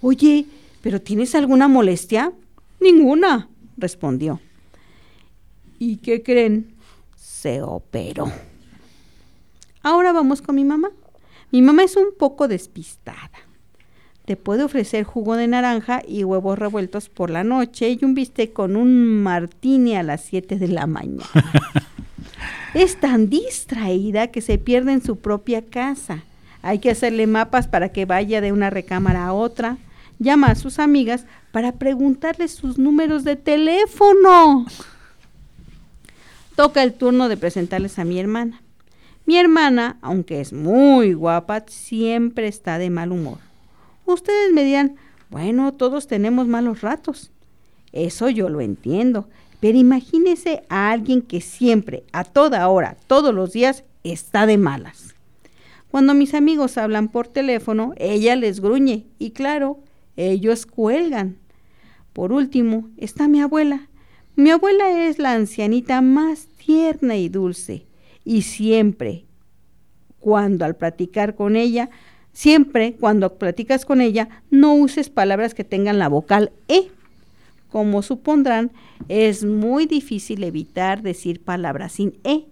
Oye, 0.00 0.46
¿pero 0.80 1.00
tienes 1.00 1.34
alguna 1.34 1.66
molestia? 1.66 2.32
Ninguna, 2.78 3.48
respondió. 3.76 4.40
¿Y 5.80 5.96
qué 5.96 6.22
creen? 6.22 6.74
Se 7.16 7.62
operó. 7.62 8.30
Ahora 9.82 10.12
vamos 10.12 10.40
con 10.40 10.54
mi 10.54 10.64
mamá. 10.64 10.90
Mi 11.50 11.62
mamá 11.62 11.84
es 11.84 11.96
un 11.96 12.08
poco 12.18 12.48
despistada. 12.48 13.30
Te 14.24 14.36
puede 14.36 14.64
ofrecer 14.64 15.04
jugo 15.04 15.36
de 15.36 15.46
naranja 15.46 16.02
y 16.06 16.24
huevos 16.24 16.58
revueltos 16.58 17.08
por 17.08 17.30
la 17.30 17.44
noche 17.44 17.90
y 17.90 18.04
un 18.04 18.14
bistec 18.14 18.52
con 18.52 18.74
un 18.74 19.22
martini 19.22 19.94
a 19.94 20.02
las 20.02 20.22
7 20.22 20.56
de 20.56 20.68
la 20.68 20.88
mañana. 20.88 21.24
es 22.74 22.98
tan 22.98 23.30
distraída 23.30 24.26
que 24.28 24.40
se 24.40 24.58
pierde 24.58 24.92
en 24.92 25.02
su 25.02 25.16
propia 25.16 25.62
casa. 25.62 26.24
Hay 26.62 26.80
que 26.80 26.90
hacerle 26.90 27.28
mapas 27.28 27.68
para 27.68 27.90
que 27.90 28.04
vaya 28.04 28.40
de 28.40 28.50
una 28.50 28.68
recámara 28.68 29.26
a 29.26 29.32
otra. 29.32 29.78
Llama 30.18 30.48
a 30.48 30.54
sus 30.56 30.80
amigas 30.80 31.26
para 31.52 31.72
preguntarles 31.72 32.50
sus 32.50 32.78
números 32.78 33.22
de 33.22 33.36
teléfono. 33.36 34.66
Toca 36.56 36.82
el 36.82 36.94
turno 36.94 37.28
de 37.28 37.36
presentarles 37.36 38.00
a 38.00 38.04
mi 38.04 38.18
hermana. 38.18 38.60
Mi 39.26 39.36
hermana, 39.38 39.98
aunque 40.02 40.40
es 40.40 40.52
muy 40.52 41.12
guapa, 41.12 41.64
siempre 41.66 42.46
está 42.46 42.78
de 42.78 42.90
mal 42.90 43.10
humor. 43.10 43.38
Ustedes 44.04 44.52
me 44.52 44.62
dirán, 44.62 44.94
bueno, 45.30 45.74
todos 45.74 46.06
tenemos 46.06 46.46
malos 46.46 46.80
ratos. 46.80 47.32
Eso 47.90 48.30
yo 48.30 48.48
lo 48.48 48.60
entiendo, 48.60 49.28
pero 49.58 49.76
imagínese 49.78 50.62
a 50.68 50.92
alguien 50.92 51.22
que 51.22 51.40
siempre, 51.40 52.04
a 52.12 52.22
toda 52.22 52.68
hora, 52.68 52.96
todos 53.08 53.34
los 53.34 53.52
días, 53.52 53.82
está 54.04 54.46
de 54.46 54.58
malas. 54.58 55.16
Cuando 55.90 56.14
mis 56.14 56.32
amigos 56.32 56.78
hablan 56.78 57.08
por 57.08 57.26
teléfono, 57.26 57.94
ella 57.96 58.36
les 58.36 58.60
gruñe 58.60 59.06
y 59.18 59.32
claro, 59.32 59.80
ellos 60.16 60.66
cuelgan. 60.66 61.36
Por 62.12 62.32
último, 62.32 62.88
está 62.96 63.26
mi 63.26 63.40
abuela. 63.40 63.88
Mi 64.36 64.50
abuela 64.50 65.08
es 65.08 65.18
la 65.18 65.32
ancianita 65.32 66.00
más 66.00 66.46
tierna 66.64 67.16
y 67.16 67.28
dulce 67.28 67.85
y 68.26 68.42
siempre 68.42 69.24
cuando 70.18 70.64
al 70.64 70.74
platicar 70.74 71.36
con 71.36 71.54
ella, 71.54 71.88
siempre 72.32 72.96
cuando 72.98 73.38
platicas 73.38 73.86
con 73.86 74.00
ella, 74.00 74.28
no 74.50 74.74
uses 74.74 75.08
palabras 75.08 75.54
que 75.54 75.62
tengan 75.62 76.00
la 76.00 76.08
vocal 76.08 76.50
E. 76.66 76.90
Como 77.70 78.02
supondrán, 78.02 78.72
es 79.08 79.44
muy 79.44 79.86
difícil 79.86 80.42
evitar 80.42 81.02
decir 81.02 81.40
palabras 81.40 81.92
sin 81.92 82.18
E. 82.24 82.46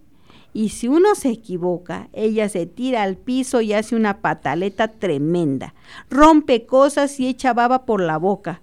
Y 0.52 0.68
si 0.68 0.86
uno 0.86 1.16
se 1.16 1.30
equivoca, 1.30 2.08
ella 2.12 2.48
se 2.48 2.66
tira 2.66 3.02
al 3.02 3.16
piso 3.16 3.60
y 3.60 3.72
hace 3.72 3.96
una 3.96 4.18
pataleta 4.18 4.86
tremenda, 4.86 5.74
rompe 6.08 6.64
cosas 6.64 7.18
y 7.18 7.26
echa 7.26 7.52
baba 7.52 7.84
por 7.84 8.00
la 8.00 8.18
boca. 8.18 8.60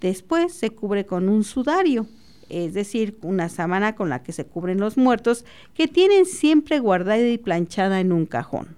Después 0.00 0.52
se 0.52 0.70
cubre 0.70 1.06
con 1.06 1.28
un 1.28 1.44
sudario 1.44 2.08
es 2.48 2.74
decir, 2.74 3.18
una 3.22 3.48
sábana 3.48 3.94
con 3.94 4.08
la 4.08 4.22
que 4.22 4.32
se 4.32 4.44
cubren 4.44 4.78
los 4.80 4.96
muertos, 4.96 5.44
que 5.74 5.88
tienen 5.88 6.26
siempre 6.26 6.78
guardada 6.78 7.26
y 7.26 7.38
planchada 7.38 8.00
en 8.00 8.12
un 8.12 8.26
cajón. 8.26 8.76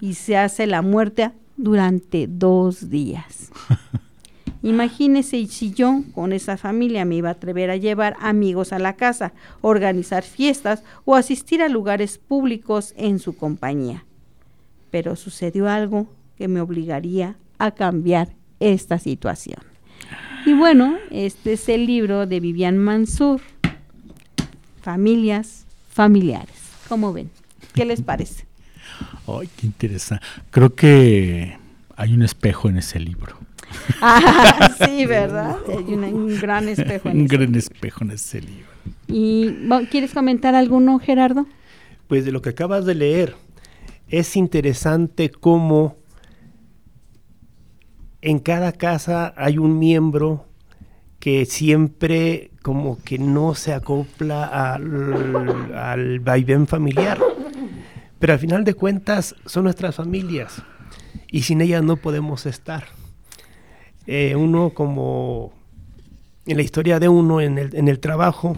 Y 0.00 0.14
se 0.14 0.36
hace 0.36 0.66
la 0.66 0.82
muerte 0.82 1.30
durante 1.56 2.26
dos 2.26 2.90
días. 2.90 3.50
Imagínese 4.62 5.44
si 5.46 5.72
yo 5.72 6.02
con 6.14 6.32
esa 6.32 6.56
familia 6.56 7.04
me 7.04 7.16
iba 7.16 7.30
a 7.30 7.32
atrever 7.32 7.70
a 7.70 7.76
llevar 7.76 8.16
amigos 8.20 8.72
a 8.72 8.78
la 8.78 8.94
casa, 8.94 9.32
organizar 9.60 10.22
fiestas 10.22 10.84
o 11.04 11.16
asistir 11.16 11.62
a 11.62 11.68
lugares 11.68 12.18
públicos 12.18 12.94
en 12.96 13.18
su 13.18 13.36
compañía. 13.36 14.04
Pero 14.92 15.16
sucedió 15.16 15.68
algo 15.68 16.06
que 16.36 16.46
me 16.46 16.60
obligaría 16.60 17.36
a 17.58 17.72
cambiar 17.72 18.34
esta 18.60 18.98
situación. 18.98 19.71
Y 20.52 20.54
bueno, 20.54 20.98
este 21.10 21.54
es 21.54 21.66
el 21.70 21.86
libro 21.86 22.26
de 22.26 22.38
Vivian 22.38 22.76
Mansur, 22.76 23.40
Familias 24.82 25.64
Familiares. 25.88 26.54
¿Cómo 26.90 27.14
ven? 27.14 27.30
¿Qué 27.72 27.86
les 27.86 28.02
parece? 28.02 28.44
Ay, 29.26 29.48
qué 29.56 29.66
interesante. 29.66 30.22
Creo 30.50 30.74
que 30.74 31.56
hay 31.96 32.12
un 32.12 32.20
espejo 32.20 32.68
en 32.68 32.76
ese 32.76 33.00
libro. 33.00 33.38
Ah, 34.02 34.70
sí, 34.84 35.06
¿verdad? 35.06 35.56
Hay 35.66 35.94
un 35.94 36.38
gran 36.38 36.68
espejo 36.68 37.08
en 37.08 37.20
Un 37.22 37.26
gran 37.28 37.54
espejo 37.54 38.04
en 38.04 38.10
ese 38.10 38.42
libro. 38.42 38.68
¿Y 39.08 39.54
quieres 39.90 40.12
comentar 40.12 40.54
alguno, 40.54 40.98
Gerardo? 40.98 41.46
Pues 42.08 42.26
de 42.26 42.32
lo 42.32 42.42
que 42.42 42.50
acabas 42.50 42.84
de 42.84 42.94
leer, 42.94 43.36
es 44.08 44.36
interesante 44.36 45.30
cómo 45.30 45.96
en 48.22 48.38
cada 48.38 48.72
casa 48.72 49.34
hay 49.36 49.58
un 49.58 49.78
miembro 49.78 50.46
que 51.18 51.44
siempre 51.44 52.50
como 52.62 53.02
que 53.02 53.18
no 53.18 53.54
se 53.54 53.72
acopla 53.74 54.44
al, 54.74 55.74
al 55.74 56.20
vaivén 56.20 56.66
familiar. 56.66 57.18
Pero 58.18 58.32
al 58.32 58.38
final 58.38 58.64
de 58.64 58.74
cuentas 58.74 59.34
son 59.46 59.64
nuestras 59.64 59.96
familias 59.96 60.62
y 61.30 61.42
sin 61.42 61.60
ellas 61.60 61.82
no 61.82 61.96
podemos 61.96 62.46
estar. 62.46 62.84
Eh, 64.06 64.34
uno 64.36 64.70
como 64.70 65.52
en 66.46 66.56
la 66.56 66.62
historia 66.62 67.00
de 67.00 67.08
uno 67.08 67.40
en 67.40 67.58
el, 67.58 67.74
en 67.74 67.88
el 67.88 67.98
trabajo, 68.00 68.56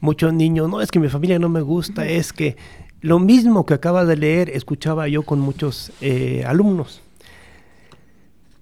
muchos 0.00 0.32
niños, 0.32 0.68
no 0.68 0.80
es 0.80 0.90
que 0.90 0.98
mi 0.98 1.08
familia 1.08 1.38
no 1.38 1.48
me 1.48 1.60
gusta, 1.60 2.06
es 2.06 2.32
que 2.32 2.56
lo 3.00 3.18
mismo 3.18 3.66
que 3.66 3.74
acaba 3.74 4.04
de 4.04 4.16
leer 4.16 4.50
escuchaba 4.50 5.08
yo 5.08 5.22
con 5.22 5.40
muchos 5.40 5.92
eh, 6.00 6.44
alumnos. 6.46 7.02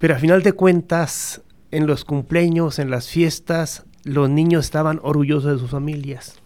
Pero 0.01 0.15
al 0.15 0.19
final 0.19 0.41
de 0.41 0.53
cuentas, 0.53 1.43
en 1.69 1.85
los 1.85 2.05
cumpleaños, 2.05 2.79
en 2.79 2.89
las 2.89 3.07
fiestas, 3.07 3.85
los 4.03 4.31
niños 4.31 4.65
estaban 4.65 4.99
orgullosos 5.03 5.53
de 5.53 5.59
sus 5.59 5.69
familias. 5.69 6.41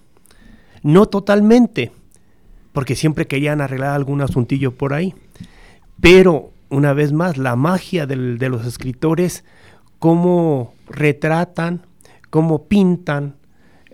No 0.84 1.06
totalmente, 1.06 1.93
porque 2.74 2.97
siempre 2.97 3.28
querían 3.28 3.62
arreglar 3.62 3.91
algún 3.91 4.20
asuntillo 4.20 4.76
por 4.76 4.93
ahí. 4.93 5.16
Pero 6.01 6.51
una 6.68 6.91
vez 6.91 7.14
más, 7.14 7.38
la 7.38 7.56
magia 7.56 8.06
de 8.06 8.49
los 8.49 8.66
escritores, 8.66 9.45
cómo 9.99 10.74
retratan, 10.89 11.86
cómo 12.30 12.66
pintan 12.66 13.38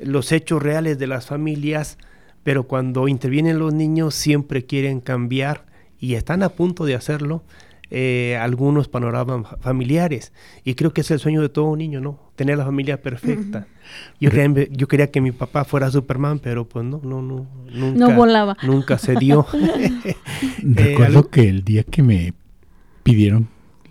los 0.01 0.31
hechos 0.31 0.63
reales 0.63 0.97
de 0.97 1.05
las 1.05 1.27
familias, 1.27 1.99
pero 2.41 2.63
cuando 2.63 3.07
intervienen 3.07 3.59
los 3.59 3.75
niños 3.75 4.15
siempre 4.15 4.65
quieren 4.65 5.01
cambiar 5.01 5.67
y 5.99 6.15
están 6.15 6.41
a 6.41 6.49
punto 6.49 6.85
de 6.85 6.95
hacerlo 6.95 7.43
eh, 7.91 8.37
algunos 8.39 8.87
panoramas 8.87 9.47
familiares. 9.59 10.31
Y 10.63 10.75
creo 10.75 10.93
que 10.93 11.01
es 11.01 11.11
el 11.11 11.19
sueño 11.19 11.41
de 11.41 11.49
todo 11.49 11.75
niño, 11.75 11.99
¿no? 11.99 12.19
Tener 12.35 12.57
la 12.57 12.65
familia 12.65 13.01
perfecta. 13.01 13.67
yo, 14.19 14.31
quería, 14.31 14.67
yo 14.71 14.87
quería 14.87 15.11
que 15.11 15.19
mi 15.19 15.33
papá 15.33 15.65
fuera 15.65 15.91
Superman, 15.91 16.39
pero 16.39 16.67
pues 16.67 16.85
no, 16.85 17.01
no, 17.03 17.21
no, 17.21 17.47
nunca. 17.69 17.99
No 17.99 18.15
volaba. 18.15 18.57
Nunca 18.63 18.97
se 18.97 19.15
dio. 19.15 19.45
Recuerdo 20.63 21.19
eh, 21.19 21.27
que 21.29 21.49
el 21.49 21.63
día 21.65 21.83
que 21.83 22.01
me 22.01 22.33
pidieron 23.03 23.49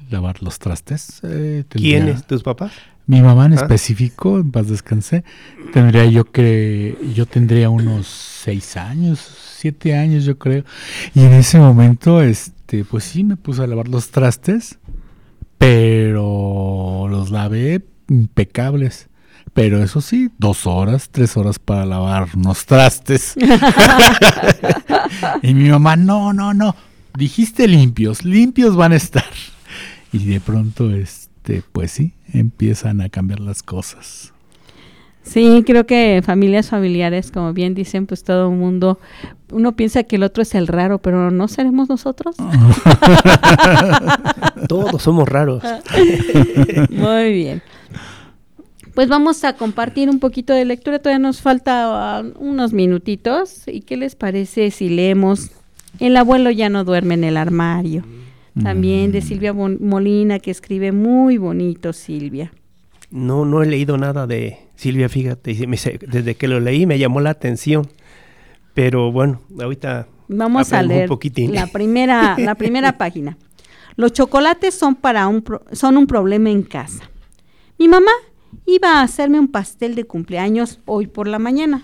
lavar 0.09 0.43
los 0.43 0.59
trastes. 0.59 1.21
Eh, 1.23 1.65
¿Quiénes? 1.69 2.27
¿Tus 2.27 2.43
papás? 2.43 2.73
Mi 3.07 3.23
mamá 3.23 3.47
en 3.47 3.53
ah. 3.53 3.57
específico, 3.57 4.39
en 4.39 4.53
paz 4.53 4.69
descansé, 4.69 5.25
tendría 5.73 6.07
yo 6.07 6.25
que, 6.25 6.97
yo 7.13 7.27
tendría 7.27 7.69
unos 7.69 8.07
seis 8.07 8.77
años, 8.77 9.19
siete 9.57 9.97
años 9.97 10.25
yo 10.25 10.39
creo. 10.39 10.65
Y 11.15 11.25
en 11.25 11.33
ese 11.33 11.59
momento, 11.59 12.23
este, 12.23 12.60
pues 12.89 13.05
sí, 13.05 13.25
me 13.25 13.37
puse 13.37 13.63
a 13.63 13.67
lavar 13.67 13.89
los 13.89 14.11
trastes, 14.11 14.79
pero 15.59 17.07
los 17.09 17.31
lavé 17.31 17.85
impecables. 18.09 19.09
Pero 19.53 19.83
eso 19.83 20.01
sí, 20.01 20.31
dos 20.39 20.67
horas, 20.67 21.09
tres 21.11 21.37
horas 21.37 21.59
para 21.59 21.85
lavar 21.85 22.29
unos 22.35 22.67
trastes. 22.67 23.35
y 25.43 25.55
mi 25.55 25.69
mamá, 25.69 25.97
no, 25.97 26.33
no, 26.33 26.55
no, 26.55 26.77
dijiste 27.17 27.67
limpios, 27.67 28.25
limpios 28.25 28.77
van 28.77 28.93
a 28.93 28.97
estar. 28.97 29.25
Y 30.13 30.25
de 30.27 30.41
pronto, 30.41 30.91
este, 30.91 31.63
pues 31.73 31.91
sí, 31.93 32.15
empiezan 32.33 33.01
a 33.01 33.09
cambiar 33.09 33.41
las 33.41 33.63
cosas. 33.63 34.33
Sí, 35.23 35.63
creo 35.67 35.87
que 35.87 36.23
familias 36.25 36.71
familiares, 36.71 37.31
como 37.31 37.53
bien 37.53 37.75
dicen, 37.75 38.07
pues 38.07 38.25
todo 38.25 38.51
el 38.51 38.57
mundo, 38.57 38.99
uno 39.53 39.77
piensa 39.77 40.03
que 40.03 40.17
el 40.17 40.23
otro 40.23 40.43
es 40.43 40.55
el 40.55 40.67
raro, 40.67 40.99
pero 40.99 41.31
¿no 41.31 41.47
seremos 41.47 41.89
nosotros? 41.89 42.37
Todos 44.69 45.03
somos 45.03 45.29
raros. 45.29 45.63
Muy 46.91 47.33
bien. 47.33 47.63
Pues 48.95 49.09
vamos 49.09 49.45
a 49.45 49.57
compartir 49.57 50.11
un 50.11 50.19
poquito 50.19 50.53
de 50.53 50.65
lectura, 50.65 50.99
todavía 50.99 51.21
nos 51.21 51.41
falta 51.41 52.23
uh, 52.23 52.39
unos 52.39 52.73
minutitos. 52.73 53.63
¿Y 53.67 53.83
qué 53.83 53.97
les 53.97 54.17
parece 54.17 54.71
si 54.71 54.89
leemos 54.89 55.51
El 56.01 56.17
abuelo 56.17 56.51
ya 56.51 56.69
no 56.69 56.85
duerme 56.85 57.15
en 57.15 57.25
el 57.25 57.37
armario? 57.37 58.05
También 58.63 59.13
de 59.13 59.21
mm. 59.21 59.23
Silvia 59.23 59.53
Molina, 59.53 60.41
que 60.41 60.51
escribe 60.51 60.93
muy 60.93 61.39
bonito, 61.39 61.93
Silvia. 61.93 62.53
No, 63.11 63.45
no 63.45 63.63
he 63.63 63.67
leído 63.67 63.97
nada 63.97 64.27
de 64.27 64.59
Silvia, 64.81 65.11
fíjate, 65.11 65.55
desde 66.09 66.37
que 66.37 66.49
lo 66.49 66.59
leí 66.59 66.87
me 66.87 66.99
llamó 66.99 67.21
la 67.21 67.29
atención. 67.29 67.87
Pero 68.73 69.13
bueno, 69.13 69.43
ahorita 69.61 70.07
vamos 70.27 70.73
a 70.73 70.83
leer 70.83 71.11
la 71.51 71.67
primera, 71.67 72.35
la 72.39 72.55
primera 72.55 72.93
página. 72.99 73.37
Los 73.97 74.15
chocolates 74.15 74.73
son 74.73 74.95
para 74.95 75.29
un 75.29 75.45
son 75.73 75.99
un 75.99 76.07
problema 76.07 76.49
en 76.49 76.63
casa. 76.63 77.11
Mi 77.79 77.89
mamá 77.89 78.11
iba 78.65 78.95
a 78.95 79.03
hacerme 79.03 79.39
un 79.39 79.49
pastel 79.49 79.95
de 79.95 80.05
cumpleaños 80.05 80.81
hoy 80.87 81.09
por 81.09 81.29
la 81.29 81.39
mañana, 81.39 81.83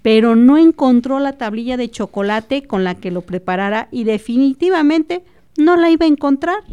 pero 0.00 0.34
no 0.34 0.56
encontró 0.56 1.18
la 1.18 1.34
tablilla 1.34 1.76
de 1.76 1.90
chocolate 1.90 2.62
con 2.62 2.84
la 2.84 2.94
que 2.94 3.10
lo 3.10 3.20
preparara 3.20 3.88
y 3.90 4.04
definitivamente 4.04 5.26
no 5.58 5.76
la 5.76 5.90
iba 5.90 6.06
a 6.06 6.08
encontrar. 6.08 6.64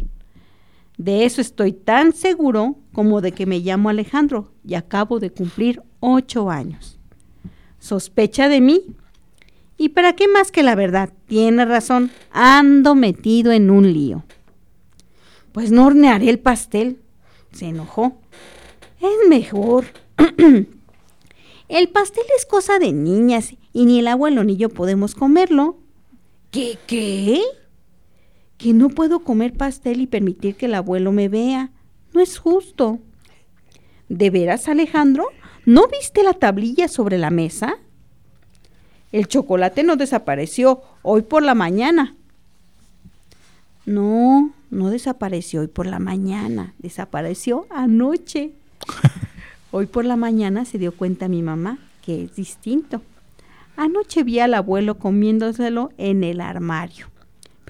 De 1.02 1.24
eso 1.24 1.40
estoy 1.40 1.72
tan 1.72 2.12
seguro 2.12 2.76
como 2.92 3.20
de 3.20 3.32
que 3.32 3.44
me 3.44 3.58
llamo 3.58 3.88
Alejandro 3.88 4.52
y 4.64 4.74
acabo 4.74 5.18
de 5.18 5.30
cumplir 5.30 5.82
ocho 5.98 6.48
años. 6.48 6.96
¿Sospecha 7.80 8.48
de 8.48 8.60
mí? 8.60 8.94
¿Y 9.76 9.88
para 9.88 10.12
qué 10.12 10.28
más 10.28 10.52
que 10.52 10.62
la 10.62 10.76
verdad? 10.76 11.10
Tiene 11.26 11.64
razón, 11.64 12.12
ando 12.30 12.94
metido 12.94 13.50
en 13.50 13.72
un 13.72 13.92
lío. 13.92 14.22
Pues 15.50 15.72
no 15.72 15.86
hornearé 15.86 16.30
el 16.30 16.38
pastel. 16.38 17.00
Se 17.50 17.66
enojó. 17.66 18.20
Es 19.00 19.28
mejor. 19.28 19.86
el 21.68 21.88
pastel 21.88 22.24
es 22.38 22.46
cosa 22.46 22.78
de 22.78 22.92
niñas 22.92 23.54
y 23.72 23.86
ni 23.86 23.98
el 23.98 24.06
abuelo 24.06 24.44
ni 24.44 24.56
yo 24.56 24.68
podemos 24.68 25.16
comerlo. 25.16 25.78
¿Qué 26.52 26.78
qué? 26.86 27.42
Que 28.62 28.72
no 28.72 28.90
puedo 28.90 29.20
comer 29.20 29.54
pastel 29.54 30.00
y 30.00 30.06
permitir 30.06 30.54
que 30.54 30.66
el 30.66 30.74
abuelo 30.74 31.10
me 31.10 31.28
vea. 31.28 31.70
No 32.14 32.20
es 32.20 32.38
justo. 32.38 33.00
¿De 34.08 34.30
veras, 34.30 34.68
Alejandro? 34.68 35.26
¿No 35.66 35.88
viste 35.88 36.22
la 36.22 36.34
tablilla 36.34 36.86
sobre 36.86 37.18
la 37.18 37.30
mesa? 37.30 37.78
El 39.10 39.26
chocolate 39.26 39.82
no 39.82 39.96
desapareció 39.96 40.82
hoy 41.02 41.22
por 41.22 41.42
la 41.42 41.56
mañana. 41.56 42.14
No, 43.84 44.52
no 44.70 44.90
desapareció 44.90 45.62
hoy 45.62 45.66
por 45.66 45.86
la 45.86 45.98
mañana, 45.98 46.74
desapareció 46.78 47.66
anoche. 47.68 48.52
Hoy 49.74 49.86
por 49.86 50.04
la 50.04 50.16
mañana 50.16 50.66
se 50.66 50.76
dio 50.76 50.92
cuenta 50.92 51.28
mi 51.28 51.40
mamá 51.40 51.78
que 52.04 52.24
es 52.24 52.36
distinto. 52.36 53.00
Anoche 53.74 54.22
vi 54.22 54.38
al 54.38 54.52
abuelo 54.52 54.98
comiéndoselo 54.98 55.92
en 55.96 56.24
el 56.24 56.42
armario 56.42 57.11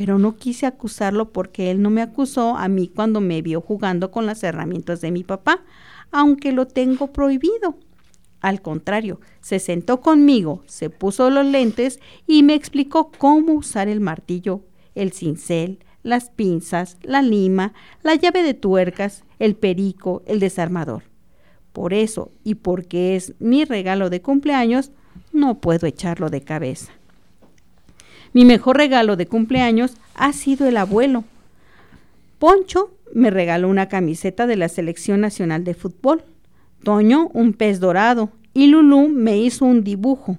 pero 0.03 0.19
no 0.19 0.35
quise 0.35 0.67
acusarlo 0.67 1.31
porque 1.31 1.71
él 1.71 1.81
no 1.81 1.89
me 1.89 2.03
acusó 2.03 2.57
a 2.57 2.67
mí 2.67 2.89
cuando 2.89 3.21
me 3.21 3.41
vio 3.41 3.61
jugando 3.61 4.11
con 4.11 4.27
las 4.27 4.43
herramientas 4.43 5.01
de 5.01 5.13
mi 5.13 5.23
papá, 5.23 5.63
aunque 6.11 6.51
lo 6.51 6.67
tengo 6.67 7.13
prohibido. 7.13 7.77
Al 8.41 8.63
contrario, 8.63 9.21
se 9.41 9.61
sentó 9.61 10.01
conmigo, 10.01 10.65
se 10.67 10.91
puso 10.91 11.31
los 11.31 11.47
lentes 11.47 12.01
y 12.27 12.43
me 12.43 12.55
explicó 12.55 13.13
cómo 13.17 13.53
usar 13.53 13.87
el 13.87 14.01
martillo, 14.01 14.65
el 14.97 15.13
cincel, 15.13 15.79
las 16.03 16.31
pinzas, 16.31 16.97
la 17.03 17.23
lima, 17.23 17.73
la 18.03 18.17
llave 18.17 18.43
de 18.43 18.55
tuercas, 18.55 19.23
el 19.39 19.55
perico, 19.55 20.25
el 20.27 20.41
desarmador. 20.41 21.05
Por 21.73 21.95
eso, 21.95 22.33
y 22.43 22.57
porque 22.57 23.15
es 23.15 23.35
mi 23.39 23.65
regalo 23.65 24.11
de 24.11 24.21
cumpleaños, 24.21 24.91
no 25.33 25.61
puedo 25.61 25.87
echarlo 25.87 26.29
de 26.29 26.41
cabeza. 26.41 26.91
Mi 28.33 28.45
mejor 28.45 28.79
regalo 28.79 29.17
de 29.17 29.27
cumpleaños 29.27 29.97
ha 30.15 30.33
sido 30.33 30.67
el 30.67 30.77
abuelo. 30.79 31.25
Poncho 32.39 32.91
me 33.15 33.31
regaló 33.31 33.69
una 33.69 33.89
camiseta 33.89 34.47
de 34.47 34.57
la 34.57 34.69
Selección 34.69 35.21
Nacional 35.21 35.65
de 35.65 35.75
Fútbol. 35.75 36.23
Toño 36.83 37.29
un 37.35 37.53
pez 37.53 37.79
dorado 37.79 38.31
y 38.55 38.69
Lulú 38.69 39.09
me 39.09 39.39
hizo 39.39 39.65
un 39.65 39.85
dibujo. 39.85 40.39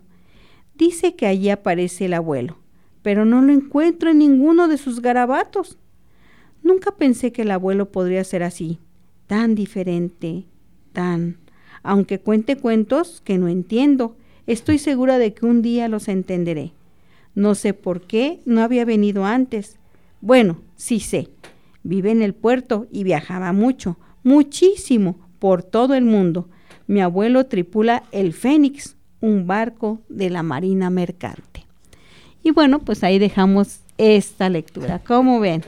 Dice 0.76 1.16
que 1.16 1.28
allí 1.28 1.50
aparece 1.50 2.06
el 2.06 2.14
abuelo, 2.14 2.58
pero 3.04 3.26
no 3.26 3.41
lo 3.41 3.54
encuentro 3.54 4.10
en 4.10 4.18
ninguno 4.20 4.68
de 4.68 4.78
sus 4.78 5.02
garabatos. 5.02 5.78
Nunca 6.64 6.91
pensé 6.91 7.32
que 7.32 7.44
el 7.44 7.52
abuelo 7.52 7.91
podría 7.91 8.24
ser 8.24 8.44
así, 8.44 8.80
tan 9.28 9.56
diferente, 9.56 10.46
tan... 10.94 11.38
Aunque 11.84 12.20
cuente 12.20 12.56
cuentos 12.56 13.22
que 13.26 13.38
no 13.38 13.50
entiendo, 13.50 14.16
estoy 14.48 14.80
segura 14.80 15.18
de 15.18 15.34
que 15.34 15.46
un 15.46 15.62
día 15.62 15.89
los 15.89 16.08
entenderé. 16.08 16.72
No 17.36 17.56
sé 17.56 17.74
por 17.74 18.02
qué 18.02 18.40
no 18.46 18.62
había 18.62 18.86
venido 18.86 19.26
antes. 19.26 19.78
Bueno, 20.22 20.60
sí 20.76 21.00
sé. 21.00 21.30
Vive 21.84 22.12
en 22.12 22.22
el 22.22 22.34
puerto 22.34 22.88
y 22.92 23.04
viajaba 23.04 23.52
mucho, 23.52 23.98
muchísimo, 24.24 25.20
por 25.40 25.64
todo 25.64 25.96
el 25.96 26.06
mundo. 26.06 26.48
Mi 26.88 27.02
abuelo 27.02 27.46
tripula 27.48 28.04
el 28.12 28.34
Fénix, 28.34 28.96
un 29.20 29.48
barco 29.48 30.02
de 30.08 30.30
la 30.30 30.44
Marina 30.44 30.90
Mercante. 30.90 31.66
Y 32.44 32.52
bueno, 32.52 32.80
pues 32.80 33.04
ahí 33.04 33.20
dejamos 33.20 33.82
esta 33.98 34.50
lectura. 34.50 35.00
¿Cómo 35.00 35.40
ven? 35.40 35.64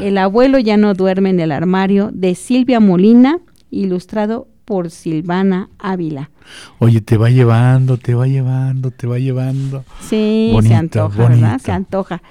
El 0.00 0.18
abuelo 0.18 0.58
ya 0.58 0.76
no 0.76 0.94
duerme 0.94 1.30
en 1.30 1.40
el 1.40 1.52
armario 1.52 2.10
de 2.12 2.34
Silvia 2.34 2.80
Molina, 2.80 3.40
ilustrado 3.70 4.48
por 4.70 4.92
Silvana 4.92 5.68
Ávila. 5.80 6.30
Oye, 6.78 7.00
te 7.00 7.16
va 7.16 7.28
llevando, 7.28 7.96
te 7.96 8.14
va 8.14 8.28
llevando, 8.28 8.92
te 8.92 9.08
va 9.08 9.18
llevando. 9.18 9.84
Sí, 10.00 10.56
se 10.62 10.74
antoja, 10.76 11.28
¿verdad? 11.28 11.60
Se 11.60 11.72
antoja. 11.72 12.22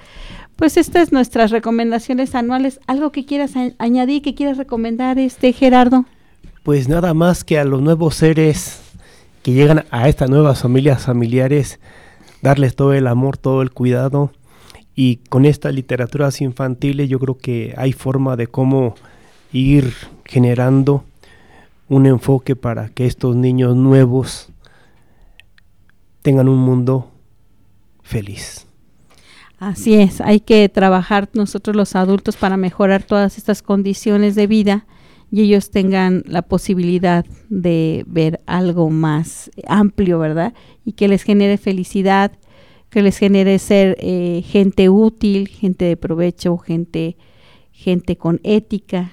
Pues 0.56 0.78
estas 0.78 1.12
nuestras 1.12 1.50
recomendaciones 1.50 2.34
anuales. 2.34 2.80
¿Algo 2.86 3.12
que 3.12 3.26
quieras 3.26 3.52
añadir, 3.76 4.22
que 4.22 4.34
quieras 4.34 4.56
recomendar, 4.56 5.18
este 5.18 5.52
Gerardo? 5.52 6.06
Pues 6.62 6.88
nada 6.88 7.12
más 7.12 7.44
que 7.44 7.58
a 7.58 7.64
los 7.66 7.82
nuevos 7.82 8.14
seres 8.14 8.80
que 9.42 9.52
llegan 9.52 9.84
a 9.90 10.08
estas 10.08 10.30
nuevas 10.30 10.62
familias 10.62 11.02
familiares, 11.02 11.78
darles 12.40 12.74
todo 12.74 12.94
el 12.94 13.06
amor, 13.06 13.36
todo 13.36 13.60
el 13.60 13.70
cuidado. 13.70 14.32
Y 14.94 15.16
con 15.28 15.44
estas 15.44 15.74
literaturas 15.74 16.40
infantiles 16.40 17.10
yo 17.10 17.18
creo 17.18 17.36
que 17.36 17.74
hay 17.76 17.92
forma 17.92 18.36
de 18.36 18.46
cómo 18.46 18.94
ir 19.52 19.92
generando 20.24 21.04
un 21.90 22.06
enfoque 22.06 22.54
para 22.56 22.88
que 22.88 23.04
estos 23.04 23.36
niños 23.36 23.76
nuevos 23.76 24.48
tengan 26.22 26.48
un 26.48 26.58
mundo 26.58 27.10
feliz. 28.00 28.66
Así 29.58 29.94
es, 29.94 30.20
hay 30.20 30.40
que 30.40 30.68
trabajar 30.68 31.28
nosotros 31.34 31.76
los 31.76 31.96
adultos 31.96 32.36
para 32.36 32.56
mejorar 32.56 33.02
todas 33.02 33.36
estas 33.36 33.60
condiciones 33.60 34.36
de 34.36 34.46
vida 34.46 34.86
y 35.32 35.42
ellos 35.42 35.70
tengan 35.70 36.22
la 36.26 36.42
posibilidad 36.42 37.26
de 37.48 38.04
ver 38.06 38.40
algo 38.46 38.88
más 38.88 39.50
amplio, 39.66 40.20
¿verdad? 40.20 40.54
Y 40.84 40.92
que 40.92 41.08
les 41.08 41.24
genere 41.24 41.58
felicidad, 41.58 42.32
que 42.88 43.02
les 43.02 43.18
genere 43.18 43.58
ser 43.58 43.96
eh, 44.00 44.42
gente 44.46 44.88
útil, 44.88 45.48
gente 45.48 45.86
de 45.86 45.96
provecho, 45.96 46.56
gente, 46.56 47.16
gente 47.72 48.16
con 48.16 48.40
ética, 48.44 49.10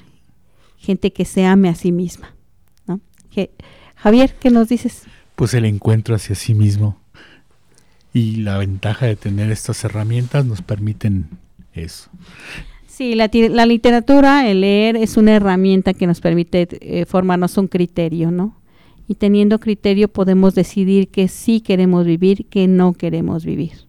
gente 0.78 1.12
que 1.12 1.26
se 1.26 1.44
ame 1.44 1.70
a 1.70 1.76
sí 1.76 1.92
misma. 1.92 2.37
Javier, 3.96 4.34
¿qué 4.40 4.50
nos 4.50 4.70
dices? 4.70 5.04
Pues 5.36 5.54
el 5.54 5.66
encuentro 5.66 6.16
hacia 6.16 6.36
sí 6.36 6.54
mismo 6.54 6.98
y 8.14 8.38
la 8.38 8.58
ventaja 8.58 9.06
de 9.06 9.16
tener 9.16 9.52
estas 9.52 9.84
herramientas 9.84 10.46
nos 10.46 10.62
permiten 10.62 11.30
eso. 11.74 12.10
Sí, 12.88 13.14
la, 13.14 13.28
literatura, 13.68 14.50
el 14.50 14.62
leer, 14.62 14.96
es 14.96 15.18
una 15.18 15.36
herramienta 15.36 15.94
que 15.94 16.08
nos 16.08 16.20
permite 16.20 16.68
eh, 16.82 17.06
formarnos 17.06 17.56
un 17.58 17.68
criterio, 17.68 18.32
¿no? 18.32 18.60
Y 19.08 19.16
teniendo 19.16 19.60
criterio 19.60 20.08
podemos 20.08 20.56
decidir 20.56 21.10
que 21.10 21.28
sí 21.28 21.62
queremos 21.62 22.08
vivir, 22.08 22.48
que 22.48 22.68
no 22.68 22.94
queremos 22.94 23.46
vivir. 23.46 23.86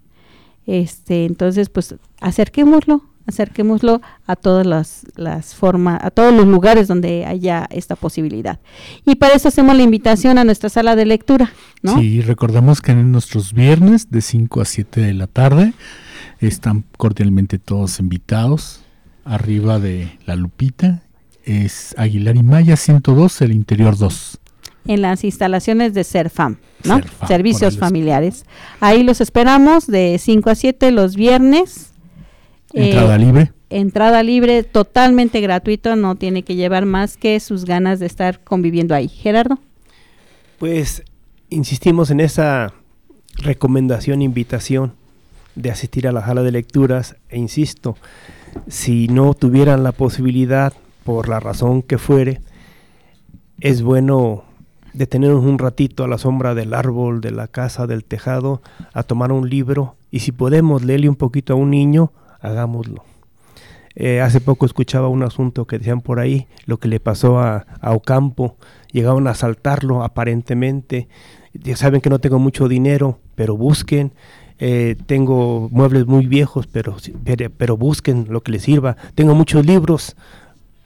Este, 0.67 1.25
entonces, 1.25 1.71
pues 1.71 1.95
acerquémoslo, 2.21 3.03
acerquémoslo 3.29 4.01
a 4.27 4.37
todas 4.37 4.67
las, 4.67 5.07
las 5.15 5.55
formas, 5.55 6.01
a 6.03 6.11
todos 6.11 6.33
los 6.33 6.47
lugares 6.47 6.89
donde 6.89 7.27
haya 7.27 7.69
esta 7.71 7.95
posibilidad. 7.95 8.59
Y 9.05 9.17
para 9.17 9.35
eso 9.35 9.49
hacemos 9.49 9.77
la 9.77 9.83
invitación 9.83 10.39
a 10.39 10.45
nuestra 10.45 10.71
sala 10.71 10.97
de 10.97 11.05
lectura, 11.05 11.53
¿no? 11.83 11.99
Sí, 11.99 12.23
recordamos 12.23 12.81
que 12.81 12.93
en 12.93 13.13
nuestros 13.13 13.53
viernes 13.53 14.11
de 14.11 14.23
5 14.23 14.63
a 14.63 14.65
7 14.65 15.01
de 15.03 15.15
la 15.15 15.27
tarde 15.27 15.75
están 16.41 16.85
cordialmente 16.97 17.59
todos 17.59 18.01
invitados. 18.01 18.81
Arriba 19.25 19.79
de 19.79 20.19
la 20.25 20.35
Lupita 20.35 21.03
es 21.45 21.95
Aguilar 21.99 22.37
y 22.37 22.43
Maya 22.43 22.77
102, 22.77 23.43
el 23.43 23.53
interior 23.53 23.97
2 23.97 24.41
en 24.87 25.03
las 25.03 25.23
instalaciones 25.23 25.93
de 25.93 26.03
CERFAM, 26.03 26.57
¿no? 26.85 27.03
Servicios 27.27 27.77
familiares. 27.77 28.47
Ahí 28.81 29.03
los 29.03 29.21
esperamos 29.21 29.87
de 29.87 30.19
5 30.19 30.49
a 30.49 30.55
7 30.55 30.91
los 30.93 31.15
viernes 31.15 31.93
Entrada 32.73 33.17
eh, 33.17 33.19
libre. 33.19 33.53
Entrada 33.71 34.23
libre, 34.23 34.63
totalmente 34.63 35.41
gratuito, 35.41 35.97
no 35.97 36.15
tiene 36.15 36.43
que 36.43 36.55
llevar 36.55 36.87
más 36.87 37.17
que 37.17 37.39
sus 37.41 37.65
ganas 37.65 37.99
de 38.01 38.07
estar 38.07 38.41
conviviendo 38.41 38.95
ahí. 38.95 39.09
Gerardo. 39.09 39.59
Pues 40.59 41.03
insistimos 41.51 42.11
en 42.11 42.21
esa 42.21 42.73
recomendación, 43.37 44.23
invitación 44.23 44.95
de 45.55 45.71
asistir 45.71 46.07
a 46.09 46.13
la 46.13 46.25
sala 46.25 46.43
de 46.43 46.53
lecturas 46.53 47.17
e 47.29 47.39
insisto, 47.39 47.97
si 48.69 49.09
no 49.09 49.35
tuvieran 49.35 49.83
la 49.83 49.93
posibilidad, 49.93 50.73
por 51.05 51.29
la 51.29 51.41
razón 51.41 51.81
que 51.81 51.97
fuere, 51.97 52.43
es 53.61 53.83
bueno 53.83 54.45
detenernos 54.93 55.43
un 55.43 55.59
ratito 55.59 56.05
a 56.05 56.09
la 56.09 56.19
sombra 56.19 56.55
del 56.55 56.75
árbol, 56.75 57.21
de 57.21 57.31
la 57.31 57.49
casa, 57.49 57.87
del 57.87 58.05
tejado, 58.05 58.61
a 58.93 59.03
tomar 59.05 59.33
un 59.33 59.49
libro 59.49 59.97
y 60.11 60.21
si 60.21 60.33
podemos 60.33 60.85
leerle 60.85 61.09
un 61.09 61.17
poquito 61.17 61.55
a 61.55 61.57
un 61.57 61.71
niño, 61.71 62.13
hagámoslo. 62.41 63.05
Eh, 64.01 64.21
hace 64.21 64.41
poco 64.41 64.65
escuchaba 64.65 65.09
un 65.09 65.25
asunto 65.25 65.67
que 65.67 65.79
decían 65.79 66.01
por 66.01 66.21
ahí, 66.21 66.47
lo 66.67 66.79
que 66.79 66.87
le 66.87 67.01
pasó 67.01 67.41
a, 67.41 67.67
Ocampo, 67.83 68.57
llegaron 68.93 69.27
a 69.27 69.31
asaltarlo 69.31 70.05
aparentemente, 70.05 71.09
ya 71.53 71.75
saben 71.75 72.01
que 72.01 72.09
no 72.09 72.21
tengo 72.21 72.39
mucho 72.39 72.69
dinero, 72.69 73.19
pero 73.35 73.57
busquen, 73.57 74.13
eh, 74.61 74.97
tengo 75.07 75.69
muebles 75.73 76.07
muy 76.07 76.27
viejos, 76.27 76.69
pero, 76.69 76.97
pero 77.57 77.77
busquen 77.77 78.27
lo 78.29 78.41
que 78.43 78.53
les 78.53 78.63
sirva, 78.63 78.97
tengo 79.17 79.35
muchos 79.35 79.67
libros, 79.67 80.15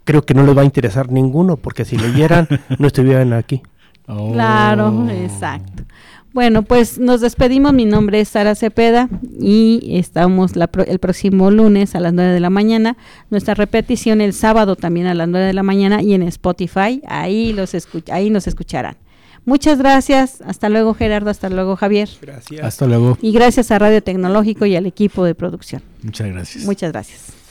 creo 0.04 0.22
que 0.22 0.32
no 0.32 0.44
les 0.44 0.56
va 0.56 0.62
a 0.62 0.64
interesar 0.64 1.10
ninguno, 1.10 1.58
porque 1.58 1.84
si 1.84 1.98
leyeran 1.98 2.48
no 2.78 2.86
estuvieran 2.86 3.34
aquí. 3.34 3.62
Claro, 4.06 5.08
exacto. 5.10 5.84
Bueno, 6.32 6.62
pues 6.62 6.98
nos 6.98 7.20
despedimos. 7.20 7.74
Mi 7.74 7.84
nombre 7.84 8.20
es 8.20 8.28
Sara 8.28 8.54
Cepeda 8.54 9.08
y 9.38 9.96
estamos 9.98 10.52
el 10.86 10.98
próximo 10.98 11.50
lunes 11.50 11.94
a 11.94 12.00
las 12.00 12.14
9 12.14 12.32
de 12.32 12.40
la 12.40 12.50
mañana. 12.50 12.96
Nuestra 13.30 13.54
repetición 13.54 14.20
el 14.20 14.32
sábado 14.32 14.76
también 14.76 15.06
a 15.06 15.14
las 15.14 15.28
9 15.28 15.46
de 15.46 15.52
la 15.52 15.62
mañana 15.62 16.02
y 16.02 16.14
en 16.14 16.22
Spotify. 16.22 17.02
Ahí, 17.06 17.52
los 17.52 17.76
ahí 18.10 18.30
nos 18.30 18.46
escucharán. 18.46 18.96
Muchas 19.44 19.78
gracias. 19.78 20.40
Hasta 20.42 20.68
luego, 20.68 20.94
Gerardo. 20.94 21.28
Hasta 21.28 21.50
luego, 21.50 21.76
Javier. 21.76 22.08
Gracias. 22.20 22.64
Hasta 22.64 22.86
luego. 22.86 23.18
Y 23.20 23.32
gracias 23.32 23.70
a 23.70 23.78
Radio 23.78 24.02
Tecnológico 24.02 24.64
y 24.66 24.76
al 24.76 24.86
equipo 24.86 25.24
de 25.24 25.34
producción. 25.34 25.82
Muchas 26.02 26.28
gracias. 26.28 26.64
Muchas 26.64 26.92
gracias. 26.92 27.41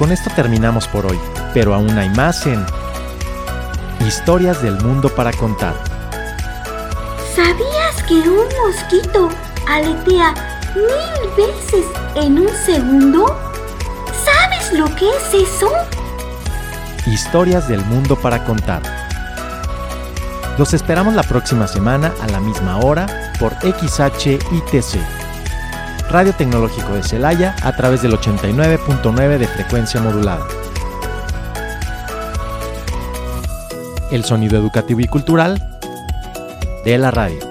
Con 0.00 0.12
esto 0.12 0.30
terminamos 0.34 0.88
por 0.88 1.04
hoy, 1.04 1.20
pero 1.52 1.74
aún 1.74 1.98
hay 1.98 2.08
más 2.08 2.46
en 2.46 2.64
Historias 4.06 4.62
del 4.62 4.80
Mundo 4.80 5.10
para 5.10 5.30
Contar. 5.30 5.74
¿Sabías 7.36 8.02
que 8.08 8.14
un 8.14 8.46
mosquito 8.64 9.28
aletea 9.68 10.32
mil 10.74 11.30
veces 11.36 11.84
en 12.14 12.38
un 12.38 12.48
segundo? 12.64 13.38
¿Sabes 14.24 14.72
lo 14.72 14.86
que 14.96 15.06
es 15.10 15.34
eso? 15.34 15.70
Historias 17.04 17.68
del 17.68 17.84
Mundo 17.84 18.16
para 18.16 18.42
Contar. 18.46 18.80
Los 20.56 20.72
esperamos 20.72 21.12
la 21.12 21.24
próxima 21.24 21.68
semana 21.68 22.14
a 22.22 22.26
la 22.28 22.40
misma 22.40 22.78
hora 22.78 23.34
por 23.38 23.52
XHITC. 23.56 25.19
Radio 26.10 26.32
Tecnológico 26.32 26.94
de 26.94 27.04
Celaya 27.04 27.54
a 27.62 27.76
través 27.76 28.02
del 28.02 28.12
89.9 28.12 29.38
de 29.38 29.46
frecuencia 29.46 30.00
modulada. 30.00 30.44
El 34.10 34.24
sonido 34.24 34.58
educativo 34.58 34.98
y 34.98 35.06
cultural 35.06 35.62
de 36.84 36.98
la 36.98 37.12
radio. 37.12 37.49